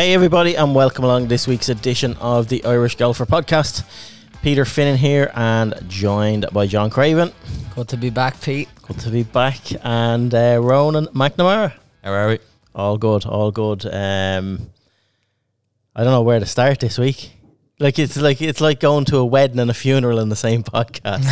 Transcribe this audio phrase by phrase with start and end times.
[0.00, 3.84] Hey, everybody, and welcome along this week's edition of the Irish Golfer Podcast.
[4.40, 7.32] Peter Finnan here, and joined by John Craven.
[7.74, 8.70] Good to be back, Pete.
[8.80, 11.74] Good to be back, and uh, Ronan McNamara.
[12.02, 12.38] How are we?
[12.74, 13.84] All good, all good.
[13.84, 14.70] Um,
[15.94, 17.32] I don't know where to start this week.
[17.78, 20.62] Like it's like it's like going to a wedding and a funeral in the same
[20.64, 21.24] podcast.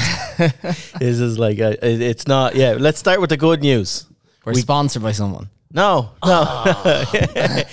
[0.98, 2.54] this is like a, it- it's not.
[2.54, 4.04] Yeah, let's start with the good news.
[4.44, 5.48] We're We- sponsored by someone.
[5.72, 6.64] No, no.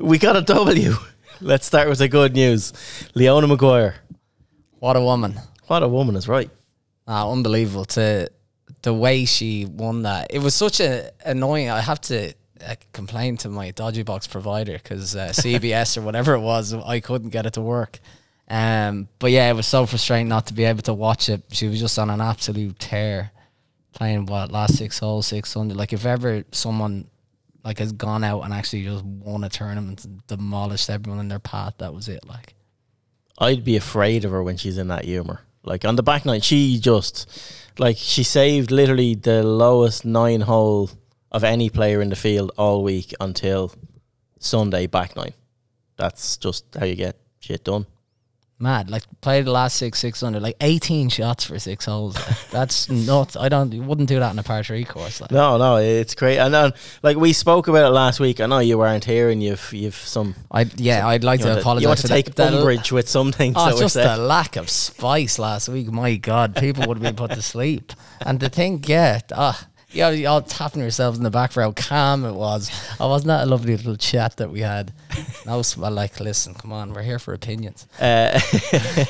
[0.00, 0.94] we got a W.
[1.40, 2.72] Let's start with the good news.
[3.14, 3.96] Leona Maguire.
[4.78, 5.38] What a woman.
[5.66, 6.50] What a woman is right.
[7.06, 7.84] Ah, unbelievable.
[7.86, 8.30] To
[8.82, 10.28] the way she won that.
[10.30, 11.70] It was such a annoying.
[11.70, 12.32] I have to
[12.66, 17.00] uh, complain to my dodgy box provider because uh, CBS or whatever it was, I
[17.00, 17.98] couldn't get it to work.
[18.48, 21.42] Um, but yeah, it was so frustrating not to be able to watch it.
[21.52, 23.30] She was just on an absolute tear,
[23.92, 25.76] playing what last six holes, six hundred.
[25.76, 27.06] Like if ever someone
[27.64, 31.38] like has gone out and actually just won a tournament and demolished everyone in their
[31.38, 32.26] path, that was it.
[32.26, 32.54] Like
[33.38, 35.42] I'd be afraid of her when she's in that humour.
[35.62, 37.30] Like on the back nine, she just
[37.78, 40.90] like she saved literally the lowest nine hole
[41.30, 43.72] of any player in the field all week until
[44.38, 45.34] Sunday back nine.
[45.96, 47.86] That's just how you get shit done.
[48.60, 48.90] Mad.
[48.90, 52.16] Like played the last six six under, like eighteen shots for six holes.
[52.16, 53.36] Like, that's nuts.
[53.36, 55.20] I don't you wouldn't do that in a par three course.
[55.20, 56.38] Like No, no, it's great.
[56.38, 58.40] And then, like we spoke about it last week.
[58.40, 60.34] I know you weren't here, and you've you've some.
[60.50, 61.82] I yeah, I'd like to apologize.
[61.82, 62.34] you want to take.
[62.34, 65.90] The- umbrage with some things Oh, just the lack of spice last week.
[65.90, 67.92] My God, people would have been put to sleep.
[68.20, 72.24] And the thing, yeah, ah, yeah, y'all tapping yourselves in the back for how calm
[72.24, 72.70] it was.
[73.00, 74.92] Oh, wasn't that a lovely little chat that we had?
[75.46, 77.86] I was well, like, listen, come on, we're here for opinions.
[77.98, 78.40] Uh,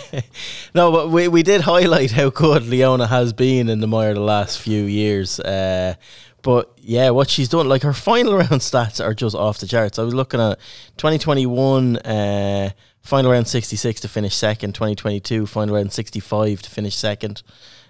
[0.75, 4.21] no, but we, we did highlight how good Leona has been in the Meijer the
[4.21, 5.39] last few years.
[5.41, 5.95] Uh,
[6.43, 9.99] but yeah, what she's done, like her final round stats are just off the charts.
[9.99, 10.59] I was looking at
[10.97, 12.71] 2021 uh,
[13.03, 17.43] final round 66 to finish second, 2022 final round 65 to finish second,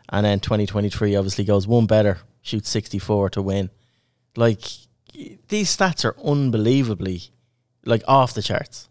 [0.08, 3.70] and then 2023 obviously goes one better, shoots 64 to win.
[4.36, 4.62] Like
[5.48, 7.22] these stats are unbelievably
[7.84, 8.88] like off the charts.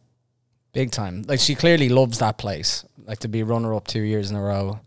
[0.74, 1.24] Big time.
[1.28, 2.86] Like she clearly loves that place.
[3.06, 4.80] Like to be runner up two years in a row.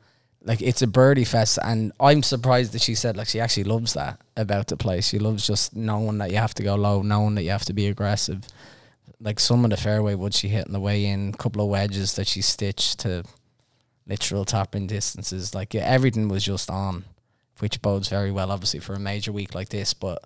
[0.45, 3.95] Like it's a birdie fest and I'm surprised that she said like she actually loves
[3.95, 5.09] that about the place.
[5.09, 7.73] She loves just knowing that you have to go low, knowing that you have to
[7.73, 8.47] be aggressive.
[9.21, 11.69] Like some of the fairway wood she hit on the way in, a couple of
[11.69, 13.25] wedges that she stitched to
[14.06, 15.55] literal tapping distances.
[15.55, 17.05] Like yeah, everything was just on,
[17.62, 19.95] which bodes very well obviously for a major week like this.
[19.95, 20.25] But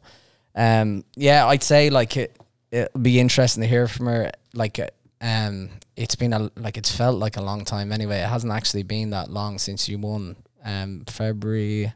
[0.54, 2.36] um yeah, I'd say like it
[2.70, 4.32] it'll be interesting to hear from her.
[4.54, 4.80] Like,
[5.20, 7.92] um, it's been a like it's felt like a long time.
[7.92, 10.36] Anyway, it hasn't actually been that long since you won.
[10.64, 11.92] Um, February.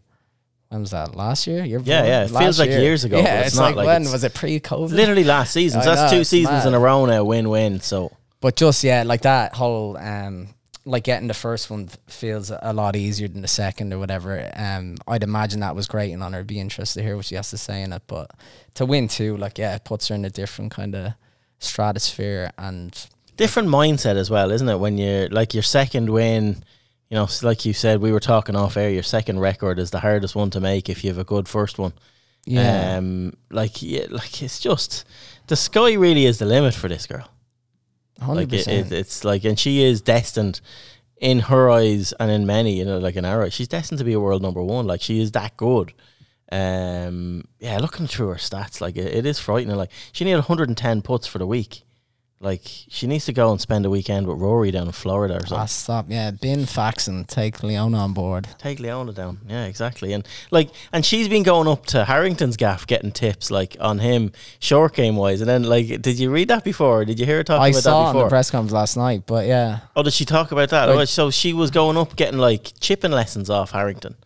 [0.69, 1.17] When was that?
[1.17, 1.65] Last year?
[1.65, 2.81] Yeah, yeah, it feels like year.
[2.81, 4.35] years ago, Yeah, it's it's not like, like when it's- was it?
[4.35, 4.93] Pre-COVID.
[4.93, 5.83] Literally last season.
[5.83, 7.81] So that's know, two seasons in a row now, win win.
[7.81, 10.55] So But just yeah, like that whole um
[10.85, 14.51] like getting the first one feels a lot easier than the second or whatever.
[14.55, 16.43] Um I'd imagine that was great and on her.
[16.45, 18.03] Be interested to hear what she has to say in it.
[18.07, 18.31] But
[18.75, 21.13] to win too, like yeah, it puts her in a different kind of
[21.59, 24.79] stratosphere and different mindset as well, isn't it?
[24.79, 26.65] When you're like your second win,
[27.09, 28.91] you know, like you said, we were talking off air.
[28.91, 31.79] Your second record is the hardest one to make if you have a good first
[31.79, 31.93] one.
[32.45, 32.97] yeah.
[32.97, 35.05] Um, like yeah, like it's just
[35.49, 37.29] the sky really is the limit for this girl.
[38.21, 40.61] Hundred Like it, it, it's like, and she is destined
[41.21, 44.05] in her eyes and in many, you know, like in our eyes, she's destined to
[44.05, 44.87] be a world number one.
[44.87, 45.93] Like she is that good.
[46.53, 49.77] Um, yeah, looking through her stats, like it, it is frightening.
[49.77, 51.85] Like she needed 110 puts for the week.
[52.43, 55.41] Like she needs to go and spend a weekend with Rory down in Florida or
[55.41, 55.59] something.
[55.59, 56.07] Ah, stop.
[56.09, 58.49] Yeah, bin Faxon, take Leona on board.
[58.57, 59.41] Take Leona down.
[59.47, 60.15] Yeah, exactly.
[60.15, 64.33] And like, and she's been going up to Harrington's gaff getting tips like on him
[64.59, 65.43] short game wise.
[65.43, 67.05] And then like, did you read that before?
[67.05, 68.25] Did you hear her talk I about saw that it on before?
[68.25, 69.81] the press conference last night, but yeah.
[69.95, 70.87] Oh, did she talk about that?
[70.89, 74.17] Like- oh, so she was going up getting like chipping lessons off Harrington,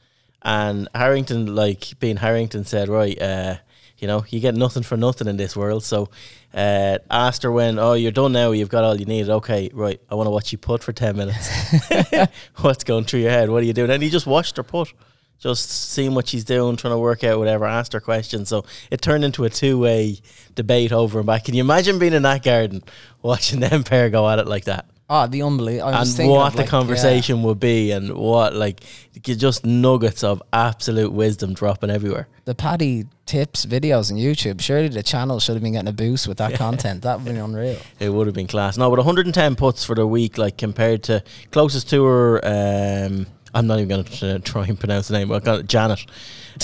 [0.42, 3.56] and Harrington, like being Harrington, said, "Right, uh,
[3.98, 6.10] you know, you get nothing for nothing in this world." So,
[6.54, 8.52] uh, asked her when, "Oh, you're done now.
[8.52, 10.00] You've got all you need." Okay, right.
[10.10, 11.50] I want to watch you putt for ten minutes.
[12.60, 13.50] What's going through your head?
[13.50, 13.90] What are you doing?
[13.90, 14.92] And he just watched her putt.
[15.40, 18.48] Just seeing what she's doing, trying to work out whatever, asked her questions.
[18.48, 20.18] So it turned into a two way
[20.54, 21.44] debate over and back.
[21.44, 22.82] Can you imagine being in that garden
[23.20, 24.86] watching them pair go at it like that?
[25.10, 25.90] Oh, the unbelievable.
[25.92, 28.80] And what of, the like, conversation would be and what like
[29.20, 32.26] just nuggets of absolute wisdom dropping everywhere.
[32.46, 34.60] the Paddy tips videos on YouTube.
[34.62, 37.02] Surely the channel should have been getting a boost with that content.
[37.02, 37.78] That would be unreal.
[38.00, 38.78] It would have been class.
[38.78, 42.40] No, but 110 puts for the week, like compared to closest to her.
[42.42, 45.30] Um, I'm not even going to try and pronounce the name.
[45.30, 46.04] I got Janet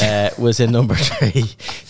[0.03, 1.45] uh, was in number three.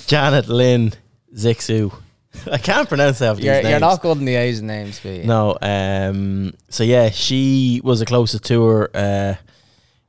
[0.06, 0.92] Janet Lynn
[1.34, 1.92] Zixu
[2.50, 3.68] I can't pronounce half these You're, names.
[3.68, 5.56] you're not good in the Asian names, but No.
[5.60, 6.54] Um.
[6.68, 8.90] So yeah, she was the closest to her.
[8.94, 9.34] Uh,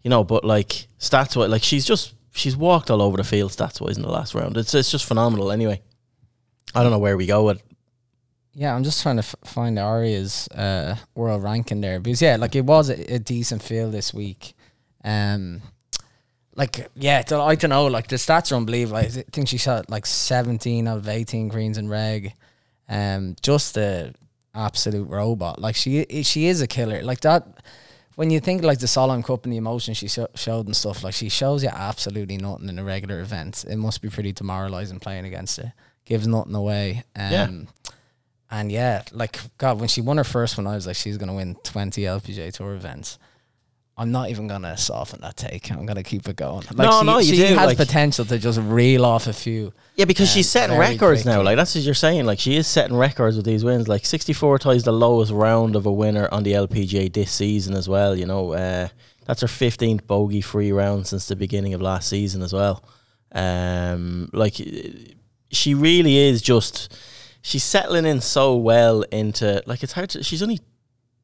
[0.03, 3.51] you know, but like stats wise, like she's just she's walked all over the field
[3.51, 4.57] stats wise in the last round.
[4.57, 5.51] It's it's just phenomenal.
[5.51, 5.81] Anyway,
[6.75, 7.61] I don't know where we go with.
[8.53, 12.55] Yeah, I'm just trying to f- find Aria's uh, world ranking there because yeah, like
[12.55, 14.53] it was a, a decent field this week.
[15.03, 15.61] Um,
[16.55, 17.87] like yeah, I don't know.
[17.87, 18.97] Like the stats are unbelievable.
[18.97, 22.33] I think she shot like 17 out of 18 greens in reg.
[22.89, 24.13] Um, just a
[24.53, 25.59] absolute robot.
[25.61, 27.01] Like she she is a killer.
[27.03, 27.47] Like that.
[28.15, 31.01] When you think like the Solheim Cup and the emotion she sho- showed and stuff,
[31.03, 33.63] like she shows you absolutely nothing in a regular event.
[33.67, 35.73] It must be pretty demoralizing playing against her.
[36.03, 37.03] Gives nothing away.
[37.15, 37.49] Um, Yeah.
[38.51, 41.33] and yeah, like God, when she won her first one, I was like, she's gonna
[41.33, 43.17] win twenty LPGA Tour events.
[44.01, 45.71] I'm not even gonna soften that take.
[45.71, 46.63] I'm gonna keep it going.
[46.73, 49.33] Like No, she, no, you she do, has like- potential to just reel off a
[49.33, 49.73] few.
[49.95, 51.41] Yeah, because Um, she's setting records now.
[51.43, 52.25] Like that's what you're saying.
[52.25, 53.87] Like she is setting records with these wins.
[53.87, 57.87] Like 64 ties the lowest round of a winner on the LPGA this season as
[57.87, 58.15] well.
[58.15, 58.87] You know, uh,
[59.25, 62.83] that's her 15th bogey free round since the beginning of last season as well.
[63.33, 64.55] Um, like
[65.51, 66.97] she really is just
[67.41, 70.23] she's settling in so well into like it's hard to.
[70.23, 70.59] She's only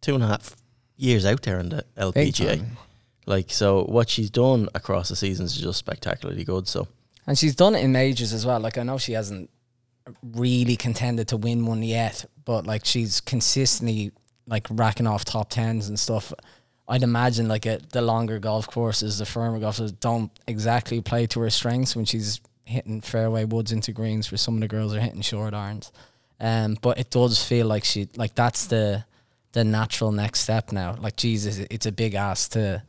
[0.01, 0.56] two and a half
[0.97, 2.65] years out there in the LPGA.
[3.25, 6.67] Like so, what she's done across the seasons is just spectacularly good.
[6.67, 6.88] So.
[7.25, 8.59] And she's done it in majors as well.
[8.59, 9.49] Like I know she hasn't
[10.23, 14.11] really contended to win one yet, but like she's consistently
[14.47, 16.33] like racking off top tens and stuff.
[16.88, 21.27] I'd imagine like a, the longer golf courses, the firmer golf courses don't exactly play
[21.27, 24.27] to her strengths when she's hitting fairway woods into greens.
[24.27, 25.91] For some of the girls are hitting short irons,
[26.39, 29.03] um, but it does feel like she like that's the
[29.57, 30.95] the natural next step now.
[31.00, 32.83] Like Jesus, it's a big ask to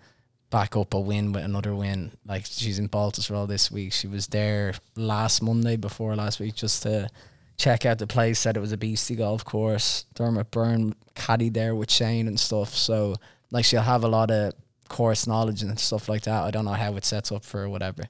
[0.51, 2.13] back up a win with another win.
[2.27, 3.95] Like she's in Baltusrol this week.
[3.95, 7.09] She was there last Monday before last week just to
[7.57, 8.39] check out the place.
[8.39, 10.05] Said it was a beastie golf course.
[10.15, 12.75] Dermot Byrne caddy there with Shane and stuff.
[12.75, 13.15] So
[13.51, 14.53] like she'll have a lot of
[14.91, 16.43] course knowledge and stuff like that.
[16.43, 18.05] I don't know how it sets up for whatever.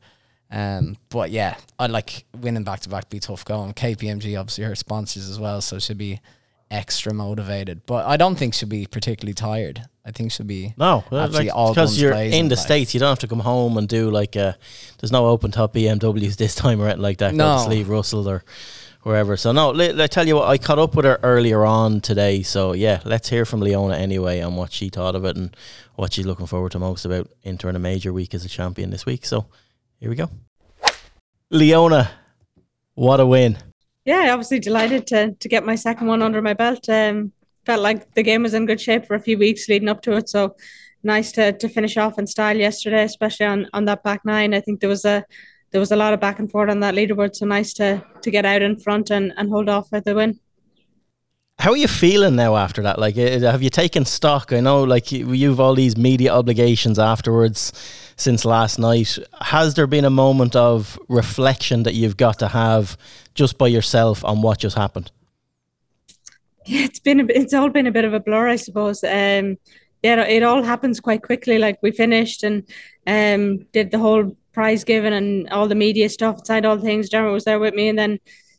[0.51, 3.73] Um, but yeah, I like winning back to back be tough going.
[3.75, 6.19] KPMG obviously her sponsors as well, so she'll be
[6.71, 7.83] extra motivated.
[7.87, 9.83] But I don't think she'll be particularly tired.
[10.05, 12.65] I think she'll be No, uh, like, all because you're in the like.
[12.65, 14.53] states, you don't have to come home and do like uh
[14.99, 17.35] There's no open top BMWs this time or anything like that.
[17.35, 17.59] No.
[17.59, 18.43] Slieve Russell or
[19.03, 19.37] wherever.
[19.37, 22.43] So no, let, I tell you what, I caught up with her earlier on today.
[22.43, 25.55] So yeah, let's hear from Leona anyway on what she thought of it and
[25.95, 29.05] what she's looking forward to most about entering a major week as a champion this
[29.05, 29.27] week.
[29.27, 29.47] So
[30.01, 30.31] here we go.
[31.51, 32.11] Leona,
[32.95, 33.59] what a win!
[34.09, 36.89] Yeah, obviously delighted to to get my second one under my belt.
[36.89, 37.33] Um,
[37.67, 40.13] felt like the game was in good shape for a few weeks leading up to
[40.13, 40.57] it, so
[41.03, 44.55] nice to to finish off in style yesterday, especially on on that back nine.
[44.55, 45.27] I think there was a
[45.73, 48.31] there was a lot of back and forth on that leaderboard, so nice to to
[48.31, 50.41] get out in front and and hold off for the win.
[51.59, 53.01] How are you feeling now after that?
[53.01, 54.53] Like, uh, have you taken stock?
[54.53, 57.73] I know, like, you- you've all these media obligations afterwards
[58.17, 59.19] since last night.
[59.41, 62.97] Has there been a moment of reflection that you've got to have
[63.35, 65.11] just by yourself on what just happened?
[66.65, 69.03] Yeah, it's been a, it's all been a bit of a blur, I suppose.
[69.03, 69.57] Um,
[70.05, 71.59] yeah, it all happens quite quickly.
[71.59, 72.63] Like we finished and
[73.07, 77.09] um did the whole prize giving and all the media stuff, signed all the things.
[77.09, 78.19] Dermot was there with me, and then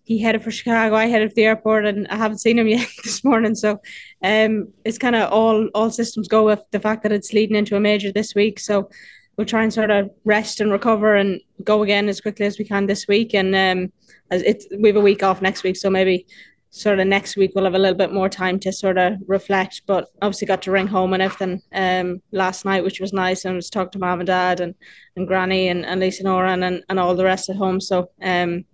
[0.09, 0.95] he headed for Chicago.
[0.95, 3.53] I headed for the airport, and I haven't seen him yet this morning.
[3.53, 3.79] So,
[4.23, 7.75] um, it's kind of all all systems go with the fact that it's leading into
[7.75, 8.59] a major this week.
[8.59, 8.89] So.
[9.37, 12.65] We'll try and sort of rest and recover and go again as quickly as we
[12.65, 13.33] can this week.
[13.33, 13.93] And um,
[14.29, 16.25] as it's we have a week off next week, so maybe
[16.71, 19.83] sort of next week we'll have a little bit more time to sort of reflect.
[19.87, 23.55] But obviously got to ring home and everything um last night, which was nice, and
[23.55, 24.75] was talk to mom and dad and
[25.15, 27.79] and granny and, and Lisa Nora and, and and all the rest at home.
[27.79, 28.65] So um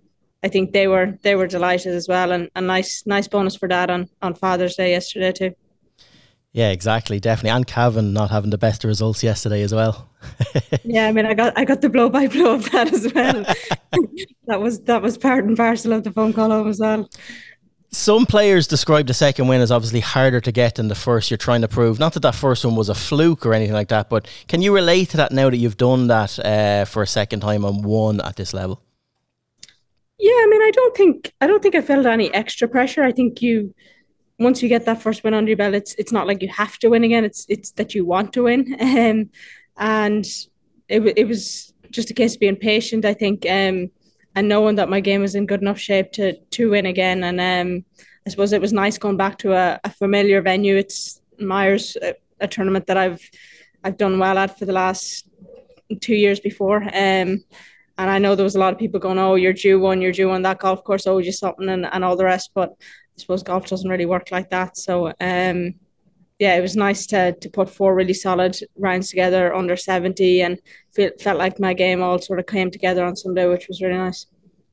[0.45, 3.67] I think they were they were delighted as well, and a nice nice bonus for
[3.67, 5.55] dad on on Father's Day yesterday too.
[6.51, 7.49] Yeah, exactly, definitely.
[7.49, 10.09] And Cavan not having the best of results yesterday as well.
[10.83, 13.43] Yeah, I mean, I got I got the blow by blow of that as well.
[14.47, 17.09] that was that was part and parcel of the phone call home as well.
[17.91, 21.39] Some players describe the second win as obviously harder to get than the first you're
[21.39, 21.97] trying to prove.
[21.97, 24.75] Not that that first one was a fluke or anything like that, but can you
[24.75, 28.21] relate to that now that you've done that uh, for a second time and won
[28.21, 28.81] at this level?
[30.17, 33.03] Yeah, I mean, I don't think I don't think I felt any extra pressure.
[33.03, 33.73] I think you
[34.39, 36.77] once you get that first win under your belt, it's it's not like you have
[36.79, 37.25] to win again.
[37.25, 39.29] It's it's that you want to win, um,
[39.77, 40.25] and
[40.87, 43.05] it it was just a case of being patient.
[43.05, 43.91] I think, um,
[44.35, 47.23] and knowing that my game was in good enough shape to to win again.
[47.23, 47.85] And um,
[48.25, 50.77] I suppose it was nice going back to a, a familiar venue.
[50.77, 53.21] It's Meijer's, a, a tournament that I've
[53.83, 55.29] I've done well at for the last
[56.01, 56.83] two years before.
[56.93, 57.43] Um,
[57.97, 60.11] and I know there was a lot of people going, "Oh, you're due one, you're
[60.11, 62.51] due on that golf course, oh, just something," and, and all the rest.
[62.53, 64.77] But I suppose golf doesn't really work like that.
[64.77, 65.75] So, um,
[66.39, 70.59] yeah, it was nice to to put four really solid rounds together under seventy, and
[70.93, 73.97] feel, felt like my game all sort of came together on Sunday, which was really
[73.97, 74.27] nice.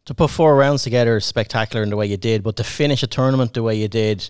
[0.07, 3.05] To put four rounds together is spectacular in the way you did, but to finish
[3.05, 4.29] a tournament the way you did,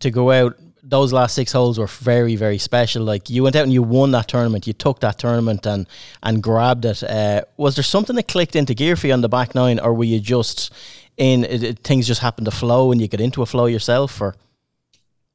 [0.00, 3.02] to go out those last six holes were very, very special.
[3.02, 4.66] Like you went out and you won that tournament.
[4.66, 5.86] You took that tournament and
[6.22, 7.02] and grabbed it.
[7.02, 9.94] Uh, was there something that clicked into gear for you on the back nine, or
[9.94, 10.72] were you just
[11.16, 14.20] in it, it, things just happened to flow and you get into a flow yourself?
[14.20, 14.34] Or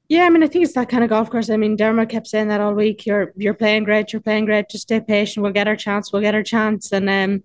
[0.07, 1.49] yeah, I mean, I think it's that kind of golf course.
[1.49, 3.05] I mean, Dermot kept saying that all week.
[3.05, 4.13] You're you're playing great.
[4.13, 4.69] You're playing great.
[4.69, 5.43] Just stay patient.
[5.43, 6.13] We'll get our chance.
[6.13, 6.91] We'll get our chance.
[6.91, 7.43] And um,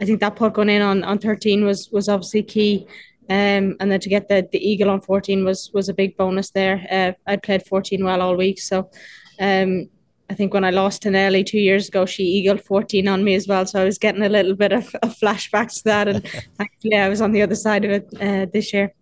[0.00, 2.86] I think that putt going in on on thirteen was was obviously key.
[3.30, 6.50] Um, and then to get the, the eagle on 14 was was a big bonus
[6.50, 6.86] there.
[6.90, 8.90] Uh, I'd played 14 well all week, so
[9.38, 9.88] um,
[10.30, 13.34] I think when I lost to Nelly two years ago, she eagled 14 on me
[13.34, 13.66] as well.
[13.66, 16.26] So I was getting a little bit of, of flashbacks to that, and
[16.58, 18.94] thankfully I was on the other side of it uh, this year.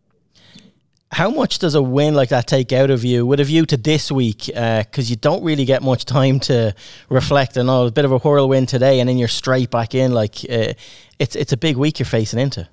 [1.13, 3.77] How much does a win like that take out of you with a view to
[3.77, 4.47] this week?
[4.47, 6.75] Because uh, you don't really get much time to
[7.09, 7.87] reflect and all.
[7.87, 10.13] A bit of a whirlwind today, and then you're straight back in.
[10.13, 10.75] Like uh,
[11.19, 12.69] it's it's a big week you're facing into.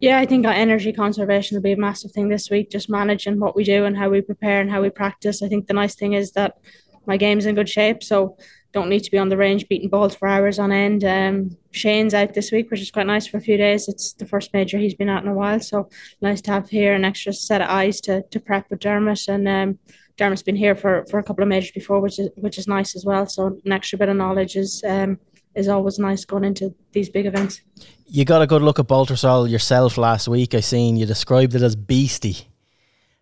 [0.00, 3.56] Yeah, I think energy conservation will be a massive thing this week, just managing what
[3.56, 5.42] we do and how we prepare and how we practice.
[5.42, 6.58] I think the nice thing is that
[7.06, 8.36] my game's in good shape, so
[8.72, 11.04] don't need to be on the range beating balls for hours on end.
[11.04, 13.88] Um, Shane's out this week, which is quite nice for a few days.
[13.88, 15.88] It's the first major he's been out in a while, so
[16.20, 19.28] nice to have here an extra set of eyes to to prep with Dermot.
[19.28, 19.78] And um,
[20.16, 22.96] Dermot's been here for, for a couple of majors before, which is which is nice
[22.96, 23.26] as well.
[23.26, 25.20] So an extra bit of knowledge is um,
[25.54, 27.60] is always nice going into these big events.
[28.06, 30.54] You got a good look at Baltusrol yourself last week.
[30.54, 32.48] I seen you described it as beastie.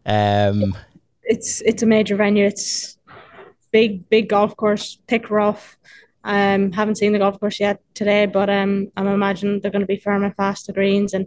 [0.05, 0.77] Um,
[1.23, 2.47] it's it's a major venue.
[2.47, 2.99] It's
[3.71, 5.77] big big golf course, thick rough.
[6.25, 9.87] Um, haven't seen the golf course yet today, but um, I'm imagining they're going to
[9.87, 11.27] be firm and fast the greens, and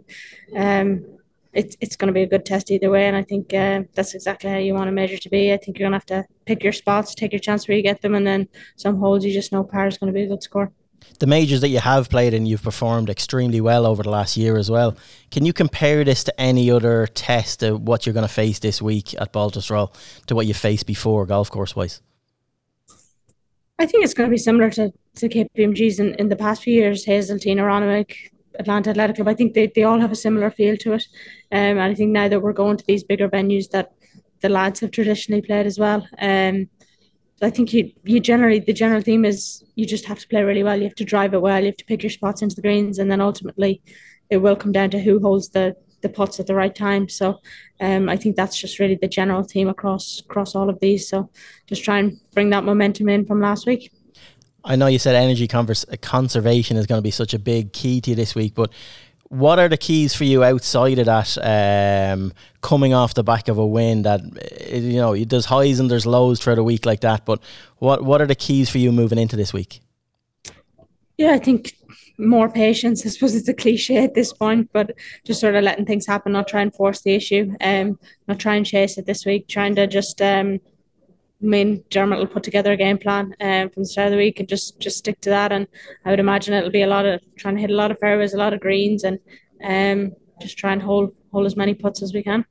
[0.54, 1.04] um,
[1.52, 3.06] it's it's going to be a good test either way.
[3.06, 5.52] And I think uh, that's exactly how you want a major to be.
[5.52, 7.82] I think you're going to have to pick your spots, take your chance where you
[7.82, 10.28] get them, and then some holes you just know par is going to be a
[10.28, 10.72] good score
[11.18, 14.56] the majors that you have played and you've performed extremely well over the last year
[14.56, 14.96] as well.
[15.30, 18.82] Can you compare this to any other test of what you're going to face this
[18.82, 19.94] week at Baltusrol
[20.26, 22.00] to what you faced before golf course wise?
[23.78, 26.74] I think it's going to be similar to, to KPMG's in, in the past few
[26.74, 28.14] years, Hazeltine, Aronimink,
[28.58, 29.28] Atlanta Athletic Club.
[29.28, 31.04] I think they, they all have a similar feel to it.
[31.52, 33.92] Um, and I think now that we're going to these bigger venues that
[34.40, 36.06] the lads have traditionally played as well.
[36.18, 36.68] Um,
[37.42, 40.62] I think you you generally the general theme is you just have to play really
[40.62, 40.76] well.
[40.76, 41.60] You have to drive it well.
[41.60, 43.82] You have to pick your spots into the greens, and then ultimately,
[44.30, 47.08] it will come down to who holds the the putts at the right time.
[47.08, 47.40] So,
[47.80, 51.08] um, I think that's just really the general theme across across all of these.
[51.08, 51.28] So,
[51.66, 53.92] just try and bring that momentum in from last week.
[54.64, 58.00] I know you said energy converse, conservation is going to be such a big key
[58.00, 58.72] to you this week, but
[59.38, 61.36] what are the keys for you outside of that?
[62.12, 64.20] Um, coming off the back of a win, that
[64.68, 67.24] eh, you know, there's highs and there's lows throughout a week like that.
[67.24, 67.40] But
[67.78, 69.80] what what are the keys for you moving into this week?
[71.18, 71.74] Yeah, I think
[72.18, 73.04] more patience.
[73.04, 74.92] I suppose it's a cliche at this point, but
[75.24, 78.54] just sort of letting things happen, not try and force the issue, um, not try
[78.54, 80.60] and chase it this week, trying to just um,
[81.42, 84.18] I mean, Dermot will put together a game plan um, from the start of the
[84.18, 85.52] week and just just stick to that.
[85.52, 85.66] And
[86.04, 88.32] I would imagine it'll be a lot of trying to hit a lot of fairways,
[88.32, 89.18] a lot of greens, and
[89.62, 92.46] um, just try and hold hold as many putts as we can.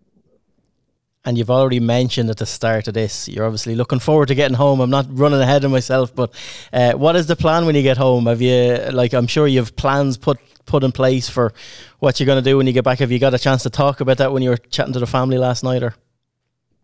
[1.28, 4.56] And you've already mentioned at the start of this, you're obviously looking forward to getting
[4.56, 4.80] home.
[4.80, 6.32] I'm not running ahead of myself, but
[6.72, 8.28] uh, what is the plan when you get home?
[8.28, 11.54] Have you, like, I'm sure you have plans put put in place for
[12.00, 13.00] what you're going to do when you get back.
[13.00, 15.08] Have you got a chance to talk about that when you were chatting to the
[15.08, 15.96] family last night, or?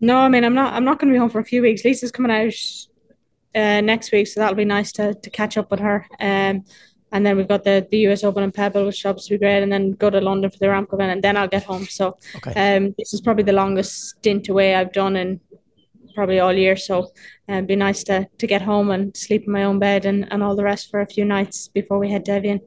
[0.01, 0.73] No, I mean I'm not.
[0.73, 1.85] I'm not going to be home for a few weeks.
[1.85, 2.53] Lisa's coming out
[3.53, 6.07] uh, next week, so that'll be nice to to catch up with her.
[6.19, 6.65] Um,
[7.13, 9.71] and then we've got the, the US Open and Pebble, which should be great, and
[9.71, 11.85] then go to London for the Aramco event, and then I'll get home.
[11.85, 12.77] So okay.
[12.77, 15.39] um, this is probably the longest stint away I've done in
[16.15, 16.75] probably all year.
[16.75, 17.03] So
[17.49, 20.27] uh, it'd be nice to to get home and sleep in my own bed and,
[20.31, 22.61] and all the rest for a few nights before we head to Evian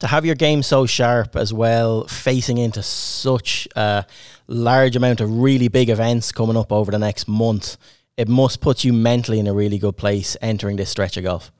[0.00, 4.04] to have your game so sharp as well, facing into such a
[4.46, 7.76] large amount of really big events coming up over the next month,
[8.16, 11.50] it must put you mentally in a really good place entering this stretch of golf.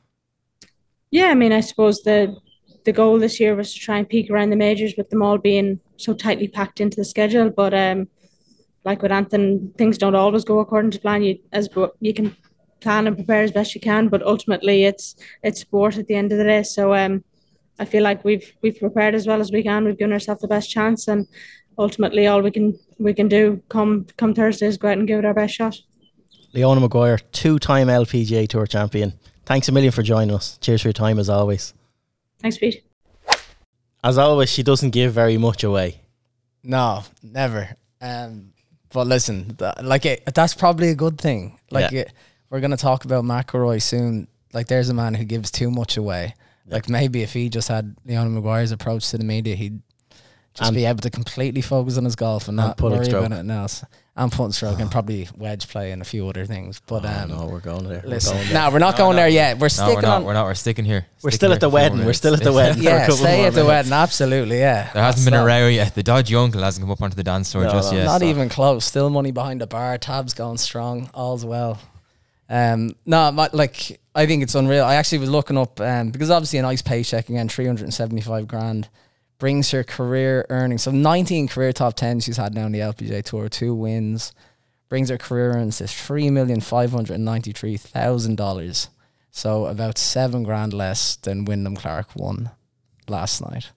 [1.11, 2.37] Yeah, I mean, I suppose the
[2.85, 5.39] the goal this year was to try and peak around the majors with them all
[5.39, 7.49] being so tightly packed into the schedule.
[7.49, 8.09] But um,
[8.85, 11.23] like with Anthony, things don't always go according to plan.
[11.23, 11.69] You as
[12.01, 12.37] you can
[12.81, 16.33] plan and prepare as best you can, but ultimately it's it's sport at the end
[16.33, 16.63] of the day.
[16.63, 17.25] So um,
[17.79, 19.85] I feel like we've we've prepared as well as we can.
[19.85, 21.27] We've given ourselves the best chance, and
[21.79, 25.19] ultimately, all we can we can do come come Thursday is go out and give
[25.19, 25.77] it our best shot.
[26.53, 29.15] Leona Maguire, two-time LPGA Tour champion.
[29.45, 30.57] Thanks a million for joining us.
[30.59, 31.75] Cheers for your time as always.
[32.41, 32.85] Thanks, Pete.
[34.03, 36.01] As always, she doesn't give very much away.
[36.63, 37.71] No, never.
[38.01, 38.53] Um,
[38.93, 41.59] but listen, th- like it, that's probably a good thing.
[41.71, 42.01] Like Yeah.
[42.03, 42.13] it,
[42.51, 44.29] we're gonna talk about McIlroy soon.
[44.53, 46.35] Like there's a man who gives too much away.
[46.67, 49.83] Like maybe if he just had Leona Maguire's approach to the media, he'd
[50.55, 53.07] just And- be able to completely focus on his golf and And not putting worry
[53.07, 53.27] stroke.
[53.27, 53.85] about anything else.
[54.17, 56.81] And putting stroke and probably wedge play and a few other things.
[56.87, 58.03] But Oh, um, no, we're going there.
[58.07, 58.71] listen, we're going no, there.
[58.71, 59.23] we're not No, going no.
[59.23, 59.59] there yet.
[59.59, 60.17] We're No, sticking we're not.
[60.19, 60.25] on.
[60.25, 60.45] We're not.
[60.47, 61.07] We're sticking here.
[61.23, 62.07] We're Sticking still here at the for a few wedding.
[62.07, 62.77] We're still at the minutes.
[62.77, 62.83] wedding.
[62.85, 63.67] for a yeah, stay more at the minutes.
[63.69, 63.93] wedding.
[63.93, 64.93] Absolutely, yeah.
[64.93, 65.95] There hasn't That's been a row yet.
[65.97, 68.05] The dodgy uncle hasn't come up onto the dance floor No, just no, yet.
[68.05, 68.85] Not so- even close.
[68.85, 69.99] Still money behind the bar.
[69.99, 71.11] Tabs going strong.
[71.13, 71.81] All's well.
[72.49, 74.85] Um, no, my, like I think it's unreal.
[74.85, 77.95] I actually was looking up um, because obviously a nice paycheck again, three hundred and
[77.95, 78.89] seventy-five grand
[79.45, 80.83] brings her career earnings.
[80.85, 84.33] So nineteen career top ten she's had now in the LPGA Tour, two wins,
[84.89, 88.89] brings her career earnings to three million five hundred and ninety-three thousand dollars.
[89.31, 92.53] So about seven grand less than Wyndham Clark won
[93.07, 93.71] last night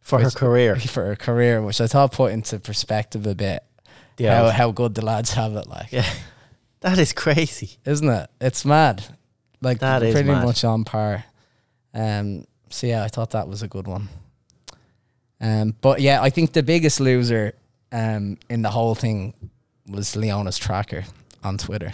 [0.00, 0.74] For her career.
[0.96, 3.62] for her career, which I thought put into perspective a bit
[4.18, 4.34] Yeah.
[4.42, 5.68] how how good the lads have it.
[5.68, 6.10] Like, Yeah.
[6.80, 7.78] That is crazy.
[7.84, 8.28] isn't it?
[8.40, 9.04] It's mad.
[9.62, 11.24] Like That is pretty much on par.
[11.94, 12.44] Um.
[12.70, 14.08] So yeah, I thought that was a good one.
[15.40, 15.74] Um.
[15.80, 17.52] But yeah, I think the biggest loser,
[17.92, 19.34] um, in the whole thing,
[19.88, 21.04] was Leona's tracker
[21.44, 21.92] on Twitter.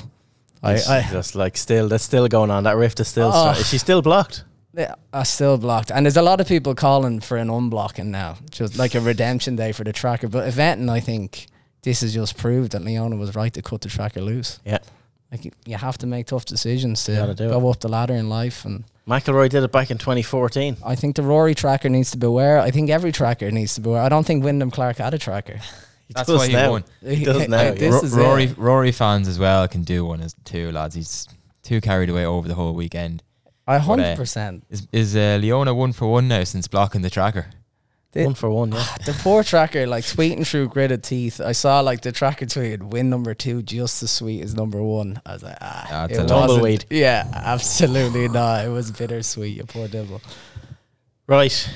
[0.62, 2.64] I, I just like still that's still going on.
[2.64, 3.50] That rift is still Oh.
[3.50, 4.44] is she still blocked?
[4.74, 8.38] Yeah, I still blocked, and there's a lot of people calling for an unblocking now,
[8.50, 10.28] just like a redemption day for the tracker.
[10.28, 11.48] But Eventon, I think
[11.82, 14.60] this has just proved that Leona was right to cut the tracker loose.
[14.64, 14.78] Yeah.
[15.30, 18.84] Like you- have to make tough decisions to go up the ladder in life, and
[19.06, 20.76] McIlroy did it back in 2014.
[20.84, 22.60] I think the Rory tracker needs to beware.
[22.60, 24.02] I think every tracker needs to beware.
[24.02, 25.60] I don't think Wyndham Clark had a tracker.
[26.08, 26.70] He That's does why he now.
[26.72, 26.84] won.
[27.02, 27.72] He does now.
[27.72, 28.58] This is Rory it.
[28.58, 30.94] Rory fans as well can do one as too, lads.
[30.94, 31.26] He's
[31.62, 33.22] too carried away over the whole weekend.
[33.66, 34.64] I uh, hundred percent.
[34.68, 37.46] Is is uh, Leona one for one now since blocking the tracker?
[38.12, 38.84] The- One for one, yeah.
[39.06, 41.40] The poor tracker, like tweeting through gritted teeth.
[41.40, 45.20] I saw like the tracker tweeted win number two just as sweet as number one.
[45.24, 46.84] I was like, ah, That's it a wasn't- tumbleweed.
[46.90, 48.66] Yeah, absolutely not.
[48.66, 49.56] It was bittersweet.
[49.56, 50.20] You poor devil.
[51.26, 51.68] Right.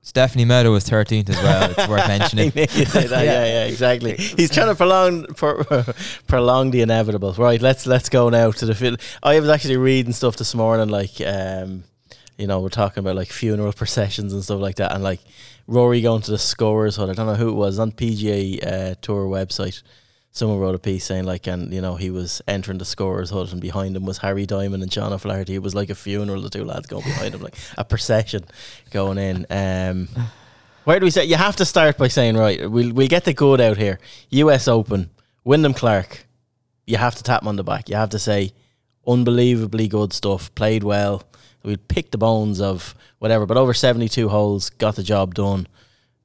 [0.00, 1.70] Stephanie Meadow was thirteenth as well.
[1.70, 2.52] It's worth mentioning.
[2.54, 3.24] knew you'd say that.
[3.24, 4.14] Yeah, yeah, exactly.
[4.16, 5.64] He's trying to prolong pro,
[6.26, 7.32] prolong the inevitable.
[7.34, 10.88] Right, let's let's go now to the fil- I was actually reading stuff this morning,
[10.88, 11.84] like um,
[12.38, 15.20] you know, we're talking about like funeral processions and stuff like that, and like
[15.66, 17.10] Rory going to the scorers hut.
[17.10, 19.82] I don't know who it was on PGA uh, Tour website.
[20.30, 23.52] Someone wrote a piece saying like, and you know, he was entering the scorers hut,
[23.52, 25.54] and behind him was Harry Diamond and John O'Flaherty.
[25.54, 26.40] It was like a funeral.
[26.40, 28.44] The two lads going behind him, like a procession
[28.90, 29.46] going in.
[29.50, 30.08] Um,
[30.84, 31.24] where do we say?
[31.24, 32.70] You have to start by saying right.
[32.70, 33.98] We'll we'll get the good out here.
[34.30, 34.68] U.S.
[34.68, 35.10] Open,
[35.44, 36.24] Wyndham Clark.
[36.86, 37.90] You have to tap him on the back.
[37.90, 38.52] You have to say,
[39.06, 40.54] unbelievably good stuff.
[40.54, 41.24] Played well.
[41.62, 45.66] We picked the bones of whatever, but over seventy-two holes, got the job done.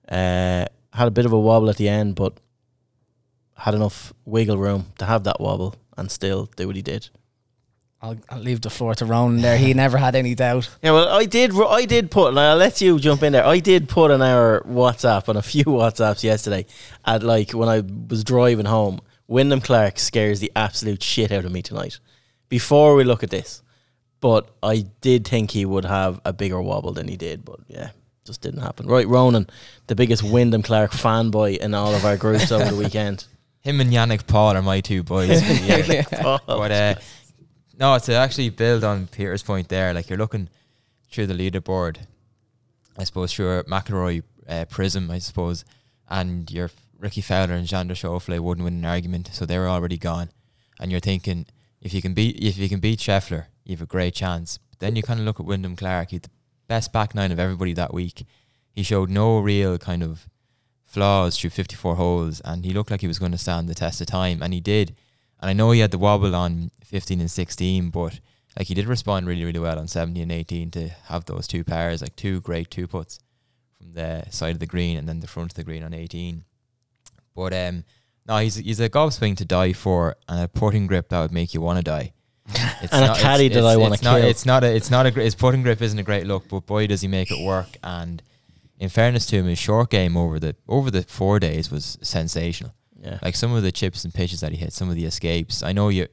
[0.08, 2.34] Uh, had a bit of a wobble at the end, but
[3.56, 7.10] had enough wiggle room to have that wobble and still do what he did.
[8.02, 9.58] I'll, I'll leave the floor to Ronan there.
[9.58, 10.69] He never had any doubt.
[10.82, 11.56] Yeah, well, I did.
[11.58, 12.30] I did put.
[12.30, 13.46] And I'll let you jump in there.
[13.46, 16.65] I did put on our WhatsApp on a few WhatsApps yesterday.
[17.06, 21.52] At like when I was driving home, Wyndham Clark scares the absolute shit out of
[21.54, 22.00] me tonight.
[22.50, 23.63] Before we look at this,
[24.24, 27.44] but I did think he would have a bigger wobble than he did.
[27.44, 27.90] But yeah,
[28.26, 28.88] just didn't happen.
[28.88, 29.50] Right, Ronan,
[29.88, 33.26] the biggest Wyndham Clark fanboy in all of our groups over the weekend.
[33.60, 35.28] Him and Yannik Paul are my two boys.
[35.42, 36.08] the.
[36.24, 36.96] Oh, but uh,
[37.78, 40.48] no, to actually build on Peter's point there, like you're looking
[41.12, 41.98] through the leaderboard,
[42.98, 45.66] I suppose through a McIlroy uh, prism, I suppose,
[46.10, 49.98] and your Rickie Fowler and Xander Schauffele wouldn't win an argument, so they were already
[49.98, 50.30] gone.
[50.80, 51.46] And you're thinking
[51.82, 54.60] if you can beat if you can beat Scheffler, you have a great chance.
[54.69, 56.30] But then you kind of look at Wyndham Clark, he had the
[56.67, 58.26] best back nine of everybody that week.
[58.71, 60.28] He showed no real kind of
[60.86, 64.02] flaws through 54 holes, and he looked like he was going to stand the test
[64.02, 64.95] of time, and he did.
[65.39, 68.19] And I know he had the wobble on 15 and 16, but
[68.58, 71.63] like he did respond really, really well on 17 and 18 to have those two
[71.63, 73.19] pairs, like two great two puts
[73.78, 76.43] from the side of the green and then the front of the green on 18.
[77.36, 77.84] But um,
[78.28, 81.32] no, he's he's a golf swing to die for, and a putting grip that would
[81.32, 82.13] make you want to die.
[82.48, 84.30] It's And a caddy that I it's not, kill.
[84.30, 84.76] It's not a.
[84.76, 85.12] It's not a.
[85.12, 87.78] His putting grip isn't a great look, but boy does he make it work.
[87.84, 88.22] And
[88.80, 92.74] in fairness to him, his short game over the over the four days was sensational.
[93.02, 93.20] yeah.
[93.22, 95.64] Like some of the chips and pitches that he hit, some of the escapes.
[95.64, 96.08] I know you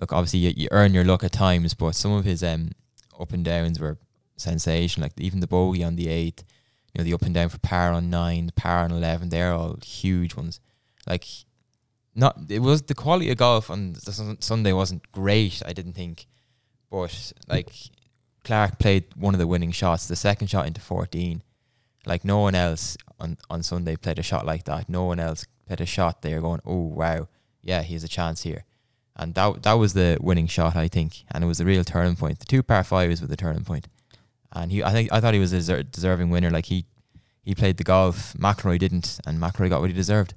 [0.00, 0.12] look.
[0.12, 2.70] Obviously, you, you earn your luck at times, but some of his um
[3.18, 3.98] up and downs were
[4.36, 5.06] sensational.
[5.06, 6.44] Like even the bogey on the eighth,
[6.94, 9.30] you know, the up and down for par on nine, the par on eleven.
[9.30, 10.60] They're all huge ones.
[11.08, 11.26] Like
[12.14, 15.62] not it was the quality of golf on Sun- Sunday wasn't great.
[15.66, 16.26] I didn't think,
[16.90, 17.70] but like
[18.44, 21.42] Clark played one of the winning shots, the second shot into fourteen.
[22.04, 24.88] Like no one else on on Sunday played a shot like that.
[24.88, 26.22] No one else played a shot.
[26.22, 27.28] They are going, oh wow,
[27.62, 28.64] yeah, he has a chance here,
[29.16, 32.16] and that that was the winning shot, I think, and it was a real turning
[32.16, 32.40] point.
[32.40, 33.86] The two par fives were the turning point,
[34.52, 36.50] and he, I think, I thought he was a deser- deserving winner.
[36.50, 36.84] Like he,
[37.44, 38.34] he played the golf.
[38.34, 40.34] McIlroy didn't, and McIlroy got what he deserved.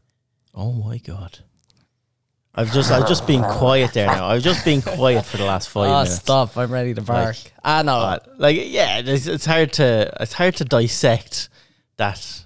[0.54, 1.40] Oh my god.
[2.58, 4.28] I've just I've just been quiet there now.
[4.28, 6.15] I've just been quiet for the last five Oh, minutes.
[6.15, 6.58] stop!
[6.58, 7.36] I'm ready to bark.
[7.63, 7.98] ah, know.
[7.98, 11.50] Uh, like yeah, it's, it's hard to it's hard to dissect
[11.98, 12.46] that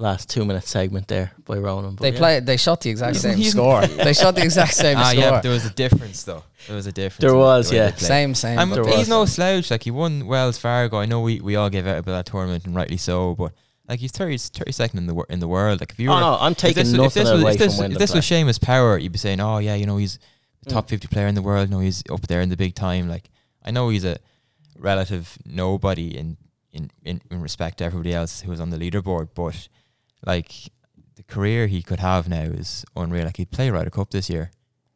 [0.00, 1.96] last two minute segment there by Ronan.
[1.96, 2.18] But They yeah.
[2.18, 2.40] play.
[2.40, 3.84] They shot the exact same score.
[3.86, 5.20] they shot the exact same Ah, score.
[5.20, 6.44] yeah, but there was a difference though.
[6.68, 7.20] There was a difference.
[7.20, 7.90] There in the was, yeah.
[7.90, 8.58] they same, same.
[8.60, 9.08] I'm, There he's was.
[9.08, 9.70] no slouch.
[9.72, 10.98] Like he won Wells Fargo.
[10.98, 13.34] I know we, we all gave out about that tournament, and rightly so.
[13.34, 13.52] But
[13.88, 15.80] like he's 30, 32nd in the wor- in the world.
[15.80, 17.58] Like if you were, Oh no, I'm taking this, if nothing this was, away if
[17.58, 17.98] this, from if Wyndham.
[17.98, 20.18] this was Seamus Power, you'd be saying, oh yeah, you know he's
[20.64, 20.72] the Mm.
[20.74, 21.70] top fifty player in the world.
[21.70, 23.08] No, he's up there in the big time.
[23.08, 23.30] Like
[23.64, 24.18] I know he's a
[24.78, 26.36] relative nobody in
[26.72, 29.68] in, in, in respect to everybody else who was on the leaderboard, but
[30.26, 30.52] like
[31.16, 33.24] the career he could have now is unreal.
[33.24, 34.50] Like he'd play Ryder Cup this year,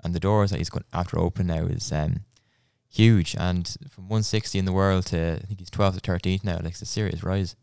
[0.04, 2.24] and the doors that he's got after open now is um,
[2.90, 3.34] huge.
[3.38, 6.56] And from 160 in the world to I think he's 12th to 13th now.
[6.56, 7.56] Like it's a serious rise.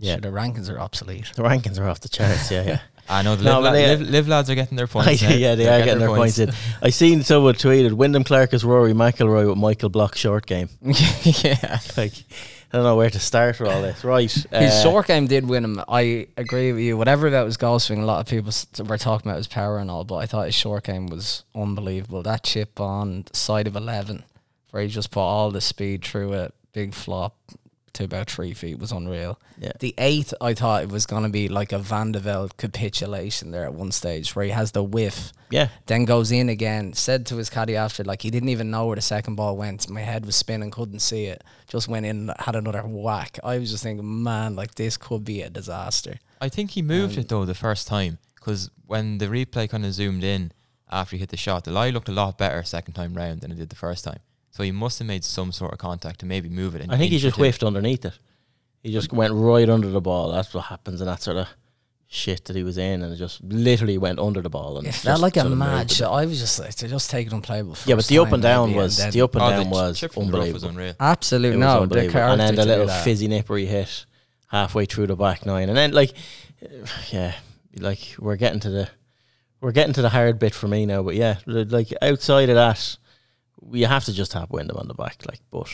[0.00, 0.14] Yeah.
[0.14, 1.30] Sure, the rankings are obsolete.
[1.36, 2.50] the rankings are off the charts.
[2.50, 2.80] Yeah, yeah.
[3.08, 5.20] I know the No, live, but la- they- live, live lads are getting their points.
[5.22, 5.28] now.
[5.30, 6.52] yeah, they They're are getting their points in.
[6.80, 10.68] I seen someone tweeted Wyndham Clark is Rory McIlroy with Michael Block short game.
[10.82, 11.78] yeah.
[11.96, 12.12] Like
[12.72, 14.04] I don't know where to start with all this.
[14.04, 15.82] Right, His uh, short game did win him.
[15.88, 16.96] I agree with you.
[16.96, 19.78] Whatever about his golf swing, a lot of people s- were talking about his power
[19.78, 22.22] and all, but I thought his short game was unbelievable.
[22.22, 24.22] That chip on the side of 11,
[24.70, 27.34] where he just put all the speed through it, big flop
[27.94, 29.38] to about three feet, was unreal.
[29.58, 29.72] Yeah.
[29.80, 33.50] The eighth, I thought it was going to be like a Van de Velde capitulation
[33.50, 36.92] there at one stage, where he has the whiff, Yeah, then goes in again.
[36.92, 39.88] Said to his caddy after, like he didn't even know where the second ball went.
[39.90, 41.42] My head was spinning, couldn't see it.
[41.66, 43.38] Just went in, had another whack.
[43.42, 46.18] I was just thinking, man, like this could be a disaster.
[46.40, 49.84] I think he moved Um, it though the first time because when the replay kind
[49.84, 50.52] of zoomed in
[50.90, 53.52] after he hit the shot, the lie looked a lot better second time round than
[53.52, 54.20] it did the first time.
[54.60, 56.82] So he must have made some sort of contact to maybe move it.
[56.82, 57.40] an I think he just two.
[57.40, 58.12] whiffed underneath it.
[58.82, 60.30] He just went right under the ball.
[60.32, 61.48] That's what happens in that sort of
[62.08, 64.76] shit that he was in, and it just literally went under the ball.
[64.76, 66.12] And It felt like a sort mad with shot.
[66.12, 67.74] I was just like, they're just taking unplayable.
[67.86, 69.70] Yeah, but the up and down maybe, and was the up and Oh, down the
[69.70, 70.68] was chip from the rough was unbelievable.
[70.68, 70.94] unreal.
[71.00, 71.82] absolute It was no.
[71.84, 72.20] Unbelievable.
[72.20, 74.04] And then character the little fizzy nipper he hit
[74.48, 76.12] halfway through the back nine, and then like,
[77.12, 77.32] yeah,
[77.78, 78.90] like we're getting to the
[79.62, 81.02] we're getting to the hard bit for me now.
[81.02, 82.98] But yeah, like outside of that,
[83.60, 85.22] we have to just have Wyndham on the back.
[85.26, 85.68] Like, but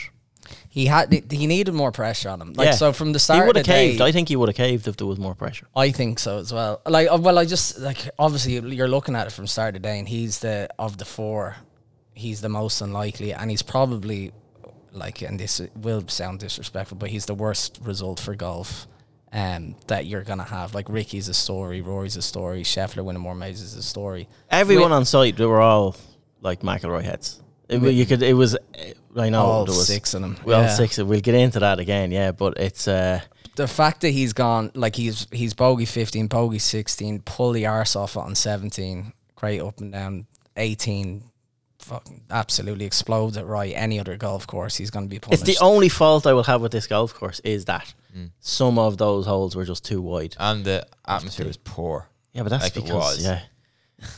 [0.68, 2.52] He had he needed more pressure on him.
[2.54, 2.72] Like Yeah.
[2.72, 4.00] so from the start, he would have the day, caved.
[4.00, 5.66] I think he would have caved if there was more pressure.
[5.74, 6.80] I think so as well.
[6.86, 9.98] Like, uh, well, I just like obviously you're looking at it from start to day,
[9.98, 11.56] and he's the of the four,
[12.14, 14.32] he's the most unlikely, and he's probably
[14.92, 18.86] like, and this will sound disrespectful, but he's the worst result for golf.
[19.32, 23.34] Um, that you're gonna have like Ricky's a story, Rory's a story, Scheffler winning more
[23.34, 24.28] majors is a story.
[24.50, 25.96] Everyone on site, they were all
[26.40, 27.42] like McIlroy heads.
[27.68, 28.22] It, wa- you could.
[28.22, 28.56] It was.
[29.16, 30.36] I know all there was six of them.
[30.44, 30.68] Well, yeah.
[30.68, 30.98] six.
[30.98, 32.10] We'll get into that again.
[32.12, 32.86] Yeah, but it's.
[32.88, 33.20] uh
[33.56, 37.96] the fact that he's gone like he's he's bogey 15 bogey 16 pull the arse
[37.96, 40.26] off on 17 great up and down
[40.58, 41.22] 18
[41.78, 45.56] fucking absolutely explodes it right any other golf course he's going to be It's the
[45.62, 48.30] only fault I will have with this golf course is that Mm.
[48.40, 50.36] some of those holes were just too wide.
[50.38, 52.08] And the atmosphere was poor.
[52.32, 53.24] Yeah, but that's Like it because was.
[53.24, 53.40] yeah,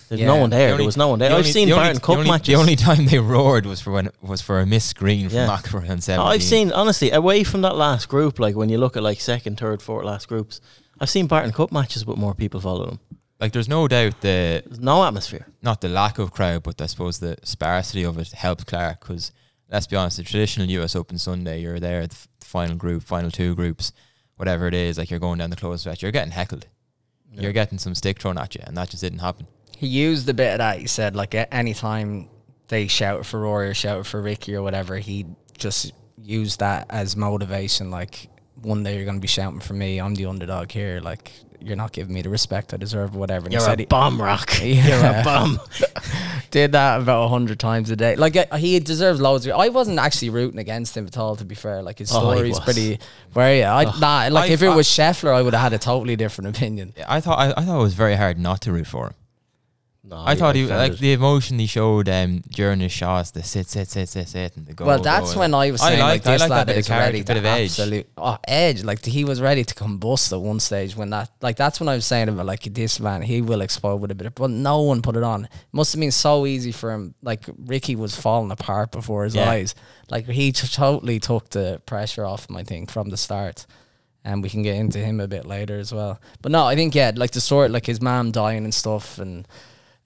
[0.08, 0.26] there's Yeah.
[0.26, 0.72] no one there.
[0.72, 1.28] The there was no one there.
[1.28, 2.46] the I've only- seen the only- Barton Cup only, matches.
[2.48, 5.46] The only time they roared was for when was for a missed screen from Yeah.
[5.48, 6.18] McIlroy on 17.
[6.32, 8.38] I've seen honestly away from that last group.
[8.38, 10.60] Like when you look at like second, third, fourth last groups,
[11.00, 13.00] I've seen Barton Cup matches with more people following them.
[13.40, 15.46] like there's no doubt the There's no atmosphere.
[15.62, 19.30] not the lack of crowd, but I suppose the sparsity of it helped Clark because
[19.70, 23.30] let's be honest, the traditional US Open Sunday, you're there the f- final group, final
[23.30, 23.92] two groups,
[24.36, 26.66] whatever it is, like you're going down the close stretch, you're getting heckled.
[27.32, 29.46] You're getting some stick thrown at you, and that just didn't happen.
[29.78, 32.28] He used a bit of that he said like anytime
[32.68, 35.24] they shouted for Rory or shouted for Ricky or whatever he
[35.56, 38.28] just used that as motivation like
[38.60, 41.76] one day you're going to be shouting for me I'm the underdog here like you're
[41.76, 43.86] not giving me the respect I deserve or whatever and You're he a said he,
[43.86, 44.58] bomb rock.
[44.62, 45.22] You're Yeah.
[45.22, 45.58] a bomb.
[46.52, 48.14] did that about a hundred times a day.
[48.14, 49.44] Like uh, he deserves loads.
[49.44, 51.34] Of, I wasn't actually rooting against him at all.
[51.34, 53.00] To be fair, like his Oh, story's pretty.
[53.32, 54.28] Where yeah, I nah.
[54.32, 56.94] Like I- if it was Scheffler, I would have had a totally different opinion.
[57.08, 59.14] I thought I, I thought it was very hard not to root for him.
[60.10, 63.68] No, I thought he like the emotion he showed um, during his shots, the sit,
[63.68, 64.86] sit, sit, sit, sit, and the go.
[64.86, 66.72] well, that's go, when I was I saying liked- like I this liked lad bit
[66.76, 68.06] of is character, ready bit to of edge.
[68.16, 68.84] oh edge.
[68.84, 71.94] Like he was ready to combust at one stage when that like that's when I
[71.94, 74.80] was saying about like this man he will explode with a bit of but no
[74.80, 75.44] one put it on.
[75.44, 77.14] It must have been so easy for him.
[77.22, 79.50] Like Ricky was falling apart before his Yeah.
[79.50, 79.74] eyes.
[80.08, 82.56] Like he t- totally took the pressure off him.
[82.56, 83.66] I think from the start.
[84.24, 86.20] and we can get into him a bit later as well.
[86.42, 89.46] But no, I think yeah, like the sort like his mom dying and stuff, and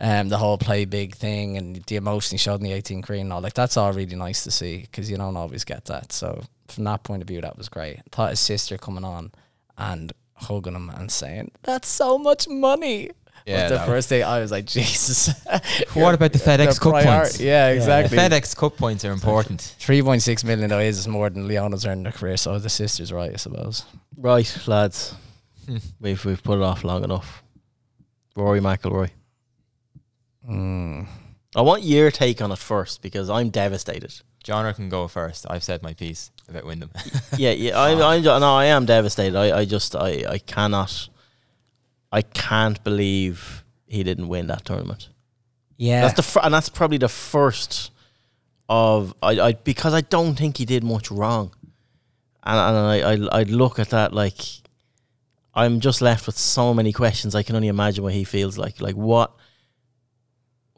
[0.02, 3.20] um, the whole play big thing and the emotion he showed in the 18 green
[3.22, 6.12] and all like that's all really nice to see because you don't always get that.
[6.12, 7.98] So from that point of view, that was great.
[7.98, 9.30] I thought his sister coming on
[9.78, 13.12] and hugging him and saying that's so much money.
[13.46, 15.30] Yeah, the that first day I was like, Jesus.
[15.94, 17.40] What about the FedEx Cup prior- points?
[17.40, 18.16] Yeah, exactly.
[18.16, 19.74] The FedEx Cup points are important.
[19.78, 22.68] Three point six million though is more than Leona's earned in her career, so the
[22.70, 23.84] sister's right, I suppose.
[24.16, 25.14] Right, lads.
[25.66, 25.76] Hmm.
[26.00, 27.44] we've we've put it off long enough.
[28.34, 29.10] Rory McIlroy.
[30.48, 31.06] Mm.
[31.54, 34.14] I want your take on it first because I'm devastated.
[34.42, 35.46] John can go first.
[35.48, 36.90] I've said my piece about Wyndham.
[37.36, 37.80] yeah, yeah.
[37.80, 39.36] I'm, I'm, no, I am devastated.
[39.36, 41.08] I, I just, I, I cannot,
[42.10, 45.08] I can't believe he didn't win that tournament.
[45.76, 46.02] Yeah.
[46.02, 47.92] That's the, fir- and that's probably the first
[48.68, 51.54] of, I, I, because I don't think he did much wrong,
[52.42, 52.76] and, and
[53.30, 54.40] I, I, I'd look at that like,
[55.54, 57.34] I'm just left with so many questions.
[57.34, 58.80] I can only imagine what he feels like.
[58.80, 59.32] Like what,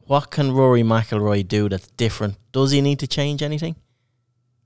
[0.06, 2.36] what can Rory McIlroy do that's different?
[2.52, 3.76] Does he need to change anything?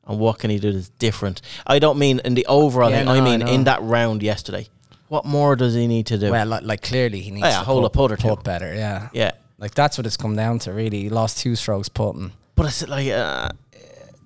[0.07, 1.43] And what can he do that's different?
[1.67, 3.07] I don't mean in the overall Yeah, thing.
[3.07, 4.67] no, I mean in that round yesterday.
[5.09, 6.31] What more does he need to do?
[6.31, 8.29] well, like, like clearly he needs Oh, yeah, to hold a putt or two.
[8.29, 9.09] putt better, yeah.
[9.13, 11.03] yeah, Like that's what it's come down to, really.
[11.05, 12.33] He lost two strokes putting.
[12.55, 13.51] but it's like uh,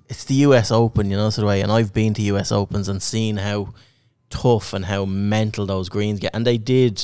[0.09, 0.71] it's the U.S.
[0.73, 1.61] Open, you know, sort of way.
[1.63, 2.51] And I've been to U.S.
[2.53, 3.75] Opens and seen how
[4.31, 7.03] tough and how mental those greens get, and they did.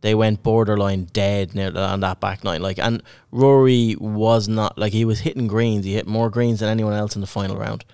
[0.00, 2.62] They went borderline dead near on that back nine.
[2.62, 5.84] Like, and Rory was not like he was hitting greens.
[5.84, 7.84] He hit more greens than anyone else in the final round.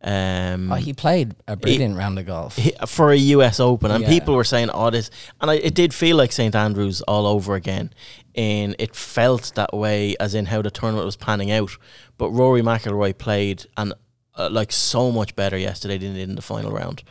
[0.00, 2.54] Um, Oh, he played a brilliant round of golf.
[2.54, 4.08] he- for a US Open, and Yeah.
[4.08, 7.56] people were saying, "Oh, this," and I, it did feel like St Andrews all over
[7.56, 7.92] again,
[8.36, 11.70] and it felt that way as in how the tournament was panning out.
[12.16, 13.92] But Rory McIlroy played and
[14.36, 17.02] uh, like so much better yesterday than he did in the final round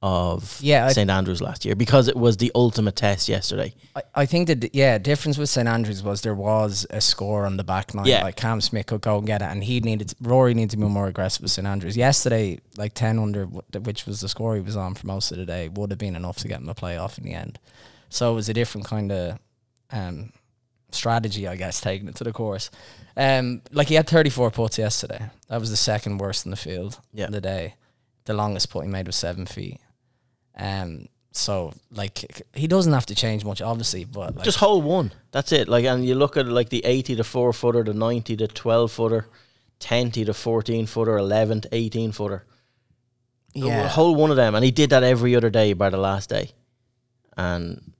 [0.00, 3.74] of Yeah, St Andrews last year because it was the ultimate test yesterday.
[3.96, 7.56] I, I think that yeah, difference with St Andrews was there was a score on
[7.56, 8.06] the back nine.
[8.06, 8.22] Yeah.
[8.22, 10.84] like Cam Smith could go and get it, and he needed Rory needed to be
[10.84, 11.96] more aggressive with St Andrews.
[11.96, 15.44] Yesterday, like ten under, which was the score he was on for most of the
[15.46, 17.58] day, would have been enough to get him a playoff in the end.
[18.08, 19.38] So it was a different kind of
[19.90, 20.32] um,
[20.92, 22.70] strategy, I guess, taking it to the course.
[23.16, 25.28] Um, like he had thirty four putts yesterday.
[25.48, 27.26] That was the second worst in the field Yeah.
[27.26, 27.74] in the day.
[28.26, 29.80] The longest putt he made was seven feet.
[30.58, 35.12] Um, so like he doesn't have to change much, obviously, but like, Just hold one.
[35.30, 35.68] That's it.
[35.68, 38.90] Like, and you look at like the eighty to four footer, the ninety to twelve
[38.90, 39.28] footer,
[39.78, 42.44] ten to fourteen footer, eleven to eighteen footer.
[43.54, 43.88] yeah.
[43.88, 46.50] hold one of them, and he did that every other day by the last day,
[47.36, 47.92] and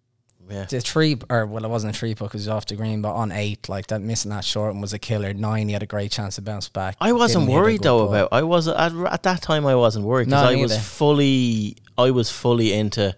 [0.51, 3.03] yeah, the three or well, it wasn't a three because he was off the green,
[3.03, 5.35] but on eight, like that missing that short one was a killer.
[5.35, 6.97] Nine, he had a great chance to bounce back.
[7.01, 8.09] I wasn't Didn't worried though putt.
[8.09, 8.29] about.
[8.33, 9.67] I was at, at that time.
[9.67, 11.77] I wasn't worried because I was fully.
[11.99, 13.15] I was fully into.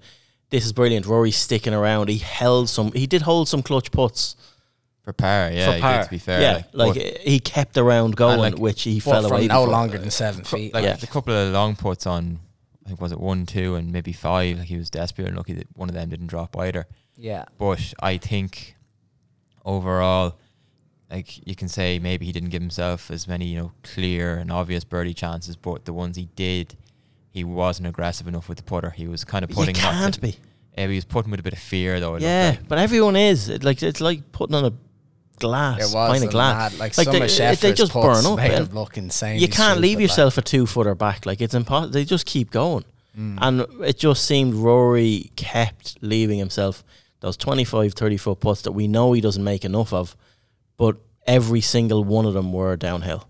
[0.48, 1.06] This is brilliant.
[1.06, 2.08] Rory's sticking around.
[2.08, 2.90] He held some.
[2.92, 4.34] He did hold some clutch puts
[5.02, 6.04] For par, yeah, for he did, par.
[6.04, 6.40] to be fair.
[6.40, 9.46] yeah, like, but- he kept around going, like, which he fell away.
[9.46, 9.68] no before.
[9.68, 10.74] longer than seven feet.
[10.74, 10.94] like Yeah.
[10.96, 12.40] the couple of long puts on,
[12.84, 14.58] I think was it one, two, and maybe five.
[14.58, 16.86] Like he was desperate and lucky that one of them didn't drop either.
[17.16, 18.74] yeah, But I think
[19.64, 20.36] overall,
[21.10, 24.50] like you can say maybe he didn't give himself as many you know clear and
[24.50, 26.76] obvious birdie chances, but the ones he did,
[27.30, 28.90] he wasn't aggressive enough with the putter.
[28.90, 29.74] He was kind of putting.
[29.74, 30.36] not can't to- be.
[30.76, 32.16] Yeah, he was putting with a bit of fear though.
[32.16, 32.68] Yeah, like.
[32.68, 33.48] but everyone is.
[33.48, 34.72] It, like it's like putting on a
[35.38, 36.72] glass, it was pint of glass.
[36.72, 39.40] mad- like, Like some they- they just burn up, Made him look insane.
[39.40, 41.26] you can't leave yourself a two footer back.
[41.26, 41.92] Like it's impossible.
[41.92, 42.84] They just keep going,
[43.18, 43.38] Mm.
[43.40, 46.84] and it just seemed Rory kept leaving himself
[47.20, 50.16] those 25, 30 foot putts that we know he doesn't make enough of,
[50.78, 53.26] but every single one of them were downhill.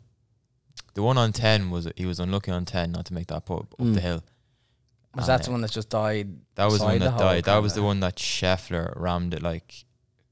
[0.95, 3.61] The one on ten was he was unlucky on ten not to make that putt
[3.61, 3.95] up Mm.
[3.95, 4.25] the hill.
[5.15, 6.29] Was And, that the uh, one that just died?
[6.55, 7.45] That was the one beside that hole, died.
[7.45, 7.87] That was the kinda?
[7.87, 9.85] one that Scheffler rammed it like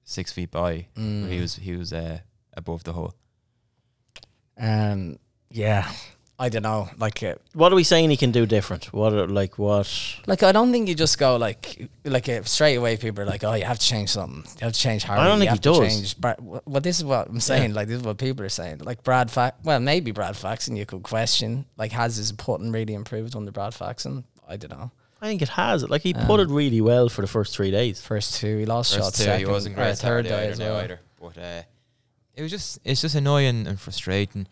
[0.05, 0.87] six feet by.
[0.97, 1.29] Mm.
[1.31, 2.21] He was he was uh,
[2.57, 3.15] above the hole.
[4.57, 5.19] Um,
[5.51, 5.91] yeah,
[6.41, 6.89] I don't know.
[6.99, 8.93] Like, uh, What are we saying he can do different?
[8.93, 9.89] What are, like what?
[10.29, 12.97] like I don't think you just go like like uh, straight away.
[12.97, 14.45] People are like, oh, you have to change something.
[14.61, 15.95] You have to change i don't you think have he to does.
[15.97, 16.37] Change Brad.
[16.41, 17.75] Well, this is what I'm saying.
[17.75, 18.79] Like this is what people are saying.
[18.79, 20.77] Like Brad Fa- Well, maybe Brad Faxon.
[20.77, 21.65] You could question.
[21.77, 24.23] Like, has his putting really improved under Brad Faxon?
[24.49, 24.93] I don't know.
[25.21, 25.89] I think it has.
[25.89, 28.01] Like he Um, put it really well for the first three days.
[28.01, 29.19] First two, he lost First shots.
[29.19, 30.81] two, Second, he wasn't or great third day either, as no, well.
[30.85, 31.01] either.
[31.21, 31.63] But uh,
[32.37, 34.47] it was just it's just annoying and frustrating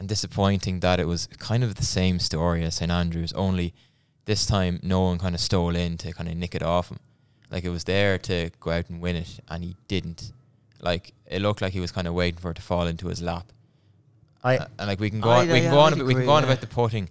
[0.00, 3.74] and disappointing that it was kind of the same story as St Andrews, only
[4.24, 6.98] this time no one kind of stole in to kind of nick it off him.
[7.50, 10.32] Like it was there to go out and win it, and he didn't.
[10.80, 13.20] Like it looked like he was kind of waiting for it to fall into his
[13.20, 13.46] lap.
[14.42, 16.06] I Uh, and like we can go I- on, we I- can go on, about,
[16.06, 16.48] we can go on yeah.
[16.48, 17.10] about the putting,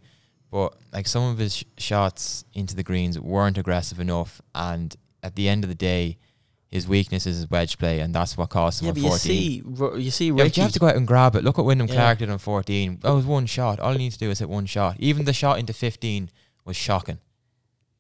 [0.49, 5.35] but like some of his sh- shots into the greens weren't aggressive enough, and at
[5.35, 6.17] the end of the day,
[6.69, 9.17] his weakness is his wedge play, and that's what cost him Yeah, on but you
[9.17, 11.43] see, Ro- you see, Yeah, but you have to go out and grab it.
[11.43, 11.95] Look what Wyndham Yeah.
[11.95, 12.99] Clark did on 14.
[13.01, 13.79] That was one shot.
[13.79, 14.95] All he needs to do is hit one shot.
[14.99, 16.29] Even the shot into 15
[16.65, 17.17] was shocking.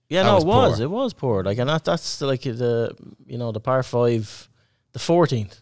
[0.07, 0.75] Yeah, That no, was it was.
[0.77, 0.83] poor.
[0.83, 1.43] It was poor.
[1.43, 2.95] Like, and that, that's like the
[3.27, 4.49] you know the par five,
[4.93, 5.61] the fourteenth,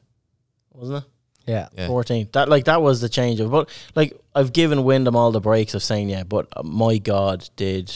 [0.74, 1.10] wasn't it?
[1.52, 1.67] Yeah.
[1.78, 1.88] Yeah.
[1.88, 2.32] Fourteenth.
[2.34, 3.52] That like that was the change of.
[3.52, 7.50] But like I've given Wyndham all the breaks of saying yeah, but uh, my God,
[7.58, 7.93] did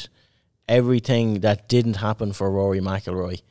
[0.68, 3.42] everything that didn't happen for Rory McIlroy.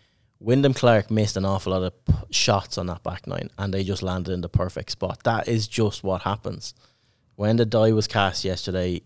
[0.40, 3.84] Wyndham Clark missed an awful lot of p- shots on that back nine, and they
[3.84, 5.22] just landed in the perfect spot.
[5.24, 6.74] That is just what happens
[7.36, 9.02] when the die was cast yesterday.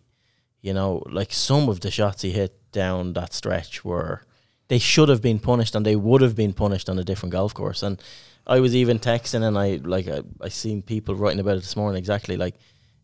[0.63, 4.23] You know, like some of the shots he hit down that stretch were
[4.69, 7.53] they should have been punished, and they would have been punished on a different golf
[7.53, 7.83] course.
[7.83, 8.01] And
[8.47, 11.77] I was even texting, and I like I, I seen people writing about it this
[11.77, 11.99] morning.
[11.99, 12.55] Exactly, like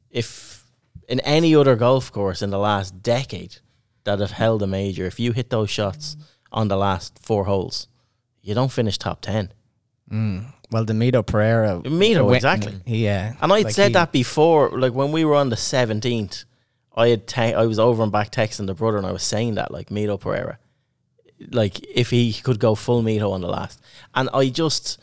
[0.08, 0.64] if
[1.08, 3.56] in any other golf course in the last decade
[4.04, 6.16] that have held a major, if you hit those shots
[6.52, 7.88] on the last four holes,
[8.42, 9.52] you don't finish top ten.
[10.10, 10.46] Mm.
[10.72, 11.80] Well, the Mito Pereira.
[11.84, 12.74] Mito, went- exactly.
[12.86, 13.34] Yeah.
[13.40, 16.44] And I'd Like said he- that before, like when we were on the seventeenth,
[16.96, 19.54] I had te- I was over and back texting the brother, and I was saying
[19.54, 20.58] that like Mito Pereira,
[21.50, 23.80] like if he could go full Mito on the last,
[24.14, 24.98] and I just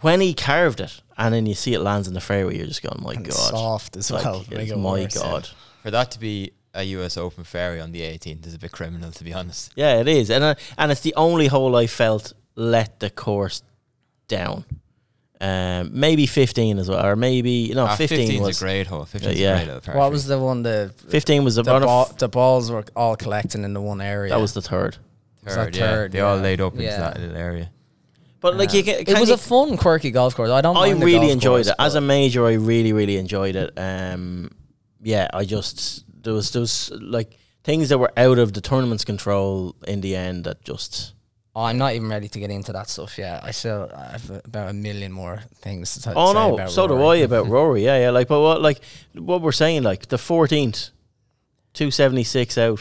[0.00, 2.82] when he carved it, and then you see it lands in the fairway, you're just
[2.82, 4.44] going, my and God, soft as Like, well.
[4.50, 5.14] it's it my worse.
[5.16, 5.48] God.
[5.82, 9.10] For that to be a US Open Ferry on the 18th is a bit criminal,
[9.12, 9.72] to be honest.
[9.76, 13.62] Yeah, it is, and uh, and it's the only hole I felt let the course
[14.28, 14.64] down.
[15.40, 19.02] Um, maybe fifteen as well, or maybe no, Ah, fifteen 15's was a great hole.
[19.02, 19.56] 15's yeah.
[19.60, 19.80] a great hole.
[19.80, 20.12] par What three.
[20.12, 20.62] was the one?
[20.62, 23.74] The fifteen was the, the, on a ball, f- the balls were all collecting in
[23.74, 24.30] the one area.
[24.30, 24.96] that was the third.
[25.44, 25.76] was that third?
[25.76, 26.42] Yeah, third, they all yeah.
[26.42, 27.00] laid up into Yeah.
[27.00, 27.70] that little area.
[28.40, 30.50] But like you can, it was you, a fun, quirky golf course.
[30.50, 30.76] I don't.
[30.76, 32.46] I mind the really golf enjoyed course, it as a major.
[32.46, 33.72] I really, really enjoyed it.
[33.76, 34.50] Um,
[35.02, 39.04] yeah, I just there was there was like things that were out of the tournament's
[39.04, 41.14] control in the end that just
[41.56, 43.44] Oh, I'm not even ready to get into that stuff yet.
[43.44, 47.00] I still have about a million more things to t- Oh no, about so do
[47.00, 47.84] I about Rory.
[47.84, 48.10] Yeah, yeah.
[48.10, 48.80] Like, but what, like,
[49.14, 50.90] what we're saying, like, the fourteenth,
[51.72, 52.80] two seventy six out.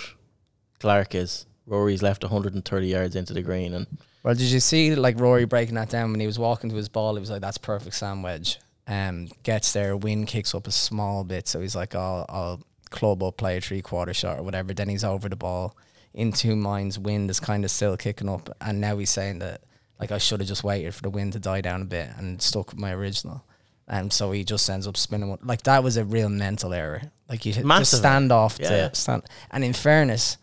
[0.80, 3.86] Clark is Rory's left one hundred and thirty yards into the green, and
[4.24, 6.90] Well, did you see like Rory breaking that down when he was walking to his
[6.90, 7.14] ball?
[7.14, 11.24] He was like, "That's perfect sand wedge." Um, gets there, wind kicks up a small
[11.24, 14.74] bit, so he's like, "I'll, I'll club up, play a three quarter shot or whatever."
[14.74, 15.78] Then he's over the ball.
[16.14, 19.62] In two minds, wind is kind of still kicking up, and now he's saying that
[20.00, 22.42] like I should have just waited for the wind to die down a bit and
[22.42, 23.44] stuck with my original.
[23.88, 25.30] And so he just ends up spinning.
[25.30, 27.02] one- Like that was a real mental error.
[27.30, 27.98] Like you hit- just Massive.
[27.98, 28.02] Eh?
[28.02, 28.90] stand off Yeah, to yeah.
[28.94, 29.24] stand.
[29.52, 30.38] And in fairness,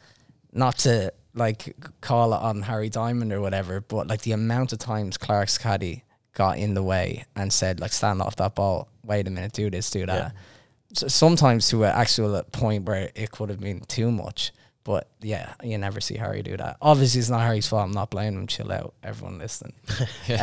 [0.52, 4.78] not to like call it on Harry Diamond or whatever, but like the amount of
[4.78, 6.04] times Clark's caddy
[6.34, 9.70] got in the way and said like stand off that ball, wait a minute, do
[9.70, 10.34] this, do that.
[10.94, 14.52] So sometimes to an actual point where it could have been too much.
[14.82, 16.78] But yeah, you never see Harry do that.
[16.80, 17.84] Obviously, it's not Harry's fault.
[17.84, 18.46] I'm not blaming him.
[18.46, 19.74] Chill out, everyone listening.
[20.30, 20.36] Um,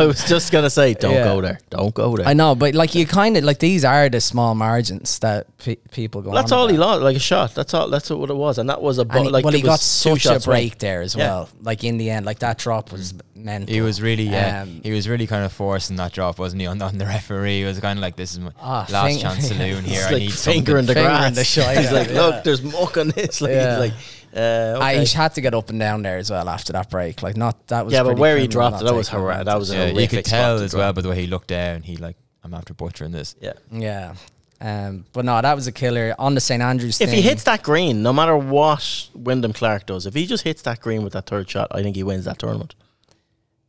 [0.00, 1.24] I was just gonna say, don't Yeah.
[1.24, 2.26] go there, don't go there.
[2.26, 5.76] I know, but like you kind of like these are the small margins that pe-
[5.90, 6.32] people go.
[6.32, 7.54] That's all he lost, like a shot.
[7.54, 7.88] That's all.
[7.90, 9.44] That's what it was, and that was a And he, like.
[9.44, 10.44] well, he got such a right.
[10.44, 11.26] break there as Yeah.
[11.28, 11.48] well.
[11.60, 13.20] Like in the end, like that drop was mm.
[13.44, 13.72] Mental.
[13.74, 16.66] He was really, yeah, Um, he was really kind of forcing that drop, wasn't he?
[16.66, 19.20] On, on the referee, he was kind of like, "This is my Ah, last fing-
[19.20, 20.00] chance saloon here.
[20.00, 21.28] He's I like need finger in something." the Finger grass.
[21.28, 22.20] in the shite, he's like, yeah.
[22.22, 23.40] look, there's muck on this.
[23.44, 23.70] Like, Yeah.
[23.70, 23.92] he's like,
[24.36, 25.04] uh, I, okay.
[25.04, 27.22] he had to get up and down there as well after that break.
[27.22, 29.44] Like not that was yeah, but where he dropped it, that was taking horrendous.
[29.46, 31.82] That was a Yeah, you could tell as well by the way he looked down.
[31.82, 33.36] He like, I'm after butchering this.
[33.40, 33.52] Yeah.
[33.70, 34.14] Yeah.
[34.60, 37.00] Um, but no, that was a killer on the St Andrews.
[37.00, 40.62] If he hits that green, no matter what Wyndham Clark does, if he just hits
[40.62, 42.74] that green with that third shot, I think he wins that tournament.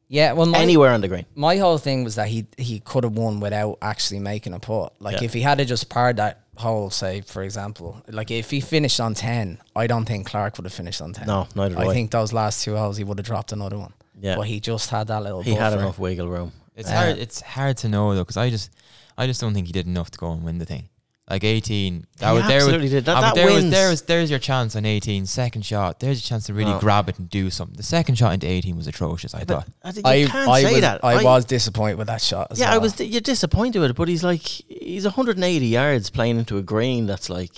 [0.08, 1.26] Yeah, well, my, Anywhere on the green.
[1.36, 4.94] my whole thing was that he he could have won without actually making a putt.
[5.00, 5.26] Like Yeah.
[5.26, 9.00] if he had to just parred that hole, say for example, like if he finished
[9.00, 11.28] on ten, I don't think Clark would have finished on ten.
[11.28, 11.94] No, neither do I I.
[11.94, 13.94] think those last two holes he would have dropped another one.
[14.20, 14.36] Yeah.
[14.38, 15.42] but he just had that little.
[15.42, 15.80] He had buffer.
[15.82, 16.52] enough wiggle room.
[16.76, 17.18] It's Uh, hard.
[17.18, 18.70] It's hard to know though, because I just,
[19.18, 20.88] I just don't think he did enough to go and win the thing.
[21.28, 22.58] Like 18, that was there.
[22.58, 23.06] absolutely Was, did.
[23.06, 23.72] That- but that there was wins.
[23.72, 25.26] there was there's your chance on 18.
[25.26, 26.78] Second shot, there's a chance to really No.
[26.80, 27.76] grab it and do something.
[27.76, 29.34] The second shot into 18 was atrocious.
[29.34, 29.68] I thought.
[29.84, 31.04] I, think you I, can't I say was, that.
[31.04, 32.50] I, was disappointed with that shot.
[32.52, 32.82] As Yeah, I well.
[32.82, 33.00] was.
[33.02, 37.28] You're disappointed with it, but he's like he's 180 yards playing into a green that's
[37.28, 37.58] like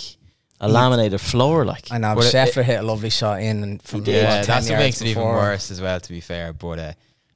[0.62, 1.66] a He- laminated floor.
[1.66, 4.24] Like I know But it- Scheffler hit a lovely shot in and from did.
[4.24, 5.36] what, Yeah, 10 that's what yards makes it even before.
[5.36, 6.00] worse as well.
[6.00, 6.94] To be fair, but uh,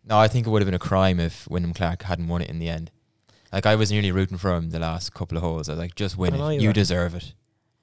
[0.08, 2.50] no, I think it would have been a crime if Wyndham Clark hadn't won it
[2.50, 2.90] in the end.
[3.52, 5.68] Like I was nearly rooting for him the last couple of holes.
[5.70, 6.54] I was like, just win it.
[6.56, 7.34] you You deserve it.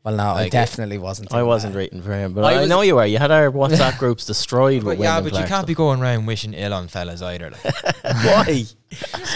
[0.04, 1.34] Well, no, I Like, definitely wasn't.
[1.34, 1.78] I wasn't that.
[1.80, 3.04] rating for him, but I I, know you were.
[3.04, 4.82] You had our WhatsApp groups destroyed.
[4.84, 7.50] But with yeah, but you can't be going around wishing ill on fellas either.
[7.50, 8.64] Like, Why?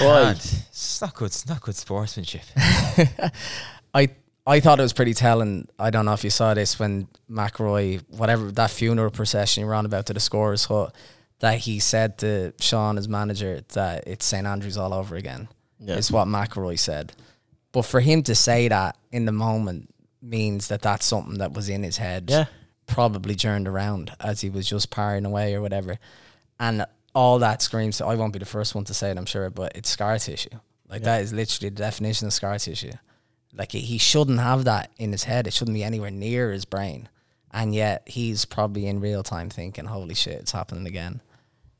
[0.00, 0.32] Why?
[0.32, 0.64] can't.
[0.70, 1.26] It's not good.
[1.26, 2.42] It's not good sportsmanship.
[3.94, 4.08] I
[4.46, 5.68] I thought it was pretty telling.
[5.78, 9.74] I don't know if you saw this when McIlroy, whatever that funeral procession you were
[9.74, 10.94] on about to the scorers hut,
[11.40, 15.48] that he said to Sean, his manager, that it's St Andrews all over again.
[15.84, 15.96] Yeah.
[15.96, 17.12] Is what McIlroy said.
[17.72, 21.68] But for him to say that in the moment means that that's something that was
[21.68, 22.26] in his head.
[22.28, 22.44] Yeah.
[22.86, 25.98] Probably turned around as he was just parring away or whatever.
[26.60, 29.50] And all that screams, I won't be the first one to say it, I'm sure,
[29.50, 30.50] but it's scar tissue.
[30.88, 32.92] Like that is literally the definition of scar tissue.
[33.54, 35.46] Like he shouldn't have that in his head.
[35.46, 37.08] It shouldn't be anywhere near his brain.
[37.50, 41.20] And yet he's probably in real time thinking, holy shit, it's happening again.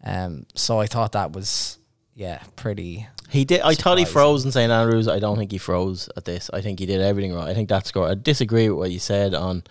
[0.04, 1.78] Um, so I thought that was,
[2.14, 3.06] yeah, pretty.
[3.30, 3.62] He did.
[3.62, 4.12] I thought he Surprising.
[4.12, 5.08] froze in St Andrews.
[5.08, 6.50] I don't think he froze at this.
[6.52, 7.48] I think he did everything right.
[7.48, 8.08] I think that score.
[8.08, 9.64] I disagree with what you said on.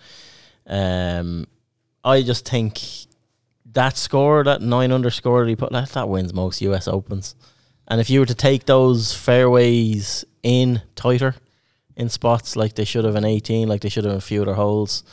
[0.66, 1.46] Um,
[2.04, 2.80] I just think
[3.72, 6.88] that score, that nine under score that he put, that that wins most U.S.
[6.88, 7.36] Opens.
[7.86, 11.36] And if you were to take those fairways in tighter,
[11.96, 14.42] in spots like they should have in eighteen, like they should have in a few
[14.42, 15.04] other holes,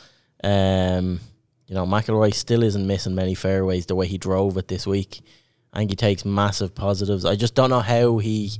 [0.42, 1.20] um,
[1.66, 5.20] you know McIlroy still isn't missing many fairways the way he drove it this week.
[5.72, 7.24] I think he takes massive positives.
[7.24, 8.50] I just don't know how he.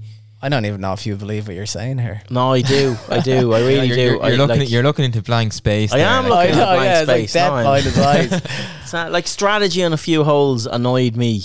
[0.42, 2.22] I don't even know if you believe what you're saying here.
[2.30, 2.96] No, I do.
[3.10, 3.52] I do.
[3.52, 4.02] I really you're, do.
[4.02, 4.48] You're, you're looking.
[4.48, 5.92] like, at, you're looking into blank space.
[5.92, 7.24] I there, am like, looking at blank yeah, space.
[7.24, 8.52] it's like no, dead behind his eyes.
[8.82, 11.42] It's not, like strategy on a few holes annoyed me.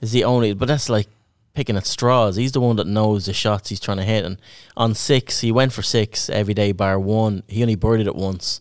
[0.00, 1.08] Is the only, but that's like
[1.54, 2.36] picking at straws.
[2.36, 4.24] He's the one that knows the shots he's trying to hit.
[4.24, 4.38] And
[4.76, 7.42] on six, he went for six every day, bar one.
[7.48, 8.60] He only birdied it once.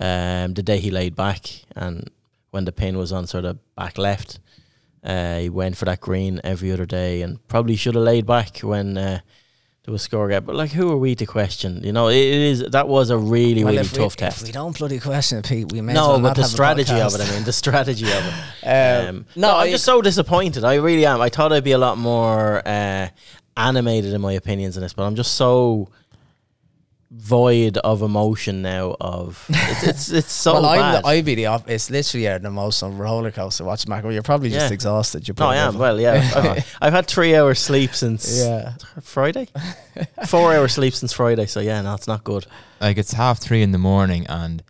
[0.00, 2.08] Um, the day he laid back, and
[2.50, 4.38] when the pin was on sort of back left,
[5.04, 8.58] uh, he went for that green every other day, and probably should have laid back
[8.60, 8.96] when.
[8.98, 9.20] Uh,
[9.84, 11.82] there was score gap, but like, who are we to question?
[11.82, 14.42] You know, it, is that was a really, Well, really we- tough if test.
[14.44, 17.22] we don't bloody question it, Pete, we may No, well but the strategy of it.
[17.22, 18.34] I mean, the strategy of it.
[18.66, 20.62] Um, Um, no, no, I'm just so disappointed.
[20.62, 21.22] I really am.
[21.22, 23.08] I thought I'd be a lot more uh,
[23.56, 25.88] animated in my opinions in this, but I'm just so
[27.10, 28.94] void of emotion now.
[29.00, 31.04] Of it's it's, it's so well, I'm bad.
[31.04, 34.10] the, I'd be the op- It's literally an emotional roller coaster watching Macro.
[34.10, 34.74] You're probably just Yeah.
[34.74, 35.26] exhausted.
[35.26, 35.74] You're no, I am.
[35.76, 38.74] probably- Well, yeah, I've, I've had three hours sleep since yeah.
[39.00, 39.48] Friday.
[40.26, 41.46] Four hours sleep since Friday.
[41.46, 42.46] So yeah, no, it's not good.
[42.80, 44.62] like it's half three in the morning and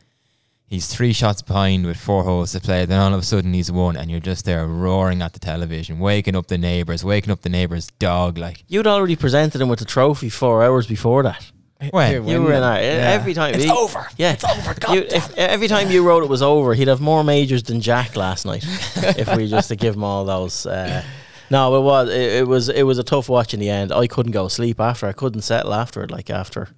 [0.67, 2.85] he's three shots behind with four holes to play.
[2.85, 5.99] Then all of a sudden he's won, and you're just there roaring at the television,
[5.99, 8.39] waking up the neighbors, waking up the neighbors' dog.
[8.39, 11.51] Like You'd already presented him with the trophy four hours before that.
[11.91, 12.27] When?
[12.27, 13.13] You were in our, yeah.
[13.13, 13.55] every time.
[13.55, 14.09] It's he- over.
[14.17, 14.75] Yeah, It's over.
[14.75, 17.81] God You, if, every time you wrote it was over, he'd have more majors than
[17.81, 18.65] Jack last night.
[18.97, 20.67] if we just to give him all those.
[20.67, 21.05] Uh,
[21.51, 23.93] no, it was it, it was it was a tough watch in the end.
[23.93, 25.07] I couldn't go sleep after.
[25.07, 26.11] I couldn't settle after it.
[26.11, 26.69] Like after,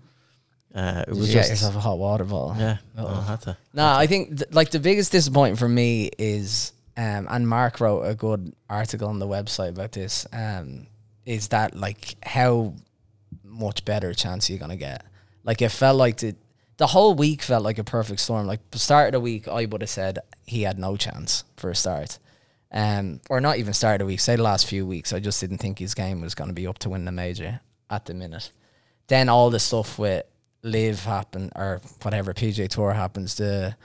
[0.75, 2.55] uh, it Did was you just get yourself a hot water bottle.
[2.59, 2.77] yeah.
[2.97, 3.57] I had to.
[3.73, 8.03] No, I think th- like the biggest disappointment for me is, um, and Mark wrote
[8.03, 10.27] a good article on the website about this.
[10.33, 10.87] Um,
[11.27, 12.75] is that like how
[13.61, 15.05] much better chance you're gonna get?
[15.45, 16.35] Like it felt like the
[16.79, 18.47] the whole week felt like a perfect storm.
[18.47, 21.77] Like start of the week, I would have said he had no chance for a
[21.77, 22.19] start.
[22.73, 24.21] Um, or not even start of the week.
[24.21, 26.67] Say the last few weeks, I just didn't think his game was going to be
[26.67, 28.51] up to win the major at the minute.
[29.09, 30.25] Then all the stuff with
[30.63, 33.35] LIV happen or whatever PGA Tour happens.
[33.35, 33.77] The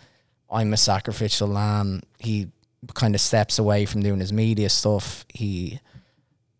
[0.49, 2.01] I'm a sacrificial lamb.
[2.19, 2.47] He
[2.93, 5.25] kind of steps away from doing his media stuff.
[5.33, 5.79] He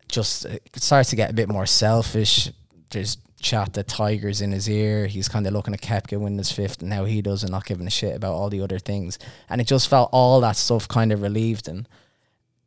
[0.08, 2.50] just uh, starts to get a bit more selfish.
[2.96, 5.06] There's chat that Tiger's in his ear.
[5.06, 7.66] He's kind of looking at Koepka win his fifth, and how he does and not
[7.66, 9.18] giving a shit about all the other things.
[9.50, 11.86] And it just felt all that stuff kind of relieved him.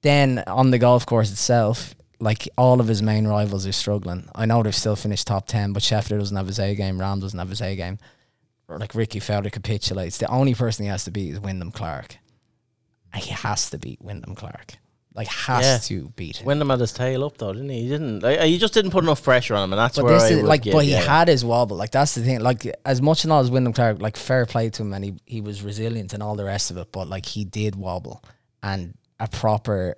[0.04, 4.30] Then on the golf course itself, like all of his main rivals are struggling.
[4.36, 7.00] I know they've still finished top ten, but Scheffler doesn't have his A game.
[7.00, 7.98] Rahm doesn't have his A game.
[8.68, 10.20] Or like Rickie Fowler capitulates.
[10.20, 12.18] The only person he has to beat is Wyndham Clark.
[13.16, 14.76] He has to beat Wyndham Clark.
[15.16, 15.78] Like has Yeah.
[15.80, 16.46] to beat him.
[16.46, 17.82] Wyndham had his tail up though, didn't he?
[17.82, 18.22] He didn't.
[18.22, 20.28] Like, he just didn't put enough pressure on him, and that's But where this I
[20.30, 21.02] is would like, give, but he yeah.
[21.02, 21.76] had his wobble.
[21.78, 22.40] Like that's the thing.
[22.42, 25.16] Like as much and all as Wyndham Clark, like fair play to him, and he
[25.26, 26.92] he was resilient and all the rest of it.
[26.92, 28.24] But like he did wobble,
[28.62, 29.96] and a proper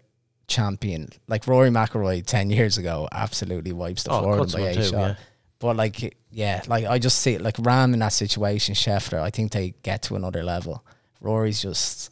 [0.47, 4.67] champion like Rory McIlroy ten years ago absolutely wipes the Oh, floor cuts by him
[4.67, 4.91] a too, shot.
[4.97, 5.15] yeah.
[5.59, 9.21] But like yeah, like I just see it like Rahm in that situation, Scheffler.
[9.21, 10.83] I think they get to another level.
[11.19, 12.09] Rory's just.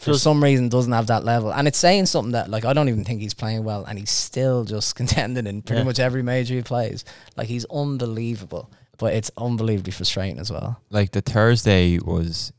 [0.00, 2.72] For Just- some reason, doesn't have that level, and it's saying something that, like, I
[2.72, 5.84] don't even think he's playing well, and he's still just contending in pretty Yeah.
[5.84, 7.04] much every major he plays.
[7.36, 10.80] Like, he's unbelievable, but it's unbelievably frustrating as well.
[10.90, 12.52] like the Thursday was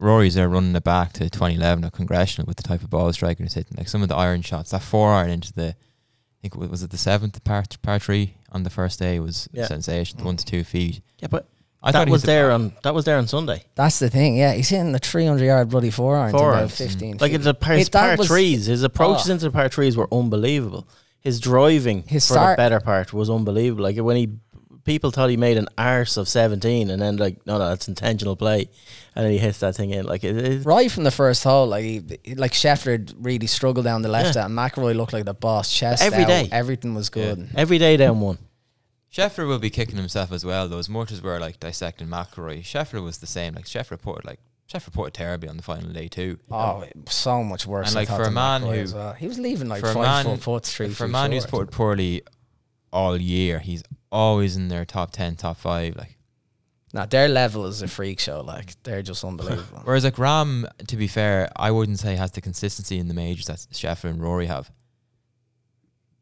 [0.00, 3.42] Rory's there running it back to 2011 at Congressional with the type of ball striker
[3.42, 3.76] he's hitting.
[3.76, 6.68] Like some of the iron shots, that four iron into the, I think it was,
[6.68, 9.64] was it the seventh par par three on the first day was Yeah.
[9.64, 10.18] a sensation.
[10.18, 10.26] The mm.
[10.26, 11.00] one to two feet.
[11.20, 11.48] Yeah, but
[11.86, 13.62] I that was there on that was there on Sunday.
[13.74, 14.54] That's the thing, yeah.
[14.54, 16.76] He's hitting the 300 yard bloody four iron to Four about irons.
[16.78, 17.18] 15.
[17.20, 18.66] Like it's a par, It- that par was- threes.
[18.66, 19.32] His approaches Oh.
[19.34, 20.88] into the par threes were unbelievable.
[21.20, 23.82] His driving His for start- the better part was unbelievable.
[23.84, 24.28] Like when he
[24.84, 28.36] people thought he made an arse of 17, and then like, no, no, that's intentional
[28.36, 28.68] play,
[29.16, 30.04] and then he hits that thing in.
[30.04, 34.02] Like it, it, Right from the first hole, like he, like Scheffler really struggled down
[34.02, 34.44] the left, Yeah.
[34.44, 35.72] and McIlroy looked like the boss.
[35.72, 36.48] Chest Every out, day.
[36.52, 37.48] everything was good.
[37.56, 38.36] every day down one.
[39.14, 40.78] Scheffler will be kicking himself as well, though.
[40.78, 43.54] As much as we're like dissecting McIlroy, Scheffler was the same.
[43.54, 46.38] Like Scheffler it like Scheffler it terribly on the final day too.
[46.50, 47.88] Oh, so much worse.
[47.88, 49.12] And, like, for a man McIlroy who- well.
[49.12, 51.68] he was leaving like for a man- foot three for a man who's short.
[51.68, 52.22] put poorly
[52.92, 55.94] all year, he's always in their top ten, top five.
[55.96, 56.16] Like
[56.92, 58.40] Nah, their level is a freak show.
[58.40, 59.80] Like they're just unbelievable.
[59.84, 63.46] whereas like Rahm, to be fair, I wouldn't say has the consistency in the majors
[63.46, 64.70] that Scheffler and Rory have.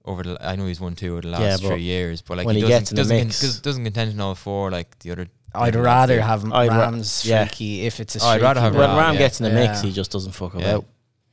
[0.05, 2.37] Over the, I know he's won two over the last Yeah, but three years, but
[2.39, 4.35] like when he, he doesn't in the doesn't, con- mix- 'cause doesn't contend in all
[4.35, 5.29] four like the other.
[5.55, 6.23] I'd other rather two.
[6.23, 7.45] have I'd ra- Rahm's yeah.
[7.47, 9.19] streaky if it's a Oh, I'd streaky rather have When Rahm, Rahm yeah.
[9.19, 9.89] gets in the mix, Yeah.
[9.89, 10.61] he just doesn't fuck Yeah.
[10.61, 10.87] about.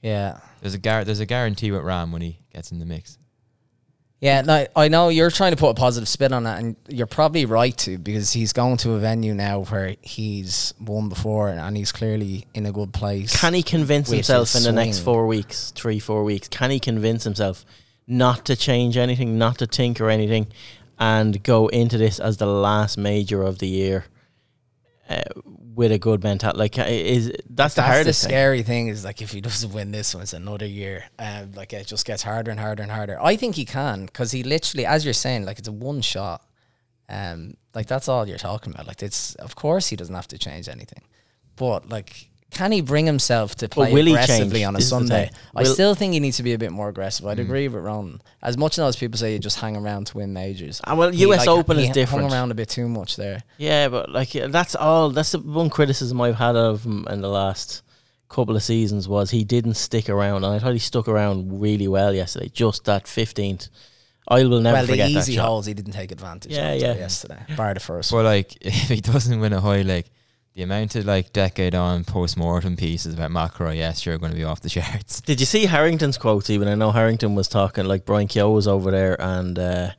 [0.04, 0.38] Yeah.
[0.62, 3.18] There's a gar- there's a guarantee with Rahm when he gets in the mix.
[4.22, 7.08] Yeah, no, I know you're trying to put a positive spin on that, and you're
[7.08, 11.78] probably right to because he's going to a venue now where he's won before and
[11.78, 13.34] he's clearly in a good place.
[13.40, 15.06] Can he convince With himself his in the next swing.
[15.06, 16.50] four weeks, three, four weeks?
[16.50, 17.64] Can he convince himself
[18.10, 20.48] not to change anything, not to tinker anything,
[20.98, 24.06] and go into this as the last major of the year
[25.08, 25.22] uh,
[25.76, 26.60] with a good mentality?
[26.60, 28.30] Like, uh, is that's, the That's the hardest thing.
[28.30, 31.06] scary thing is like if he doesn't win this one, it's another year.
[31.20, 33.18] Um, like it just gets harder and harder and harder.
[33.22, 36.44] I think he can because he literally, as you're saying, like it's a one shot.
[37.08, 38.88] Um, like that's all you're talking about.
[38.88, 41.04] Like it's of course he doesn't have to change anything,
[41.56, 42.29] but like.
[42.52, 44.66] Can he bring himself to play will he aggressively change?
[44.68, 45.30] on a This Sunday?
[45.56, 47.26] I Will- still think he needs to be a bit more aggressive.
[47.28, 48.22] I'd agree with Ron.
[48.42, 50.82] As much as people say you just hang around to win majors.
[50.86, 52.32] Ah, well, He, US like, Open he is hung different.
[52.34, 53.44] around a bit too much there.
[53.58, 55.12] Yeah, but like that's all.
[55.12, 57.84] That's the one criticism I've had of him in the last
[58.30, 61.88] couple of seasons was he didn't stick around, and I thought he stuck around really
[61.88, 62.50] well yesterday.
[62.50, 63.70] Just that fifteenth,
[64.28, 65.46] I will never well, the forget that easy shot.
[65.48, 66.94] holes he didn't take advantage Yeah, of yeah.
[66.96, 68.12] yesterday, bar the first.
[68.12, 70.12] But like, if he doesn't win a Hoylake,
[70.60, 74.38] the amount of like decade on post mortem pieces about McIlroy, yes, you're going to
[74.38, 75.22] be off the charts.
[75.22, 76.50] Did you see Harrington's quotes?
[76.50, 79.92] Even I know Harrington was talking like Brian Keogh was over there, and uh,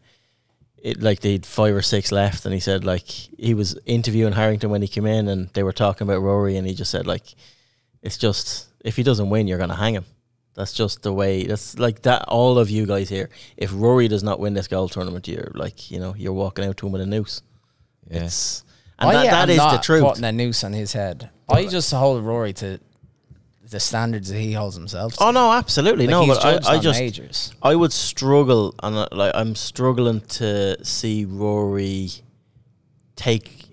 [0.76, 4.68] it like they'd five or six left, and he said like he was interviewing Harrington
[4.68, 7.34] when he came in, and they were talking about Rory, and he just said like
[8.02, 10.04] it's just if he doesn't win, you're gonna hang him.
[10.56, 11.46] That's just the way.
[11.46, 12.28] That's like that.
[12.28, 15.90] All of you guys here, if Rory does not win this golf tournament, you're like
[15.90, 17.40] you know you're walking out to him with a noose.
[18.10, 18.28] Yeah.
[19.00, 20.02] It's and I that, am that is the truth.
[20.02, 21.30] Putting a noose on his head.
[21.48, 22.80] I just hold Rory to
[23.70, 25.16] the standards that he holds himself.
[25.16, 25.24] To.
[25.24, 26.26] Oh no, absolutely Like, no.
[26.26, 27.54] But I, I just majors.
[27.62, 32.10] I would struggle, and uh, like I'm struggling to see Rory
[33.16, 33.66] take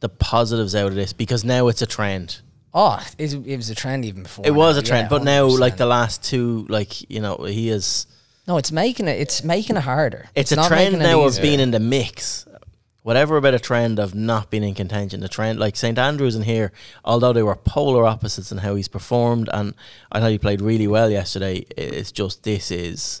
[0.00, 2.40] the positives out of this because now it's a trend.
[2.72, 4.44] Oh, it, it was a trend even before.
[4.44, 7.36] It was now, a trend, yeah, but now like the last two, like you know,
[7.36, 8.06] he is.
[8.48, 9.20] no, it's making it.
[9.20, 10.28] It's making it harder.
[10.34, 12.46] It's, a trend now of being in the mix.
[13.04, 16.44] Whatever about a trend of not being in contention, the trend like St Andrews in
[16.44, 16.72] here,
[17.04, 19.74] although they were polar opposites in how he's performed, and
[20.10, 21.66] I thought he played really well yesterday.
[21.76, 23.20] It's just this is,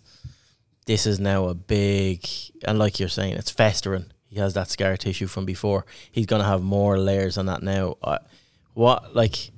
[0.86, 2.26] this is now a big,
[2.66, 4.06] and like you're saying, it's festering.
[4.26, 5.84] He has that scar tissue from before.
[6.10, 7.98] He's gonna have more layers on that now.
[8.02, 8.20] Uh,
[8.72, 9.50] what like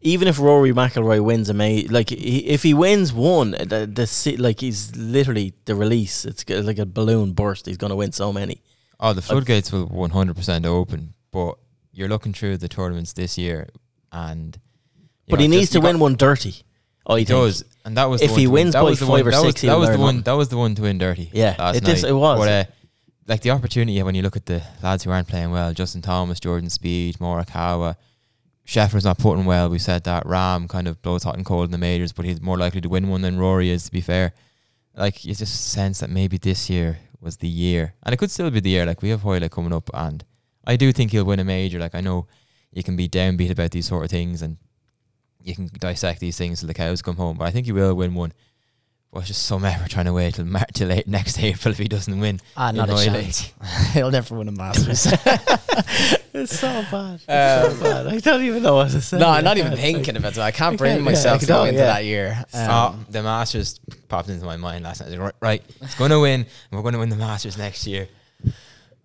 [0.00, 4.58] even if Rory McIlroy wins a May, like if he wins one, the, the like
[4.58, 6.24] he's literally the release.
[6.24, 7.66] It's like a balloon burst.
[7.66, 8.60] He's gonna win so many.
[9.00, 11.54] Oh, the floodgates will 100% open, but
[11.92, 13.68] you're looking through the tournaments this year,
[14.12, 14.58] and
[15.28, 16.56] But know, he needs to win one dirty.
[17.06, 19.08] Oh, He does, and that was the If one he to win- wins by five
[19.08, 20.20] one, or that was, that was the one.
[20.22, 21.30] That was the one to win dirty.
[21.32, 22.10] Yeah, it is- night.
[22.10, 22.38] it was.
[22.38, 22.64] But, uh,
[23.26, 26.40] like the opportunity when you look at the lads who aren't playing well, Justin Thomas,
[26.40, 27.96] Jordan Spieth, Morikawa,
[28.66, 29.68] Scheffler's not putting well.
[29.70, 32.40] We said that Rahm kind of blows hot and cold in the majors, but he's
[32.40, 33.84] more likely to win one than Rory is.
[33.84, 34.32] To be fair,
[34.94, 38.50] like you just sense that maybe this year was the year, and it could still
[38.50, 38.86] be the year.
[38.86, 40.24] Like we have Hoyle coming up, and
[40.66, 41.78] I do think he'll win a major.
[41.78, 42.26] Like I know
[42.72, 44.56] you can be downbeat about these sort of things, and
[45.42, 47.38] you can dissect these things till the cows come home.
[47.38, 48.32] But I think he will win one.
[49.10, 51.78] But it's just some effort trying to wait till Mar- till late next April if
[51.78, 52.40] he doesn't win.
[52.56, 53.52] Ah, not a chance.
[53.94, 55.06] He'll never win a Masters.
[56.34, 57.14] it's so bad.
[57.14, 58.06] It's so bad.
[58.06, 59.18] I don't even know what to say.
[59.18, 60.40] no, I'm not even thinking like- about it.
[60.40, 61.86] I can't I bring can't- yeah, myself I to go into yeah.
[61.86, 62.44] that year.
[62.52, 65.10] Um, oh, the Masters popped into my mind last night.
[65.10, 66.40] Like, Right, right, it's going to win.
[66.42, 68.08] and We're going to win the Masters next year.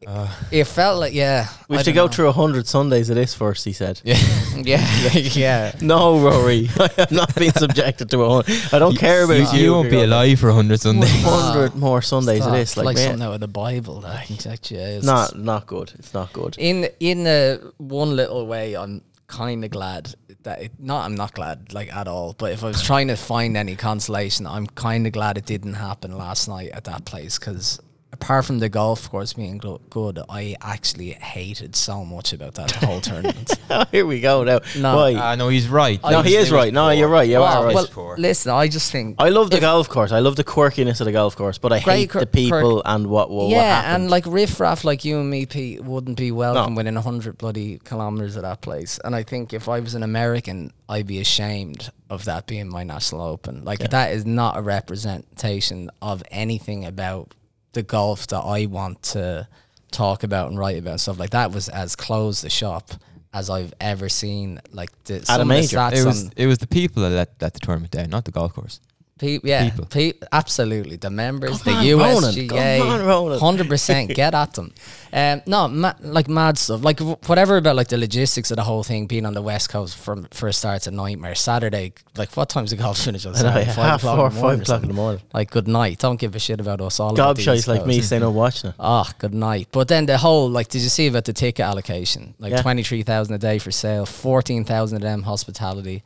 [0.07, 1.47] Uh, It felt like yeah.
[1.67, 2.11] We have to go know.
[2.11, 3.65] through a hundred Sundays of this first.
[3.65, 4.01] He said.
[4.05, 4.17] yeah,
[4.55, 5.71] Yeah, yeah.
[5.81, 8.73] No, Rory, I am not being subjected to a hundred.
[8.73, 9.65] I don't care about you, you.
[9.65, 11.23] you won't be alive for 100 Sundays.
[11.23, 14.01] Hundred more Sundays of this, like, like man, something out of the Bible.
[14.01, 15.91] That can check it's not not good.
[15.99, 16.55] It's not good.
[16.57, 18.75] in in a one little way.
[18.75, 20.71] I'm kind of glad that it.
[20.79, 22.33] Not I'm not glad like at all.
[22.33, 25.75] But if I was trying to find any consolation, I'm kind of glad it didn't
[25.75, 27.79] happen last night at that place because
[28.13, 32.71] apart from the golf course being glo- good, I actually hated so much about that
[32.71, 33.51] whole tournament.
[33.69, 34.59] Oh, here we go now.
[34.77, 34.95] No.
[34.95, 35.15] Why?
[35.15, 35.99] Ah, no, he's right.
[36.03, 36.71] no, he is right.
[36.71, 37.27] No, you're right.
[37.27, 37.75] You well, are right.
[37.75, 38.15] well, Poor.
[38.17, 40.11] listen, I just think I love the golf course.
[40.11, 42.83] I love the quirkiness of the golf course, but I hate quir- the people quirk.
[42.85, 44.03] and what what, what yeah, happened.
[44.03, 46.77] and like riff raff like you and me, Pete, wouldn't be welcome No.
[46.77, 48.99] within hundred bloody kilometers of that place.
[49.03, 52.83] And I think if I was an American, I'd be ashamed of that being my
[52.83, 53.63] national open.
[53.65, 57.33] Like that is not a representation of anything about
[57.73, 59.47] the golf that I want to
[59.91, 61.51] talk about and write about and stuff like that.
[61.51, 62.91] Was as closed a shop
[63.33, 64.59] as I've ever seen.
[64.71, 65.77] Like the, some of the major.
[65.93, 68.31] It was on it was the people that let, let the tournament down, not the
[68.31, 68.79] golf course.
[69.23, 69.85] Pe- yeah, people.
[69.85, 70.97] pe- absolutely.
[70.97, 72.33] The members, Come the on, Ronan.
[72.33, 74.13] USGA, Come hundred percent.
[74.15, 74.73] Get at them.
[75.13, 76.83] Um, no, ma- like mad stuff.
[76.83, 79.07] Like w- whatever about like the logistics of the whole thing.
[79.07, 81.35] Being on the west coast from first starts a nightmare.
[81.35, 83.65] Saturday, like what time's the golf finish on I know, Saturday?
[83.67, 85.21] yeah, half o'clock four, in five o'clock in the morning.
[85.33, 85.99] Like good night.
[85.99, 87.13] Don't give a shit about us all.
[87.13, 88.07] about the Gobshites like me Coast.
[88.07, 88.75] staying up watching it.
[88.77, 89.69] Oh, good night.
[89.71, 92.33] But then the whole like, did you see about the ticket allocation?
[92.39, 92.61] Like Yeah.
[92.61, 96.03] twenty three thousand a day for sale, fourteen thousand of them hospitality.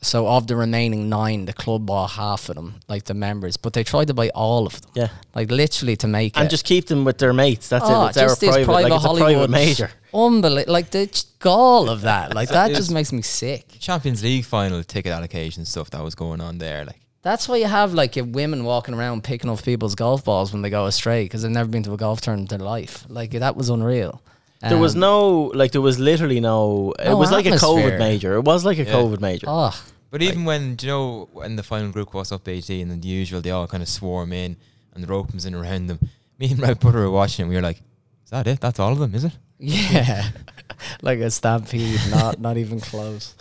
[0.00, 3.72] So of the remaining nine, the club bought half of them, like the members, but
[3.72, 5.08] they tried to buy all of them, Yeah.
[5.34, 6.50] like literally to make And it.
[6.50, 7.68] just keep them with their mates.
[7.68, 8.08] That's Oh, it.
[8.10, 9.90] It's our just this private, like it's a private major.
[10.14, 13.66] Unbelievable, like the ch- gall of that, like that just makes me sick.
[13.80, 16.84] Champions League final ticket allocation stuff that was going on there.
[16.84, 20.62] Like That's why you have like women walking around picking up people's golf balls when
[20.62, 23.04] they go astray because they've never been to a golf tournament in their life.
[23.08, 24.22] Like that was unreal.
[24.60, 26.92] There was Um, no, like, there was literally no.
[26.98, 27.50] It was like a.
[27.50, 28.34] COVID major.
[28.34, 28.92] It was like a Yeah.
[28.94, 29.46] COVID major.
[29.48, 29.72] Oh,
[30.10, 33.08] But even when do you know when the final group was up eighteen and the
[33.08, 34.56] usual, they all kind of swarm in
[34.94, 35.98] and the rope comes in around them.
[36.38, 37.48] Me and my brother were watching it.
[37.50, 37.80] We were like,
[38.24, 38.58] "Is that it?
[38.60, 40.24] That's all of them, is it?" Yeah,
[41.02, 43.34] like a stampede, not not even close.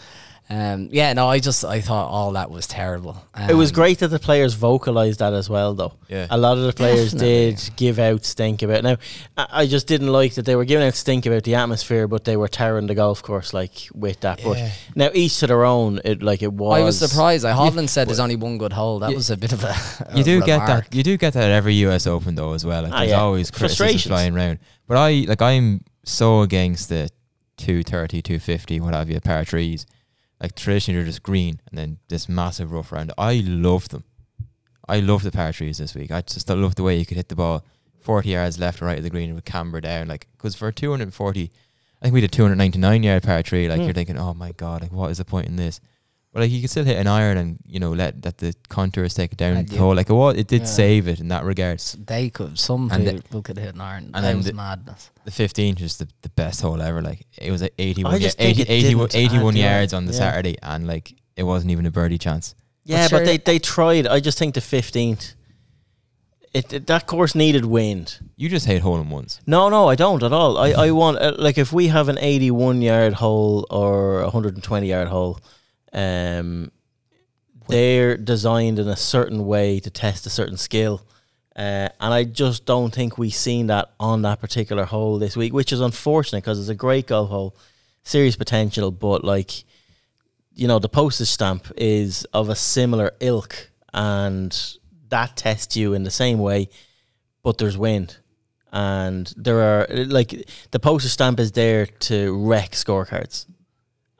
[0.49, 3.21] Um, yeah, no, I just I thought all that was terrible.
[3.33, 5.93] Um, It was great that the players vocalized that as well, though.
[6.07, 6.27] Yeah.
[6.29, 7.51] A lot of the players Definitely.
[7.55, 8.81] did give out stink about.
[8.83, 8.95] Now,
[9.35, 12.23] I, I just didn't like that they were giving out stink about the atmosphere, but
[12.23, 14.39] they were tearing the golf course like with that.
[14.41, 14.71] But Yeah.
[14.95, 15.99] now each to their own.
[16.05, 16.79] It like it was.
[16.79, 17.43] I was surprised.
[17.43, 18.99] I Hovland said there's only one good hole.
[18.99, 19.75] That You- was a bit of a.
[20.15, 20.95] You a do get that.
[20.95, 22.83] You do get that at every US Open though as well.
[22.83, 23.19] Like, Ah, there's yeah.
[23.19, 24.09] always criticism Frustrations.
[24.09, 24.59] flying around.
[24.87, 27.09] But I like I'm so against the
[27.57, 29.85] 230, 250, what have you, par trees.
[30.41, 33.11] Like traditionally they're just green and then this massive rough round.
[33.17, 34.03] I love them.
[34.87, 36.11] I love the par trees this week.
[36.11, 37.65] I just love the way you could hit the ball
[38.01, 40.07] 40 yards left or right of the green and would camber down.
[40.07, 41.51] Like because for 240,
[42.01, 43.67] I think we did 299 yard par tree.
[43.67, 43.85] Like Hmm.
[43.85, 45.79] you're thinking, oh my god, like what is the point in this?
[46.33, 49.13] But like you can still hit an iron and you know let that the contours
[49.15, 49.95] take it down And the hole.
[49.95, 50.67] Like it was, it did Yeah.
[50.67, 51.79] save it in that regard.
[51.79, 52.59] They could.
[52.59, 54.11] Some And the- people could hit an iron.
[54.13, 55.09] and that was the- madness.
[55.25, 57.01] The 15 was the, the best hole ever.
[57.01, 59.63] Like it was at 81, I just ya- 80, 81, 81 add to it.
[59.63, 60.17] yards on the Yeah.
[60.19, 62.53] Saturday, and like it wasn't even a birdie chance.
[62.83, 64.05] Yeah, But but sure- they they tried.
[64.07, 65.33] I just think the fifteenth.
[66.53, 68.19] It, it that course needed wind.
[68.37, 69.41] You just hate hole in ones.
[69.45, 70.57] No, no, I don't at all.
[70.57, 74.55] I, I want uh, like if we have an eighty-one yard hole or a hundred
[74.55, 75.39] and twenty yard hole,
[75.93, 76.71] um,
[77.67, 81.05] they're designed in a certain way to test a certain skill,
[81.55, 85.53] uh, and I just don't think we've seen that on that particular hole this week,
[85.53, 87.57] which is unfortunate because it's a great golf hole,
[88.03, 89.63] serious potential, but like,
[90.53, 94.77] you know, the postage stamp is of a similar ilk, and
[95.09, 96.69] that tests you in the same way,
[97.41, 98.17] but there's wind.
[98.71, 103.47] And there are like the postage stamp is there to wreck scorecards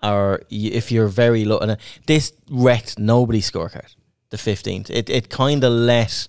[0.04, 1.76] or if you're very low and uh,
[2.06, 3.96] this wrecked nobody's scorecard
[4.30, 6.28] the 15th it, it kind of let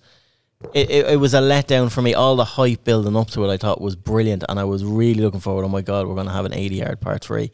[0.74, 3.52] it, it, it was a letdown for me all the hype building up to it
[3.52, 6.26] I thought was brilliant and I was really looking forward oh my god we're going
[6.26, 7.50] to have an 80 yard par 3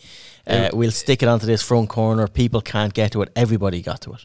[0.46, 4.00] uh, we'll stick it onto this front corner people can't get to it everybody got
[4.02, 4.24] to it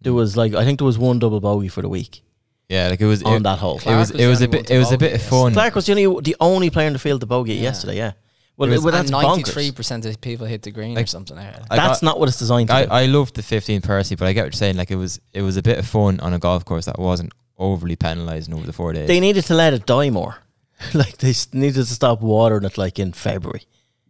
[0.00, 2.22] there was like I think there was one double bogey for the week
[2.68, 4.44] Yeah, like it was on it, that hole It was Clark was it was a
[4.44, 5.24] only one bit it was a bit of it.
[5.24, 5.52] fun.
[5.52, 7.62] Clark was the only the only player in the field to bogey Yeah.
[7.62, 7.96] yesterday.
[7.96, 8.12] Yeah.
[8.56, 11.38] Well, It was- well that's and ninety-three percent of people hit the green or something.
[11.38, 12.90] I That's got- not what it's designed to I, do.
[12.90, 14.76] I loved the 15 Percy, but I get what you're saying.
[14.76, 17.32] Like it was it was a bit of fun on a golf course that wasn't
[17.58, 19.08] overly penalising over the four days.
[19.08, 20.36] they needed to let it die more.
[20.94, 23.62] like they s- needed to stop watering it like in February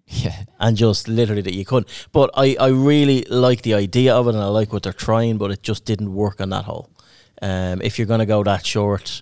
[0.06, 1.88] yeah, and just literally that you couldn't.
[2.12, 5.38] But I, I really like the idea of it and I like what they're trying,
[5.38, 6.90] but it just didn't work on that hole.
[7.40, 9.20] Um, if you're going to go that short,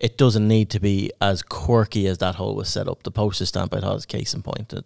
[0.00, 3.02] it doesn't need to be as quirky as that hole was set up.
[3.02, 4.84] The postage stamp I thought is case in point at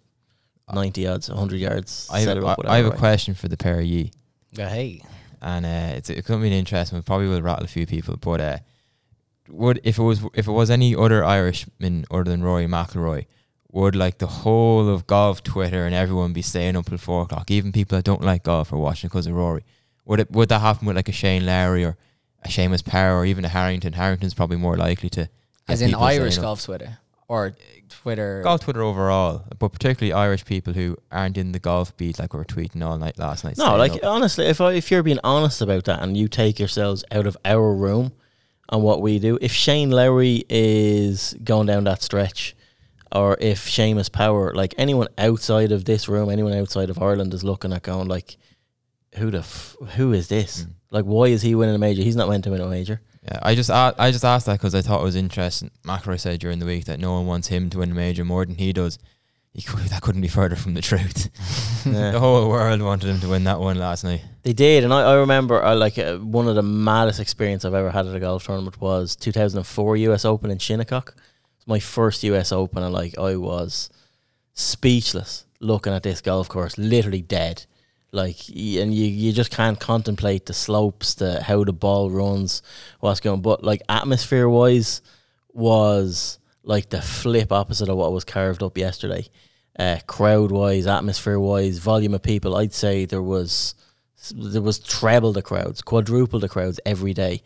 [0.73, 2.09] 90 yards, 100 yards.
[2.11, 2.99] I set have, it I, up, I have a right?
[2.99, 4.11] question for the pair of ye.
[4.51, 5.01] Yeah, hey,
[5.41, 6.97] and uh, it's it could be an interesting.
[6.97, 7.03] one.
[7.03, 8.57] Probably will rattle a few people, but uh,
[9.49, 13.25] would if it was if it was any other Irishman other than Rory McIlroy,
[13.71, 17.51] would like the whole of golf Twitter and everyone be staying up till four o'clock?
[17.51, 19.63] Even people that don't like golf are watching because of Rory.
[20.05, 21.97] Would it would that happen with like a Shane Lowry or
[22.45, 23.93] a Seamus Power or even a Harrington?
[23.93, 25.29] Harrington's probably more likely to
[25.67, 27.55] As get in people Irish golf Twitter or
[27.89, 28.41] Twitter.
[28.43, 32.37] golf Twitter overall, but particularly Irish people who aren't in the golf beat like we
[32.37, 33.57] were tweeting all night last night.
[33.57, 34.03] No, like up.
[34.03, 37.37] honestly, if I, if you're being honest about that and you take yourselves out of
[37.45, 38.13] our room
[38.69, 42.55] and what we do, if Shane Lowry is going down that stretch,
[43.11, 47.43] or if Seamus Power, like anyone outside of this room, anyone outside of Ireland is
[47.43, 48.37] looking at going like,
[49.17, 50.63] who the f- who is this?
[50.63, 50.69] Mm.
[50.91, 52.01] Like, why is he winning a major?
[52.01, 53.01] He's not meant to win a major.
[53.23, 55.71] Yeah, I just a- I just asked that because I thought it was interesting.
[55.83, 58.45] McIlroy said during the week that no one wants him to win a major more
[58.45, 58.99] than he does.
[59.53, 61.29] He could, that couldn't be further from the truth.
[61.85, 62.11] Yeah.
[62.11, 64.21] the whole world wanted him to win that one last night.
[64.43, 67.73] They did, and I, I remember uh, like uh, one of the maddest experience I've
[67.73, 70.25] ever had at a golf tournament was 2004 U.S.
[70.25, 71.15] Open in Shinnecock.
[71.57, 72.51] It's my first U.S.
[72.51, 73.89] Open, and like I was
[74.53, 77.65] speechless looking at this golf course, literally dead.
[78.11, 82.61] Like, and you you just can't contemplate the slopes, the how the ball runs,
[83.01, 83.41] what's going.
[83.41, 85.01] But like atmosphere wise,
[85.55, 89.27] was like the flip opposite of what was carved up yesterday.
[89.79, 93.73] Uh, crowd wise, atmosphere wise, volume of people, I'd say there was
[94.33, 97.41] there was treble the crowds, quadruple the crowds every day,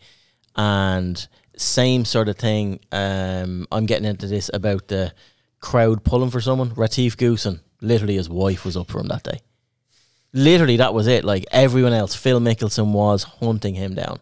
[0.56, 2.80] and same sort of thing.
[2.92, 5.12] Um, I'm getting into this about the
[5.60, 6.72] crowd pulling for someone.
[6.74, 9.40] Retief Goosen, literally his wife was up for him that day.
[10.32, 11.24] Literally, that was it.
[11.24, 14.20] Like everyone else, Phil Mickelson was hunting him down,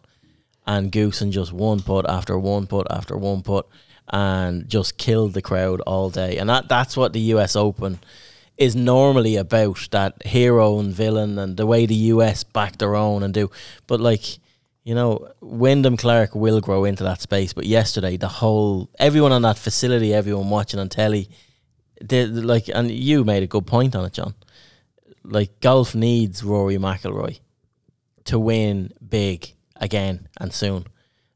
[0.65, 3.67] and Goosen just one putt after one putt after one putt,
[4.07, 6.37] and just killed the crowd all day.
[6.37, 7.55] And that that's what the U.S.
[7.55, 7.99] Open
[8.59, 13.23] is normally about that hero and villain and the way the US back their own
[13.23, 13.49] and do.
[13.87, 14.37] But like,
[14.83, 17.53] you know, Wyndham Clark will grow into that space.
[17.53, 21.29] But yesterday, the whole everyone on that facility, everyone watching on telly,
[22.01, 24.33] they, like, and you made a good point on it, John.
[25.23, 27.39] Like, golf needs Rory McIlroy
[28.25, 30.85] to win big again and soon.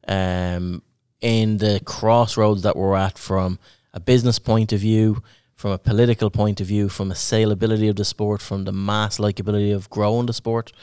[0.08, 0.82] Um,
[1.22, 3.58] in the crossroads that we're at from
[3.94, 5.24] a business point of view,
[5.56, 9.18] from a political point of view, from a saleability of the sport, from the mass
[9.18, 10.74] likability of growing the sport,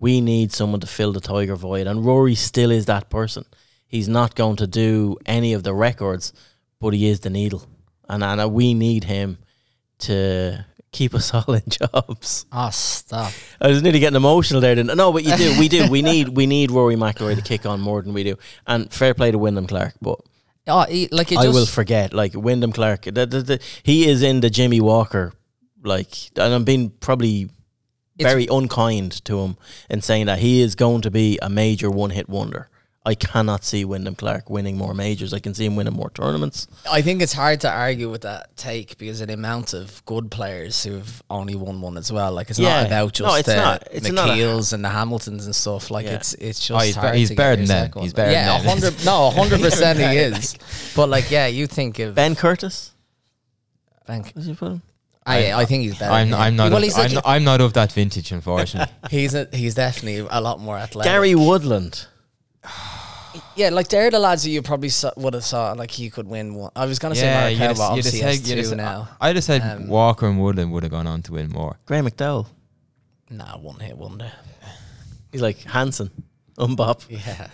[0.00, 1.86] we need someone to fill the tiger void.
[1.86, 3.44] And Rory still is that person.
[3.86, 6.32] He's not going to do any of the records,
[6.80, 7.66] but he is the needle.
[8.08, 9.38] And, and we need him
[10.00, 10.66] to
[10.96, 12.46] keep us all in jobs.
[12.50, 13.32] Oh, stop.
[13.60, 14.74] I was nearly getting emotional there.
[14.74, 14.94] Didn't I?
[14.94, 15.58] No, but you do.
[15.58, 15.88] We do.
[15.90, 18.36] We need we need Rory McIlroy to kick on more than we do.
[18.66, 20.20] And fair play to Wyndham Clark, but
[20.68, 22.12] Oh, he, like it I will forget.
[22.12, 25.32] Like Wyndham Clark, the, the, the, he is in the Jimmy Walker.
[25.82, 27.48] Like, and I'm being probably
[28.18, 29.56] very unkind to him
[29.88, 32.68] in saying that he is going to be a major one hit wonder.
[33.06, 35.32] I cannot see Wyndham Clark winning more majors.
[35.32, 36.66] I can see him winning more tournaments.
[36.90, 40.28] I think it's hard to argue with that take because of the amount of good
[40.28, 42.32] players who've only won one as well.
[42.32, 42.78] Like it's Yeah.
[42.82, 43.86] not about just No, it's the not.
[43.92, 45.92] It's McKeels and the Hamiltons and stuff.
[45.92, 46.14] Like Yeah.
[46.16, 47.86] it's it's oh, just Oh, he's hard be- he's to better than them.
[47.86, 48.10] He's one.
[48.10, 48.68] better than yeah, them.
[48.68, 50.56] hundred no, hundred percent he is.
[50.96, 52.92] But like, yeah, you think of Ben Curtis,
[54.06, 54.34] Bank.
[54.34, 54.82] did you put him?
[55.24, 56.10] I, I think he's better.
[56.12, 56.70] I'm, I'm not.
[56.70, 58.92] Well, of, he's I'm, like, not I'm not of that vintage, unfortunately.
[59.10, 61.10] he's a, he's definitely a lot more athletic.
[61.10, 62.06] Gary Woodland.
[63.54, 66.26] Yeah, like they're the lads that you probably saw, would have thought like he could
[66.28, 66.70] win one.
[66.76, 68.76] I was gonna say you'd have- but you'd have obviously he has said- two said-
[68.78, 69.08] now.
[69.20, 71.76] I just said Um, Walker and Woodland would have gone on to win more.
[71.86, 72.46] Graham McDowell.
[73.30, 74.30] Nah, one hit wonder.
[75.32, 76.10] He's like Hanson,
[76.58, 77.04] Umbop.
[77.08, 77.48] Yeah.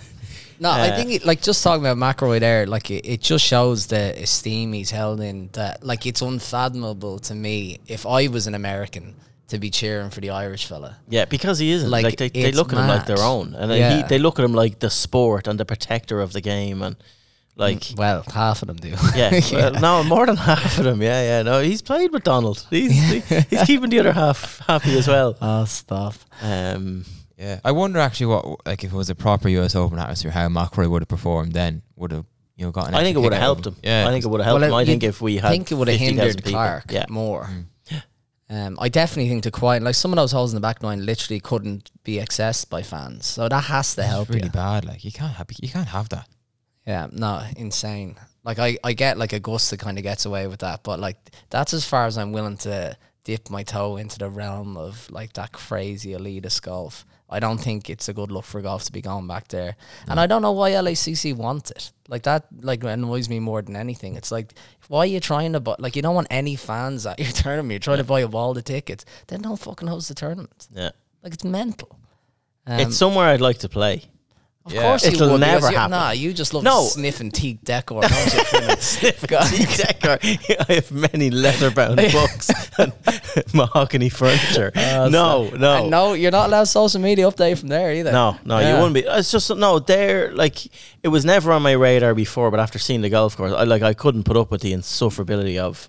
[0.61, 3.45] No, I Uh, think it, like just talking about McIlroy there, like it, it just
[3.45, 5.49] shows the esteem he's held in.
[5.55, 9.14] That like it's unfathomable to me if I was an American
[9.49, 10.97] to be cheering for the Irish fella.
[11.09, 11.90] Yeah, because he isn't.
[11.90, 13.97] Like, Like, they, they it's look at him like their own, and then Yeah.
[13.97, 16.97] he, they look at him like the sport and the protector of the game, and
[17.57, 18.88] like Well, half of them do.
[19.14, 21.03] yeah, well, no, more than half of them.
[21.03, 22.66] Yeah, yeah, no, he's played with Donald.
[22.70, 22.93] He's
[23.28, 25.36] he- he's keeping the other half happy as well.
[25.40, 26.14] oh, stop.
[26.40, 27.05] Um,
[27.36, 30.49] Yeah, I wonder actually what like if it was a proper US Open atmosphere, how
[30.49, 31.82] McIlroy would have performed then.
[31.97, 32.24] Would have
[32.57, 32.95] you know gotten?
[32.95, 33.76] I think it would have helped him.
[33.82, 34.74] Yeah, I think it would have helped Well, him.
[34.74, 36.45] I think if we had, think it would have 50,000 hindered.
[36.45, 37.45] Clark Yeah, more.
[37.45, 37.64] Mm.
[38.53, 41.07] Um, I definitely think the quiet, like some of those holes in the back nine,
[41.07, 43.24] literally couldn't be accessed by fans.
[43.24, 44.53] So that has to help It's really you.
[44.53, 44.84] bad.
[44.84, 46.28] Like you can't have you can't have that.
[46.86, 48.16] Yeah, no, insane.
[48.44, 51.16] Like I, I get like Augusta kind of gets away with that, but like
[51.48, 55.32] that's as far as I'm willing to dip my toe into the realm of like
[55.34, 57.07] that crazy elitist golf.
[57.33, 59.76] I don't think it's a good look for golf to be going back there,
[60.09, 61.91] and I don't know why LACC wants it.
[62.09, 64.16] Like that, like annoys me more than anything.
[64.16, 64.55] It's like
[64.89, 65.76] why are you trying to buy?
[65.78, 67.72] Like you don't want any fans at your tournament.
[67.72, 69.05] You're trying to buy up all the tickets.
[69.28, 70.68] Then don't fucking host the tournament.
[70.74, 70.91] yeah.
[71.22, 71.99] Like it's mental.
[72.66, 74.05] Um, it's somewhere I'd like to play.
[74.65, 74.83] Of Yeah.
[74.83, 75.91] course, you It'll would, never because you- happen.
[75.91, 76.85] Nah, you just love No.
[76.85, 78.03] sniffing teak decor.
[78.03, 79.67] Don't you?
[79.77, 80.19] Decker.
[80.69, 82.49] I have many leather-bound books
[82.79, 82.93] and
[83.53, 84.71] mahogany furniture.
[84.77, 85.09] no,
[85.51, 88.13] no, And no, you're not allowed social media update from there either.
[88.13, 88.69] No, no, Yeah.
[88.71, 89.01] you wouldn't be.
[89.01, 89.81] It's just no.
[89.81, 90.67] They're like
[91.03, 93.83] it was never on my radar before, but after seeing the golf course, I like
[93.83, 95.89] I couldn't put up with the insufferability of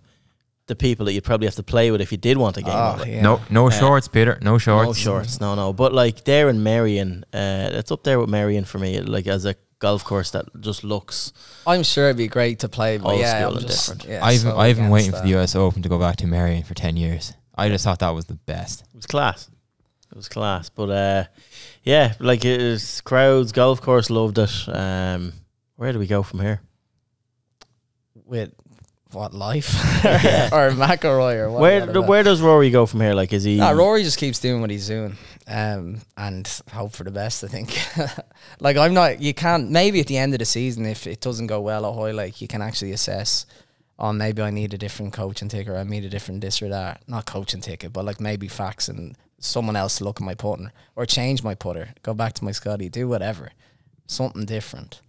[0.67, 2.73] the people that you'd probably have to play with if you did want a game.
[2.73, 3.21] Oh, yeah.
[3.21, 4.37] No, no shorts, Peter.
[4.41, 4.87] No shorts.
[4.87, 5.73] No shorts, no, no.
[5.73, 8.99] But like there in Merion, uh, it's up there with Merion for me.
[9.01, 11.33] Like as a golf course that just looks.
[11.67, 14.09] I'm sure it'd be great to play, but Old yeah, school I'm and just, different.
[14.09, 15.37] yeah, I've so I've been against waiting for the.
[15.39, 17.33] US Open to go back to Merion for ten years.
[17.55, 18.81] I just thought that was the best.
[18.81, 19.49] It was class.
[20.11, 20.69] It was class.
[20.69, 21.23] But uh,
[21.83, 23.51] yeah, like it was crowds.
[23.51, 24.51] Golf course loved it.
[24.67, 25.33] Um,
[25.75, 26.61] where do we go from here?
[28.25, 28.51] with
[29.13, 29.73] what life
[30.53, 31.51] or McIlroy or?
[31.51, 33.13] Where where does Rory go from here?
[33.13, 33.57] Like is he?
[33.57, 37.43] Nah, Rory just keeps doing what he's doing, um, and hope for the best.
[37.43, 37.77] I think.
[38.59, 39.21] like I'm not.
[39.21, 39.69] You can't.
[39.69, 42.47] Maybe at the end of the season, if it doesn't go well at Hoylake, you
[42.47, 43.45] can actually assess.
[43.99, 45.71] Oh, maybe I need a different coaching ticket.
[45.71, 47.01] Or I need a different this or that.
[47.07, 50.71] Not coaching ticket, but like maybe fax and someone else to look at my putter
[50.95, 51.89] or change my putter.
[52.01, 52.89] Go back to my Scotty.
[52.89, 53.51] Do whatever.
[54.07, 55.01] Something different.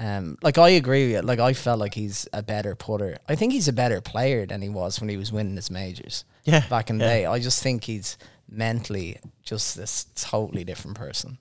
[0.00, 1.20] Um, like I agree with you.
[1.22, 3.18] Like I felt like he's a better putter.
[3.28, 6.24] I think he's a better player than he was when he was winning his majors
[6.44, 7.10] yeah, back in the yeah.
[7.10, 7.26] day.
[7.26, 8.16] I just think he's
[8.48, 11.38] mentally just this totally different person.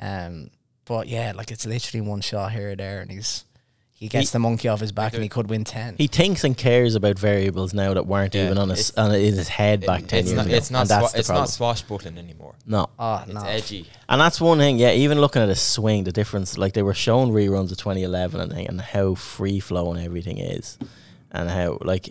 [0.00, 0.50] Um,
[0.86, 3.44] but yeah, like it's literally one shot here or there, and he's
[4.00, 5.94] he gets He- the monkey off his back, and he could win ten.
[5.98, 9.34] He thinks and cares about variables now that weren't Yeah, even on his on in
[9.34, 10.54] his head back ten it's years not, ago.
[10.56, 10.86] It's not.
[10.86, 11.42] Swa- the it's problem.
[11.42, 12.54] not swashbuckling anymore.
[12.66, 13.86] no, oh It's no, edgy.
[14.08, 14.78] and that's one thing.
[14.78, 16.56] Yeah, even looking at his swing, the difference.
[16.56, 20.78] Like they were showing reruns of 2011 and, and how free flowing everything is,
[21.30, 22.08] and how like,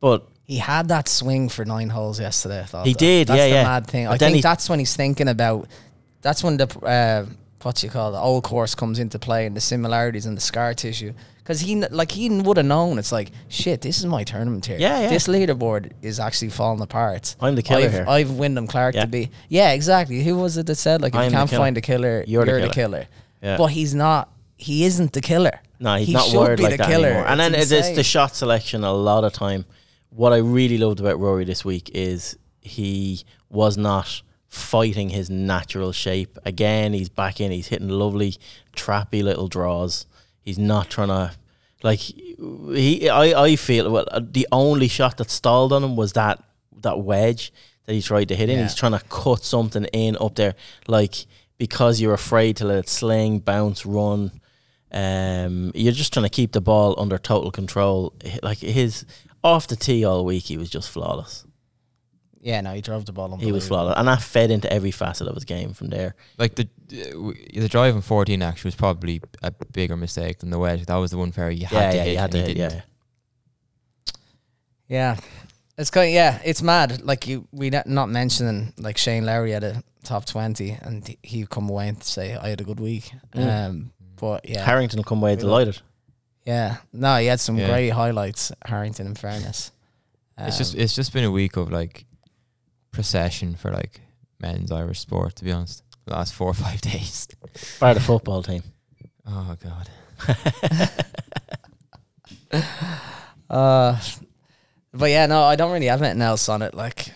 [0.00, 2.60] but he had that swing for nine holes yesterday.
[2.62, 2.98] I thought He though.
[2.98, 3.62] did, That's yeah, the yeah.
[3.62, 4.06] mad thing.
[4.06, 5.68] But I think he- that's when he's thinking about.
[6.22, 7.24] That's when the uh,
[7.62, 10.74] what you call the old course comes into play and the similarities and the scar
[10.74, 11.12] tissue.
[11.38, 12.98] Because he like he would have known.
[12.98, 13.80] It's like shit.
[13.80, 14.78] This is my tournament here.
[14.78, 15.08] Yeah, yeah.
[15.08, 17.34] This leaderboard is actually falling apart.
[17.40, 18.04] I'm the killer I've, here.
[18.08, 19.02] I've Wyndham Clark Yeah.
[19.02, 19.30] to be.
[19.48, 20.22] Yeah, exactly.
[20.22, 21.62] Who was it that said like if I'm you can't killer.
[21.62, 23.06] find a killer, You're you're, the the killer.
[23.42, 23.56] Yeah.
[23.56, 24.30] But he's not.
[24.56, 25.60] He isn't the killer.
[25.80, 27.08] No, he's He not should be like the that killer.
[27.08, 27.26] anymore.
[27.26, 28.84] And It's then it's, it's the shot selection.
[28.84, 29.64] A lot of time,
[30.10, 34.20] what I really loved about Rory this week is he was not
[34.50, 36.36] fighting his natural shape.
[36.44, 37.50] Again, he's back in.
[37.52, 38.34] He's hitting lovely,
[38.76, 40.04] trappy little draws.
[40.42, 41.32] He's not trying to
[41.82, 43.08] like he.
[43.08, 44.06] I I feel well.
[44.10, 46.42] uh, The only shot that stalled on him was that
[46.82, 47.52] that wedge
[47.86, 48.58] that he tried to hit in.
[48.58, 48.64] Yeah.
[48.64, 50.54] He's trying to cut something in up there,
[50.88, 51.14] like
[51.56, 54.32] because you're afraid to let it sling, bounce, run.
[54.92, 58.12] Um, you're just trying to keep the ball under total control.
[58.42, 59.04] Like his
[59.44, 61.44] off the tee all week, he was just flawless.
[62.42, 63.28] Yeah, no, he drove the ball.
[63.28, 63.66] He was unbelievable.
[63.68, 66.14] flawless, and that fed into every facet of his game from there.
[66.38, 70.86] Like the the drive in 14 actually was probably a bigger mistake than the wedge.
[70.86, 72.12] That was the one where you had yeah, to yeah, hit.
[72.12, 72.72] you had and to he hit.
[72.72, 72.80] Yeah,
[74.88, 75.16] Yeah,
[75.78, 76.12] it's kind.
[76.12, 77.02] yeah, it's mad.
[77.02, 81.18] Like you, we not, not mentioning like Shane Lowry had a top twenty, and he-
[81.22, 83.12] he come away and say I had a good week.
[83.34, 83.66] Mm.
[83.68, 85.42] Um, but yeah, Harrington come away Really?
[85.42, 85.82] delighted.
[86.44, 87.68] yeah, no, he had some Yeah.
[87.68, 88.50] great highlights.
[88.64, 89.72] Harrington, in fairness,
[90.38, 92.06] It's just Um, it's just been a week of like
[92.92, 94.00] procession for like
[94.40, 95.36] men's Irish sport.
[95.36, 97.28] To be honest, the last four or five days.
[97.78, 98.62] Part of the football team.
[99.26, 99.88] Oh god.
[103.48, 103.98] Uh,
[104.92, 106.72] but yeah, no, I don't really have anything else on it.
[106.72, 107.12] Like,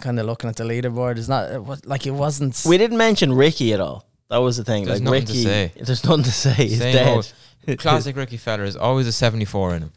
[0.00, 2.60] kind of looking at the leaderboard, it's not it was, like it wasn't.
[2.66, 4.04] We didn't mention Rickie at all.
[4.28, 4.84] That was the thing.
[4.84, 5.72] There's like nothing to Rickie, say.
[5.80, 6.54] there's nothing to say.
[6.54, 7.08] He's Same dead.
[7.08, 7.32] old
[7.78, 9.92] Classic Rickie Feller is always a 74 in him.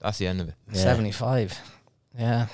[0.00, 0.54] That's the end of it.
[0.72, 0.82] Yeah.
[0.82, 1.58] 75.
[2.18, 2.46] Yeah.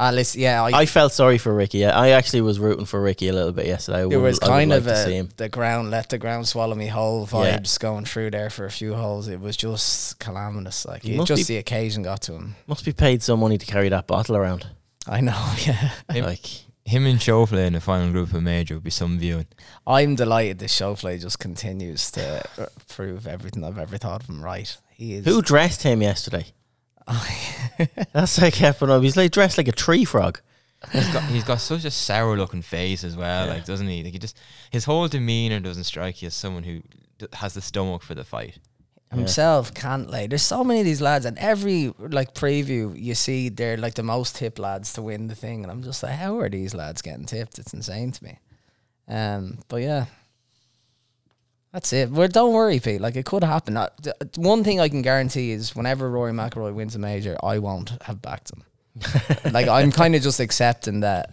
[0.00, 1.84] Ah, listen, yeah, I, I felt sorry for Rickie.
[1.84, 3.98] I I actually was rooting for Rickie a little bit yesterday.
[3.98, 5.28] I there would- was I would kind like of to see a, him.
[5.36, 7.58] the ground, let the ground swallow me whole Yeah.
[7.58, 9.26] vibes going through there for a few holes.
[9.26, 10.86] It was just calamitous.
[10.86, 12.54] Like, He it, must just be- the occasion got to him.
[12.68, 14.68] Must be paid some money to carry that bottle around.
[15.08, 15.90] I know, yeah.
[16.12, 16.46] Him- Like
[16.84, 19.46] Him and Schauffele in the final group of major would be some viewing.
[19.86, 22.48] I'm delighted this show play just continues to
[22.88, 24.74] prove everything I've ever thought of him right.
[24.90, 25.24] He is.
[25.26, 26.46] who dressed him yesterday?
[28.12, 29.02] That's like happened up.
[29.02, 30.40] He's like dressed like a tree frog.
[30.92, 33.54] He's got he's got such a sour looking face as well, Yeah.
[33.54, 34.02] like doesn't he?
[34.04, 34.36] Like he just
[34.70, 36.82] his whole demeanor doesn't strike you as someone who
[37.18, 38.58] d- has the stomach for the fight.
[39.10, 40.26] himself can't lay.
[40.28, 44.02] There's so many of these lads, and every like preview you see they're like the
[44.04, 47.02] most tipped lads to win the thing, and I'm just like, how are these lads
[47.02, 47.58] getting tipped?
[47.58, 48.38] It's insane to me.
[49.08, 50.06] Um, but yeah,
[51.78, 52.10] that's it.
[52.10, 53.00] Well, don't worry, Pete.
[53.00, 53.76] Like it could happen.
[53.76, 57.58] Uh, th- one thing I can guarantee is whenever Rory McIlroy wins a major, I
[57.60, 58.64] won't have backed him.
[59.52, 61.30] like I'm kind of just accepting that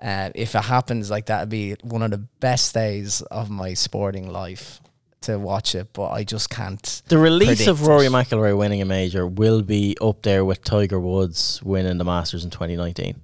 [0.00, 4.28] Uh, if it happens, like that'd be one of the best days of my sporting
[4.30, 4.80] life
[5.22, 5.86] to watch it.
[5.94, 7.02] But I just can't.
[7.08, 8.12] The release of Rory it.
[8.12, 12.50] McIlroy winning a major will be up there with Tiger Woods winning the Masters in
[12.50, 13.14] 2019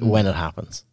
[0.00, 0.08] Mm.
[0.08, 0.84] when it happens.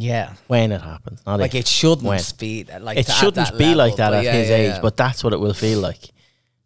[0.00, 1.60] Yeah, When it happens, not like if.
[1.60, 2.20] it shouldn't when.
[2.38, 4.80] be like it shouldn't that be like that at yeah, his yeah, age, yeah.
[4.80, 6.10] but that's what it will feel like.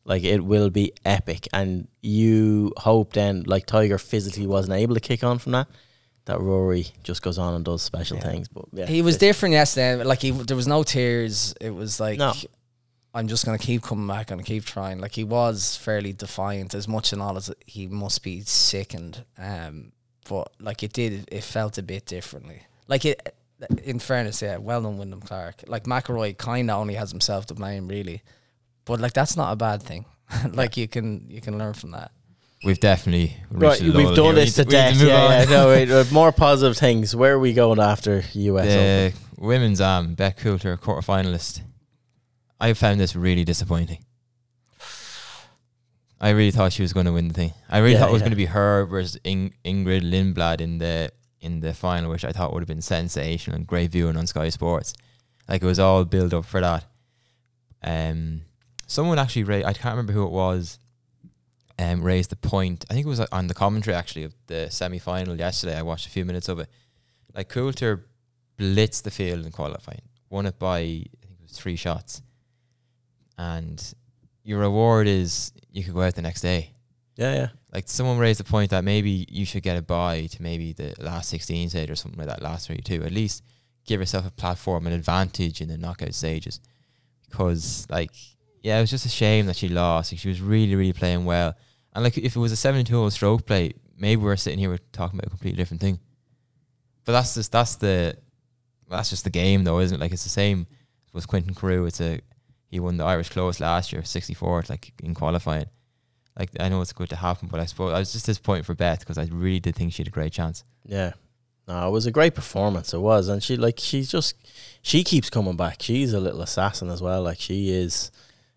[0.04, 5.00] Like it will be epic, and you hope then, like Tiger physically wasn't able to
[5.00, 5.68] kick on from that,
[6.24, 8.48] that Rory just goes on and does special things.
[8.48, 10.02] But yeah, he was different yesterday.
[10.02, 11.54] Like he, there was no tears.
[11.60, 12.32] It was like No.
[13.14, 14.98] I'm just gonna keep coming back and keep trying.
[14.98, 19.24] Like he was fairly defiant, as much and all as he must be sickened.
[19.38, 19.92] Um,
[20.28, 22.62] but like it did, it felt a bit differently.
[22.92, 23.34] Like it,
[23.84, 25.64] in fairness, yeah, well done, Wyndham Clark.
[25.66, 28.22] Like McIlroy kind of only has himself to blame, really.
[28.84, 30.04] But like that's not a bad thing.
[30.52, 32.10] like you can you can learn from that.
[32.64, 34.44] We've definitely Right, a we've done here.
[34.44, 34.98] This need to death.
[34.98, 37.16] move Yeah, yeah, no, wait, uh, more positive things.
[37.16, 38.66] Where are we going after US Open?
[38.66, 41.62] the women's um Beth Coulter quarter finalist.
[42.60, 44.04] I found this really disappointing.
[46.20, 47.52] I really thought she was going to win the thing.
[47.68, 48.26] I really Yeah, thought it was yeah.
[48.26, 51.10] going to be her versus In- Ingrid Lindblad in the
[51.42, 54.48] in the final, which I thought would have been sensational and great viewing on Sky
[54.48, 54.94] Sports.
[55.48, 56.86] Like it was all build up for that.
[57.82, 58.42] Um,
[58.86, 60.78] someone actually raised, I can't remember who it was.
[61.78, 62.84] Um, raised the point.
[62.88, 65.76] I think it was on the commentary actually of the semi final yesterday.
[65.76, 66.68] I watched a few minutes of it.
[67.34, 68.06] Like Coulter
[68.56, 72.22] blitzed the field in qualifying, won it by I think it was three shots,
[73.36, 73.94] and
[74.44, 76.70] your reward is you could go out the next day.
[77.16, 77.48] Yeah, yeah.
[77.72, 80.94] Like someone raised the point that maybe you should get a buy to maybe the
[80.98, 83.02] last sixteen stage or something like that, last thirty two.
[83.02, 83.42] At least
[83.86, 86.60] give yourself a platform, an advantage in the knockout stages.
[87.28, 88.10] Because like
[88.62, 90.12] yeah, it was just a shame that she lost.
[90.12, 91.54] Like, she was really, really playing well.
[91.94, 94.70] And like if it was a seventy two hole stroke play, maybe we're sitting here
[94.70, 95.98] we're talking about a completely different thing.
[97.04, 98.16] But that's just that's the
[98.90, 100.00] that's just the game though, isn't it?
[100.00, 100.66] Like it's the same
[101.12, 101.86] with Quentin Carew.
[101.86, 102.20] It's a
[102.68, 105.66] he won the Irish close last year, sixty fourth, like in qualifying.
[106.38, 108.74] Like I know it's good to happen, but I suppose I was just disappointed for
[108.74, 110.64] Beth because I really did think she had a great chance.
[110.84, 111.12] Yeah.
[111.68, 112.92] No, it was a great performance.
[112.92, 114.34] It was, and she like she's just
[114.82, 115.80] she keeps coming back.
[115.80, 117.22] She's a little assassin as well.
[117.22, 118.10] Like she is.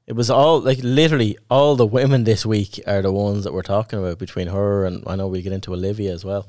[0.07, 3.63] It was all like literally all the women this week are the ones that we're
[3.63, 6.47] talking about between her and I know we get into Olivia as well.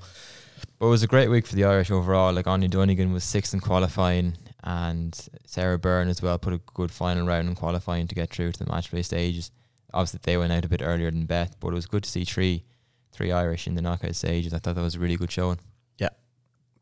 [0.78, 2.32] But it was a great week for the Irish overall.
[2.32, 6.90] Like Áine Donegan was sixth in qualifying, and Sarah Byrne as well put a good
[6.90, 9.50] final round in qualifying to get through to the match play stages.
[9.96, 12.24] Obviously, they went out a bit earlier than Beth, but it was good to see
[12.24, 12.64] three,
[13.12, 14.52] three Irish in the knockout stages.
[14.52, 15.58] I thought that was a really good showing.
[15.96, 16.10] Yeah.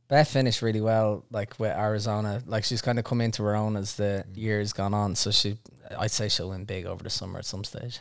[0.08, 2.42] Beth finished really well, like with Arizona.
[2.44, 4.36] Like she's kind of come into her own as the mm.
[4.36, 5.14] years gone on.
[5.14, 5.58] So she,
[5.96, 8.00] I'd say she'll win big over the summer at some stage.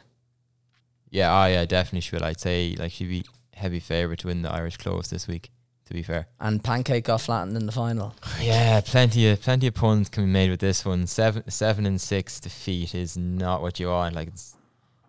[1.11, 2.25] Yeah, oh yeah, definitely she will.
[2.25, 5.51] I'd say like she'd be heavy favourite to win the Irish close this week.
[5.85, 6.27] To be fair.
[6.39, 8.15] And Pancake got flattened in the final.
[8.41, 11.07] Yeah, plenty of plenty of puns can be made with this one.
[11.07, 14.15] Seven seven and six defeat is not what you want.
[14.15, 14.55] Like it's,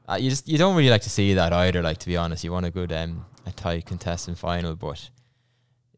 [0.08, 1.82] uh, you just you don't really like to see that either.
[1.82, 5.10] Like to be honest, you want a good um a tight contestant final, but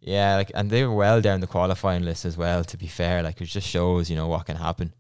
[0.00, 2.62] yeah, like and they were well down the qualifying list as well.
[2.64, 4.94] To be fair, like it just shows you know what can happen.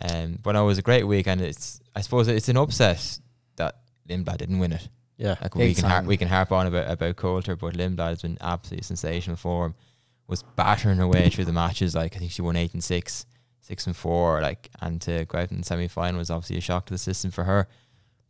[0.00, 3.18] Um, but no, it was a great week, and it's I suppose it's an upset
[3.56, 3.76] that
[4.08, 4.88] Lindblad didn't win it.
[5.18, 5.36] Yeah.
[5.40, 8.38] Like we can har- we can harp on about about Coulter, but Lindblad has been
[8.40, 9.74] absolutely sensational form.
[10.28, 11.94] Was battering her way through the matches.
[11.94, 13.26] Like I think she won eight and six,
[13.60, 14.40] six and four.
[14.40, 16.98] Like and to go out in the semi final was obviously a shock to the
[16.98, 17.68] system for her.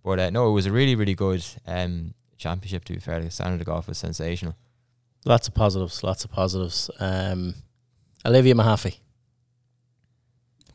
[0.06, 2.84] But uh, no, it was a really really good um, championship.
[2.84, 4.54] To be fair, the standard of golf was sensational.
[5.24, 6.04] Lots of positives.
[6.04, 6.88] Lots of positives.
[7.00, 7.56] Um,
[8.24, 8.98] Olivia Mehaffey.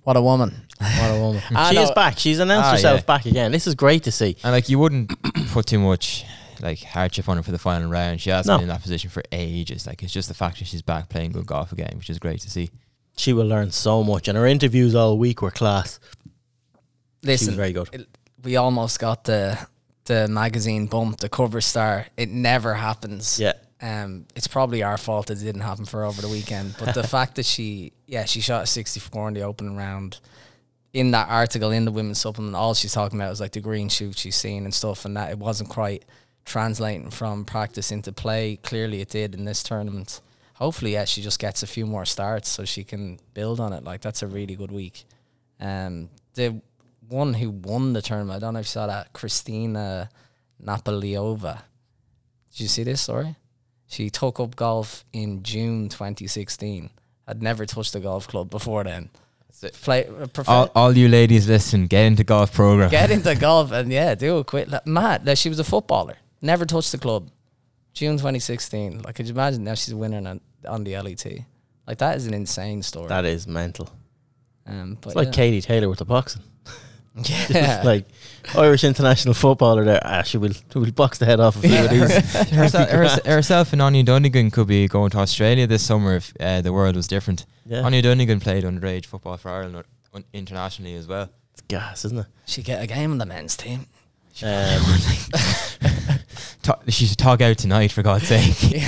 [0.04, 0.54] What a woman!
[0.80, 1.42] What a woman.
[1.70, 2.18] She is back.
[2.20, 3.06] She's announced Ah, herself yeah.
[3.06, 3.52] back again.
[3.54, 4.36] This is great to see.
[4.44, 5.14] And like you wouldn't
[5.54, 6.26] put too much
[6.60, 8.20] like hardship on her for the final round.
[8.20, 8.58] She has No.
[8.58, 9.88] been in that position for ages.
[9.88, 12.42] Like it's just the fact that she's back playing good golf again, which is great
[12.42, 12.70] to see.
[13.16, 16.00] She will learn so much, and her interviews all week were class.
[17.24, 18.08] she was Listen, very good.
[18.44, 19.58] We almost got the
[20.06, 22.08] the magazine bump, the cover star.
[22.18, 23.39] It never happens.
[23.39, 23.54] Yeah.
[23.82, 26.76] Um, it's probably our fault it didn't happen for over the weekend.
[26.78, 30.20] But the fact that she, yeah, she shot a 64 in the opening round.
[30.94, 33.88] In that article in the women's supplement, all she's talking about is like the green
[33.88, 36.04] shoot she's seen and stuff, and that it wasn't quite
[36.44, 38.58] translating from practice into play.
[38.58, 40.20] Clearly, it did in this tournament.
[40.56, 43.84] Hopefully, yeah, she just gets a few more starts so she can build on it.
[43.84, 45.06] Like that's a really good week.
[45.62, 46.62] Um, the
[47.12, 50.09] one who won the tournament, I don't know if you saw that, Kristyna
[50.64, 51.62] Napoleaova.
[52.51, 53.36] Did you see this story?
[53.88, 56.89] She took up golf in June 2016.
[57.28, 59.09] Had never touched a golf club before then.
[59.84, 62.89] Play, uh, All, all you ladies listen, get into golf program.
[62.89, 64.72] get into golf and yeah, do it quick.
[64.72, 66.16] Like, Matt, like, she was a footballer.
[66.41, 67.30] Never touched the club.
[67.93, 69.01] June 2016.
[69.03, 71.26] Like, could you imagine now she's winning on, on the LET?
[71.86, 73.09] Like that is an insane story.
[73.09, 73.89] That is mental.
[74.66, 75.34] um, but It's like yeah.
[75.34, 76.41] Katie Taylor with the boxing.
[77.49, 77.82] Yeah.
[77.84, 78.05] like
[78.57, 80.01] Irish international footballer there.
[80.03, 82.11] Ah, she will, will box the head off a few of these.
[82.51, 86.61] herself, herself, herself and Áine Donegan could be going to Australia this summer if uh,
[86.61, 87.45] the world was different.
[87.65, 91.30] Yeah, Áine Donegan played underage football for Ireland or- un- internationally as well.
[91.53, 92.26] it's gas, isn't it?
[92.45, 93.86] she get a game in the men's team.
[94.43, 94.82] Um,
[96.63, 98.82] Ta- she should talk out tonight for God's sake.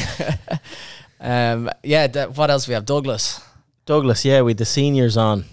[1.20, 2.08] um, yeah.
[2.08, 2.86] d- what else we have?
[2.86, 3.42] Douglas.
[3.86, 5.46] Douglas, yeah, with the seniors on.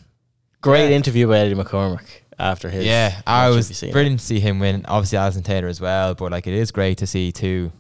[0.61, 0.97] Great Yeah.
[0.97, 2.05] interview by Eddie McCormack
[2.41, 2.85] after his.
[2.85, 3.93] yeah, I was you've it.
[3.93, 4.85] brilliant to see him win.
[4.87, 7.71] Obviously, Alison Taylor as well, but like it is great to see two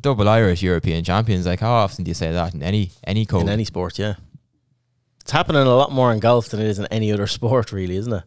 [0.00, 1.46] double Irish European champions.
[1.46, 3.42] Like how often do you say that in any any code?
[3.42, 3.98] in any sport.
[3.98, 4.14] Yeah,
[5.20, 7.96] it's happening a lot more in golf than it is in any other sport, really,
[7.96, 8.24] isn't it?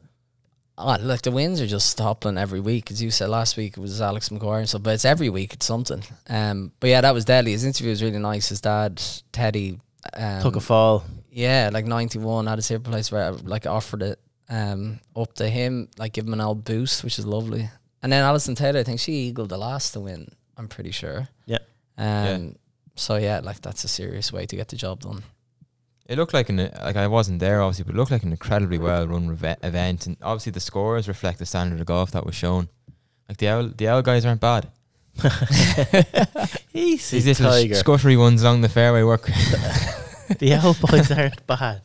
[0.75, 2.89] Oh, look, the wins are just toppling every week.
[2.89, 5.53] As you said last week, it was Alex Maguire and stuff, but it's every week
[5.53, 6.03] it's something.
[6.27, 7.51] Um, but yeah, that was deadly.
[7.51, 8.49] His interview was really nice.
[8.49, 8.99] His dad,
[9.31, 9.79] Teddy,
[10.13, 11.03] um, Took a fall.
[11.31, 14.19] yeah, like ninety one at his hip place where I, like offered it
[14.53, 17.69] um up to him, like give him an old boost, which is lovely.
[18.01, 20.27] And then Alison Taylor, I think she eagled the last to win.
[20.57, 21.27] I'm pretty sure.
[21.45, 21.59] Yeah.
[21.97, 22.55] Um.
[22.95, 25.23] So yeah, like that's a serious way to get the job done.
[26.05, 28.77] It looked like an like I wasn't there obviously, but it looked like an incredibly
[28.77, 32.35] well run reve- event, and obviously the scores reflect the standard of golf that was
[32.35, 32.67] shown.
[33.29, 34.69] Like the owl, the owl guys aren't bad.
[36.73, 37.75] He's These a little tiger.
[37.75, 39.25] scuttery ones along the fairway work.
[40.39, 41.81] the old boys aren't bad.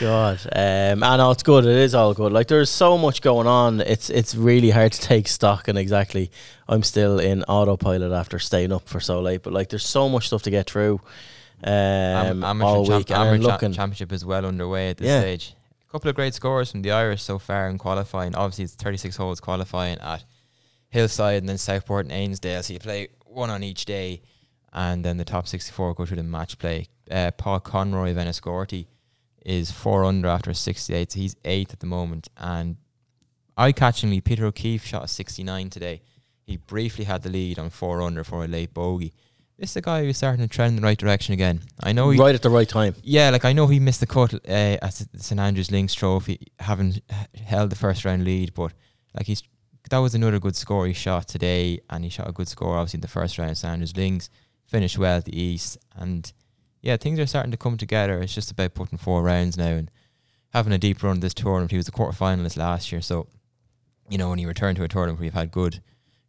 [0.00, 1.64] God, um, I know it's good.
[1.64, 2.32] It is all good.
[2.32, 3.80] Like there's so much going on.
[3.80, 6.30] It's it's really hard to take stock and exactly.
[6.68, 9.42] I'm still in autopilot after staying up for so late.
[9.42, 11.00] But like there's so much stuff to get through.
[11.64, 13.72] Um, Am- all week, champ- amateur looking.
[13.72, 15.20] championship is well underway at this Yeah.
[15.20, 15.54] stage.
[15.88, 18.34] A couple of great scores from the Irish so far in qualifying.
[18.34, 20.24] Obviously, it's 36 holes qualifying at
[20.88, 22.62] Hillside and then Southport and Ainsdale.
[22.62, 24.22] So you play one on each day,
[24.72, 26.86] and then the top 64 go through the match play.
[27.10, 28.86] Uh, Paul Conroy of Enniscorthy
[29.44, 32.28] is four under after a 68, so he's eighth at the moment.
[32.36, 32.76] And
[33.56, 36.02] eye-catchingly, Peter O'Keefe shot a 69 today.
[36.44, 39.12] He briefly had the lead on four under for a late bogey.
[39.58, 41.60] This is a guy who's starting to trend in the right direction again.
[41.80, 42.96] I know he, right at the right time.
[43.02, 46.48] yeah, like I know he missed the cut uh, at the St Andrews Links Trophy,
[46.58, 47.00] having
[47.34, 48.72] held the first round lead, but
[49.14, 49.42] like he's
[49.90, 52.98] that was another good score he shot today, and he shot a good score obviously
[52.98, 53.56] in the first round.
[53.56, 54.30] St Andrews Links
[54.64, 56.32] finished well at the East, and
[56.82, 58.20] yeah, things are starting to come together.
[58.20, 59.90] It's just about putting four rounds now and
[60.52, 61.70] having a deep run this tournament.
[61.70, 63.28] He was a quarter finalist last year, so
[64.10, 65.80] you know when you return to a tournament where you've had good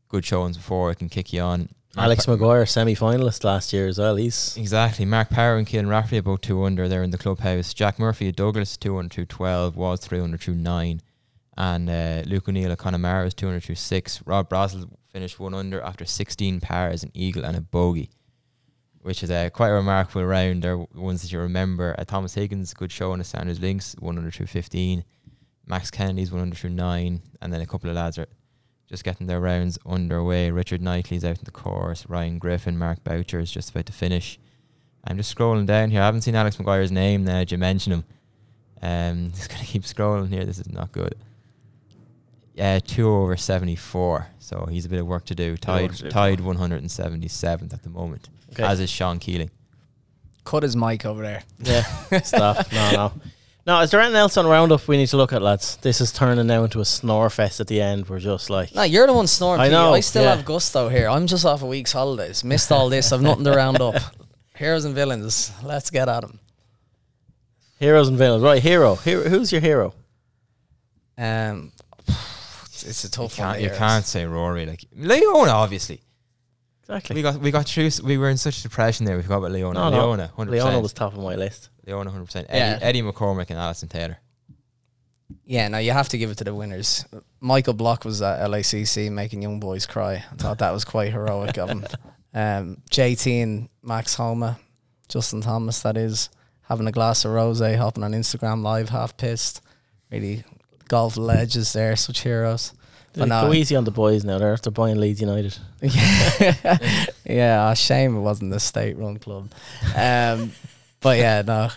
[0.07, 1.69] good showings before, it can kick you on.
[1.95, 4.15] Alex Maguire, semi finalist last year as well.
[4.15, 5.05] He's Exactly.
[5.05, 7.73] Mark Power and Caolan Rafferty about two under there in the clubhouse.
[7.73, 11.01] Jack Murphy at Douglas two under two twelve was three under two nine,
[11.57, 14.21] and uh, Luke O'Neill at Connemara is two under two six.
[14.25, 18.09] Rob Brazel finished one under after sixteen pars, an eagle and a bogey,
[19.03, 20.63] which is uh, quite a remarkable round.
[20.63, 21.95] They're ones that you remember.
[21.97, 25.03] Uh, Thomas Higgins good show on the Sanders Links one under two fifteen.
[25.65, 28.27] Max Kennedy's one under two nine, and then a couple of lads are
[28.89, 30.51] just getting their rounds underway.
[30.51, 32.05] Richard Knightley's out in the course.
[32.07, 34.39] Ryan Griffin, Mark Boucher is just about to finish.
[35.05, 36.01] I'm just scrolling down here.
[36.01, 37.39] I haven't seen Alex Maguire's name now.
[37.39, 38.03] Did you mention him?
[38.81, 40.45] Um, just gonna keep scrolling here.
[40.45, 41.15] This is not good.
[42.53, 44.27] Yeah, two over seventy four.
[44.39, 45.57] So he's a bit of work to do.
[45.57, 46.09] Tied to do.
[46.09, 48.29] tied one hundred and seventy seventh at the moment.
[48.53, 48.63] Okay.
[48.63, 49.49] As is Sean Keeling.
[50.45, 51.43] Cut his mic over there.
[51.59, 51.83] yeah.
[52.23, 52.71] Stop.
[52.71, 53.11] No, no.
[53.65, 55.77] No, is there anything else on roundup we need to look at, lads?
[55.77, 58.09] This is turning now into a snore fest at the end.
[58.09, 59.61] We're just like No, you're the one snoring.
[59.61, 59.71] I Pete.
[59.71, 60.35] know, I still yeah.
[60.35, 61.07] have gusto here.
[61.07, 62.43] I'm just off a week's holidays.
[62.43, 63.13] Missed all this.
[63.13, 63.95] I've nothing to round up.
[64.57, 65.51] Heroes and villains.
[65.63, 66.39] Let's get at them.
[67.79, 68.43] heroes and villains.
[68.43, 68.95] Right, hero.
[68.95, 69.93] hero who's your hero?
[71.17, 71.71] Um,
[72.07, 73.47] it's, it's a You tough one.
[73.49, 73.77] can't, you here.
[73.77, 75.51] can't say Rory like Leona.
[75.51, 76.01] Obviously,
[76.83, 77.15] Exactly.
[77.15, 77.89] we got we got through.
[78.03, 79.15] We were in such depression there.
[79.15, 79.79] We forgot about Leona.
[79.79, 79.97] No, no.
[79.97, 81.69] Leona, hundred Leona was top of my list.
[81.87, 82.47] Leona, hundred percent.
[82.49, 82.77] Yeah.
[82.81, 84.17] Eddie, Eddie McCormack and Alison Taylor.
[85.45, 87.05] Yeah, no, you have to give it to the winners.
[87.39, 90.23] Michael Block was at LACC making young boys cry.
[90.31, 91.85] I thought that was quite heroic of him.
[92.35, 94.57] Um, JT and Max Homa,
[95.07, 96.29] Justin Thomas, that is,
[96.63, 99.61] having a glass of rose, hopping on Instagram live, half pissed.
[100.11, 100.43] Really,
[100.87, 102.73] golf legends there, such heroes.
[103.15, 104.39] But no, Go easy on the boys now.
[104.39, 105.55] They're after buying Leeds United.
[107.25, 109.51] yeah, Shame it wasn't the state-run club.
[109.95, 110.51] Um,
[110.99, 111.69] but yeah, no.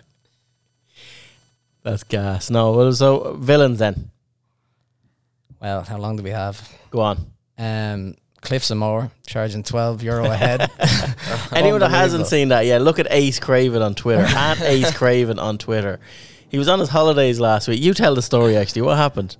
[1.83, 2.51] That's gas.
[2.51, 4.11] No, well, so villains then.
[5.61, 6.61] Well, how long do we have?
[6.91, 7.31] Go on.
[7.59, 10.71] Um, Cliffs and Moher charging twelve euro a head.
[11.53, 14.23] Anyone that hasn't seen that, yeah, look at Ace Craven on Twitter.
[14.23, 16.01] at Ace Craven on Twitter.
[16.49, 17.81] He was on his holidays last week.
[17.83, 18.83] You tell the story actually.
[18.83, 19.37] What happened?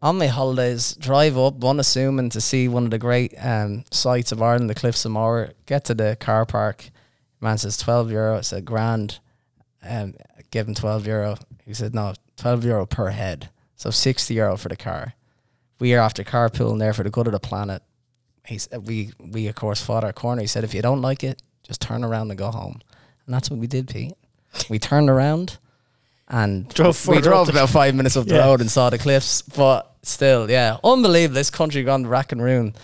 [0.00, 4.40] On my holidays, drive up, unassuming to see one of the great um, sights of
[4.42, 5.52] Ireland, the Cliffs of Moher.
[5.66, 6.90] Get to the car park.
[7.40, 8.38] Man says 12 euro.
[8.38, 9.18] I said, grand.
[9.88, 10.14] um,
[10.50, 11.36] give him 12 euro.
[11.64, 13.48] He said, no, 12 euro per head.
[13.76, 15.14] So 60 euro for the car.
[15.80, 17.82] We are after carpooling there for the good of the planet.
[18.46, 20.40] He said, we, we of course fought our corner.
[20.40, 22.80] He said, if you don't like it, just turn around and go home.
[23.26, 24.14] And that's what we did, Pete.
[24.70, 25.58] We turned around
[26.28, 28.46] and Drove we drove about five minutes up the Yeah.
[28.46, 29.42] road and saw the cliffs.
[29.42, 31.34] But still, yeah, unbelievable.
[31.34, 32.74] This country gone rack and ruin.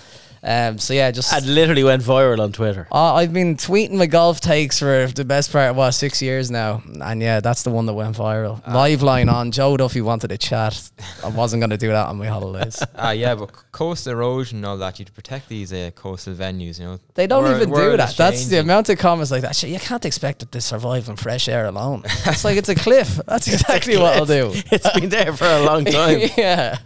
[0.46, 2.86] Um, so yeah, just And literally went viral on Twitter.
[2.92, 6.50] uh, I've been tweeting my golf takes for the best part of what six years
[6.50, 8.60] now, and yeah, that's the one that went viral.
[8.66, 8.74] Ah.
[8.74, 9.52] Live line on.
[9.52, 10.90] Joe Duffy wanted to chat.
[11.24, 12.82] I wasn't going to do that on my holidays.
[12.96, 16.78] Ah, yeah, but c- coastal erosion and all that, you'd protect these uh, coastal venues,
[16.78, 16.98] you know.
[17.14, 17.96] They don't World- even do that.
[17.96, 18.10] that.
[18.10, 19.56] is That's the amount of comments like that.
[19.56, 22.02] Shit, you can't expect it to survive in fresh air alone.
[22.26, 23.18] It's like it's a cliff.
[23.26, 24.50] That's exactly what I'll do.
[24.54, 26.20] It's been there for a long time.
[26.36, 26.78] yeah,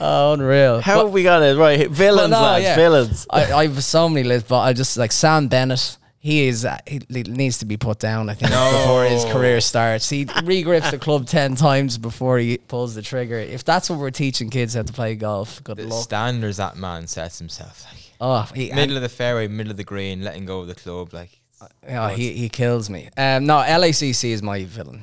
[0.00, 0.80] oh, unreal.
[0.80, 1.88] How But- have we got it right?
[1.90, 2.74] Villains, no, lads, yeah.
[2.76, 3.01] villains.
[3.30, 5.98] I, I have so many lists, but I just like Sam Bennett.
[6.18, 8.30] He is uh, he he needs to be put down.
[8.30, 10.08] I think before his career starts.
[10.08, 13.38] He regrips the club ten times before he pulls the trigger.
[13.38, 16.04] If that's what we're teaching kids how to play golf, good The luck.
[16.04, 17.84] standards that man sets himself.
[17.90, 20.76] Like, Oh, he, middle of the fairway, middle of the green, letting go of the
[20.76, 21.12] club.
[21.12, 21.40] Like,
[21.82, 23.08] Yeah, he, he kills me.
[23.16, 25.02] Um, no, LACC is my villain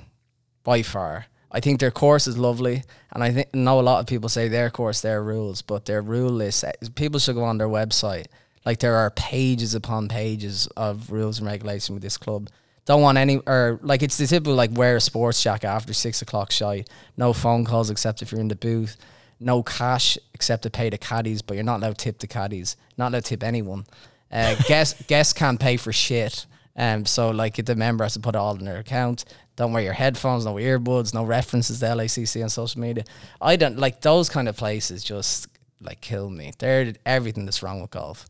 [0.63, 1.25] by far.
[1.51, 4.47] I think their course is lovely, and I think know a lot of people say
[4.47, 6.63] their course, their rules, but their rule list.
[6.63, 8.25] uh, People should go on their website.
[8.65, 12.49] Like there are pages upon pages of rules and regulation with this club.
[12.85, 16.21] Don't want any or like it's the typical like wear a sports jacket after six
[16.21, 16.85] o'clock shy.
[17.17, 18.97] No phone calls except if you're in the booth.
[19.39, 22.75] No cash except to pay the caddies, but you're not allowed to tip the caddies.
[22.97, 23.85] Not allowed to tip anyone.
[24.31, 26.45] Uh, guests guests can't pay for shit.
[26.75, 29.25] Um, so like if the member has to put it all in their account.
[29.59, 33.03] Don't wear your headphones, no earbuds, no references to LACC on social media.
[33.41, 35.03] I don't like those kind of places.
[35.03, 35.49] Just
[35.81, 36.53] like kill me.
[36.57, 38.25] They're everything that's wrong with golf.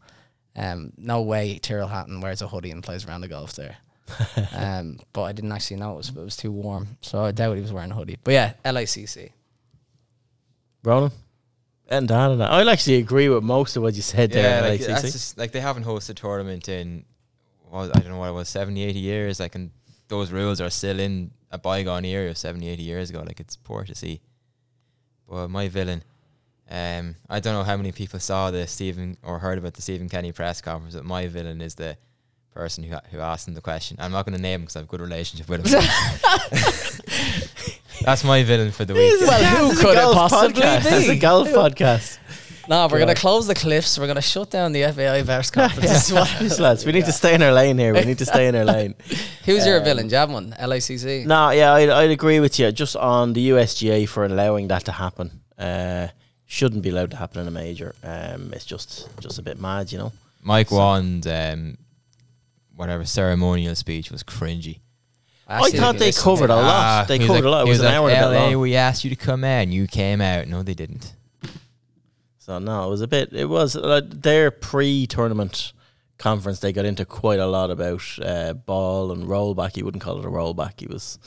[0.56, 3.78] Um, no way Tyrrell Hatton wears a hoodie and plays around the golf there.
[4.56, 7.62] um, but I didn't actually notice, but it was too warm, so I doubt he
[7.62, 8.18] was wearing a hoodie.
[8.24, 9.30] But yeah, LACC.
[10.84, 11.12] Ronan?
[11.90, 12.50] And Dan and that.
[12.50, 14.50] I'll actually agree with most of what you said there.
[14.50, 14.88] yeah, in like, LACC.
[14.88, 17.06] that's just, like they haven't hosted a tournament in,
[17.70, 19.40] what, I don't know what it was, 70, 80 years.
[19.40, 19.70] Like, and
[20.10, 23.24] those rules are still in a bygone era of 70, 80 years ago.
[23.26, 24.22] Like, it's poor to see.
[25.28, 26.04] But my villain,
[26.70, 30.10] um, I don't know how many people saw the Stephen or heard about the Stephen
[30.10, 31.98] Kenny press conference, but my villain is the
[32.52, 33.98] person who who asked him the question.
[34.00, 35.82] I'm not going to name him because I have a good relationship with him.
[38.02, 39.20] That's my villain for the week.
[39.22, 40.92] Well, who could it possibly podcast.
[40.92, 41.14] It's be?
[41.14, 42.18] a golf podcast.
[42.70, 43.06] No, we're Yeah.
[43.06, 43.98] gonna close the cliffs.
[43.98, 45.90] We're gonna shut down the FAI verse conference.
[45.92, 47.94] This is what- Yes, lads, we need to stay in our lane here.
[47.94, 48.94] We need to stay in our lane.
[49.46, 50.08] Who's your Um, villain?
[50.08, 50.56] Do you have one?
[50.60, 51.26] LACC.
[51.26, 52.72] No, yeah, I'd, I'd agree with you.
[52.72, 55.42] Just on the USGA for allowing that to happen.
[55.58, 56.08] Uh,
[56.46, 57.96] shouldn't be allowed to happen in a major.
[58.04, 60.12] Um, it's just just a bit mad, you know.
[60.42, 61.78] Mike Whan's um,
[62.76, 64.80] whatever ceremonial speech was cringy.
[65.48, 66.66] I thought they covered a lot.
[66.66, 67.62] Ah, they covered like- a lot.
[67.64, 68.60] It he was, an like, hour and a LA, long.
[68.60, 70.48] we asked you to come in, you came out.
[70.48, 71.14] No, they didn't.
[72.50, 73.32] So no, it was a bit.
[73.32, 75.72] It was uh, their pre-tournament
[76.18, 76.58] conference.
[76.60, 79.76] They got into quite a lot about uh, ball and rollback.
[79.76, 80.80] He wouldn't call it a rollback.
[80.80, 81.20] He was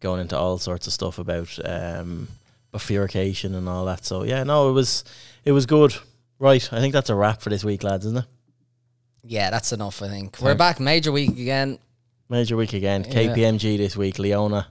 [0.00, 2.26] going into all sorts of stuff about um,
[2.70, 4.06] bifurcation and all that.
[4.06, 5.04] So yeah, no, it was
[5.44, 5.94] it was good.
[6.38, 8.24] Right, I think that's a wrap for this week, lads, isn't it?
[9.24, 10.00] Yeah, that's enough.
[10.00, 11.78] I think we're back major week again.
[12.30, 13.04] Major week again.
[13.04, 13.12] Yeah.
[13.12, 14.18] KPMG this week.
[14.18, 14.68] Leona.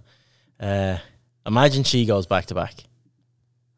[0.60, 0.98] Uh,
[1.46, 2.74] imagine she goes back to back.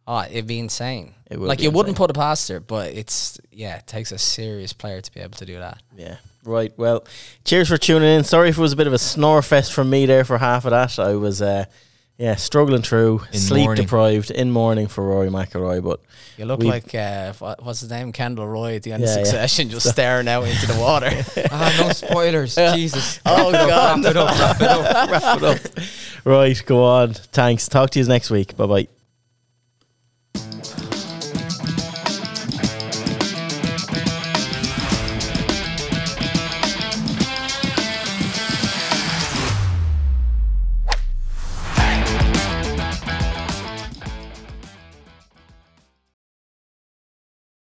[0.08, 1.14] Oh, it'd be insane.
[1.30, 4.12] It would like be you wouldn't put it past her, but it's yeah, it takes
[4.12, 5.82] a serious player to be able to do that.
[5.96, 6.18] Yeah.
[6.44, 6.74] Right.
[6.78, 7.06] Well,
[7.46, 8.24] cheers for tuning in.
[8.26, 10.66] Sorry if it was a bit of a snore fest from me there for half
[10.66, 11.00] of that.
[11.00, 11.66] I was, uh,
[12.18, 13.84] yeah, struggling through, In sleep mourning.
[13.86, 15.82] deprived in mourning for Rory McIlroy.
[15.82, 16.02] But
[16.38, 19.18] You look like uh, what- what's his name, Kendall Roy at the end Yeah, of
[19.20, 19.24] yeah.
[19.24, 21.10] Succession, just staring out into the water.
[21.52, 22.56] ah, no spoilers.
[22.56, 23.22] Jesus.
[23.26, 24.04] oh God!
[24.04, 25.10] Wrap it up, wrap it up.
[25.12, 25.86] wrap it up.
[26.26, 26.62] Right.
[26.66, 27.14] Go on.
[27.14, 27.70] Thanks.
[27.70, 28.58] Talk to you next week.
[28.58, 28.88] Bye bye.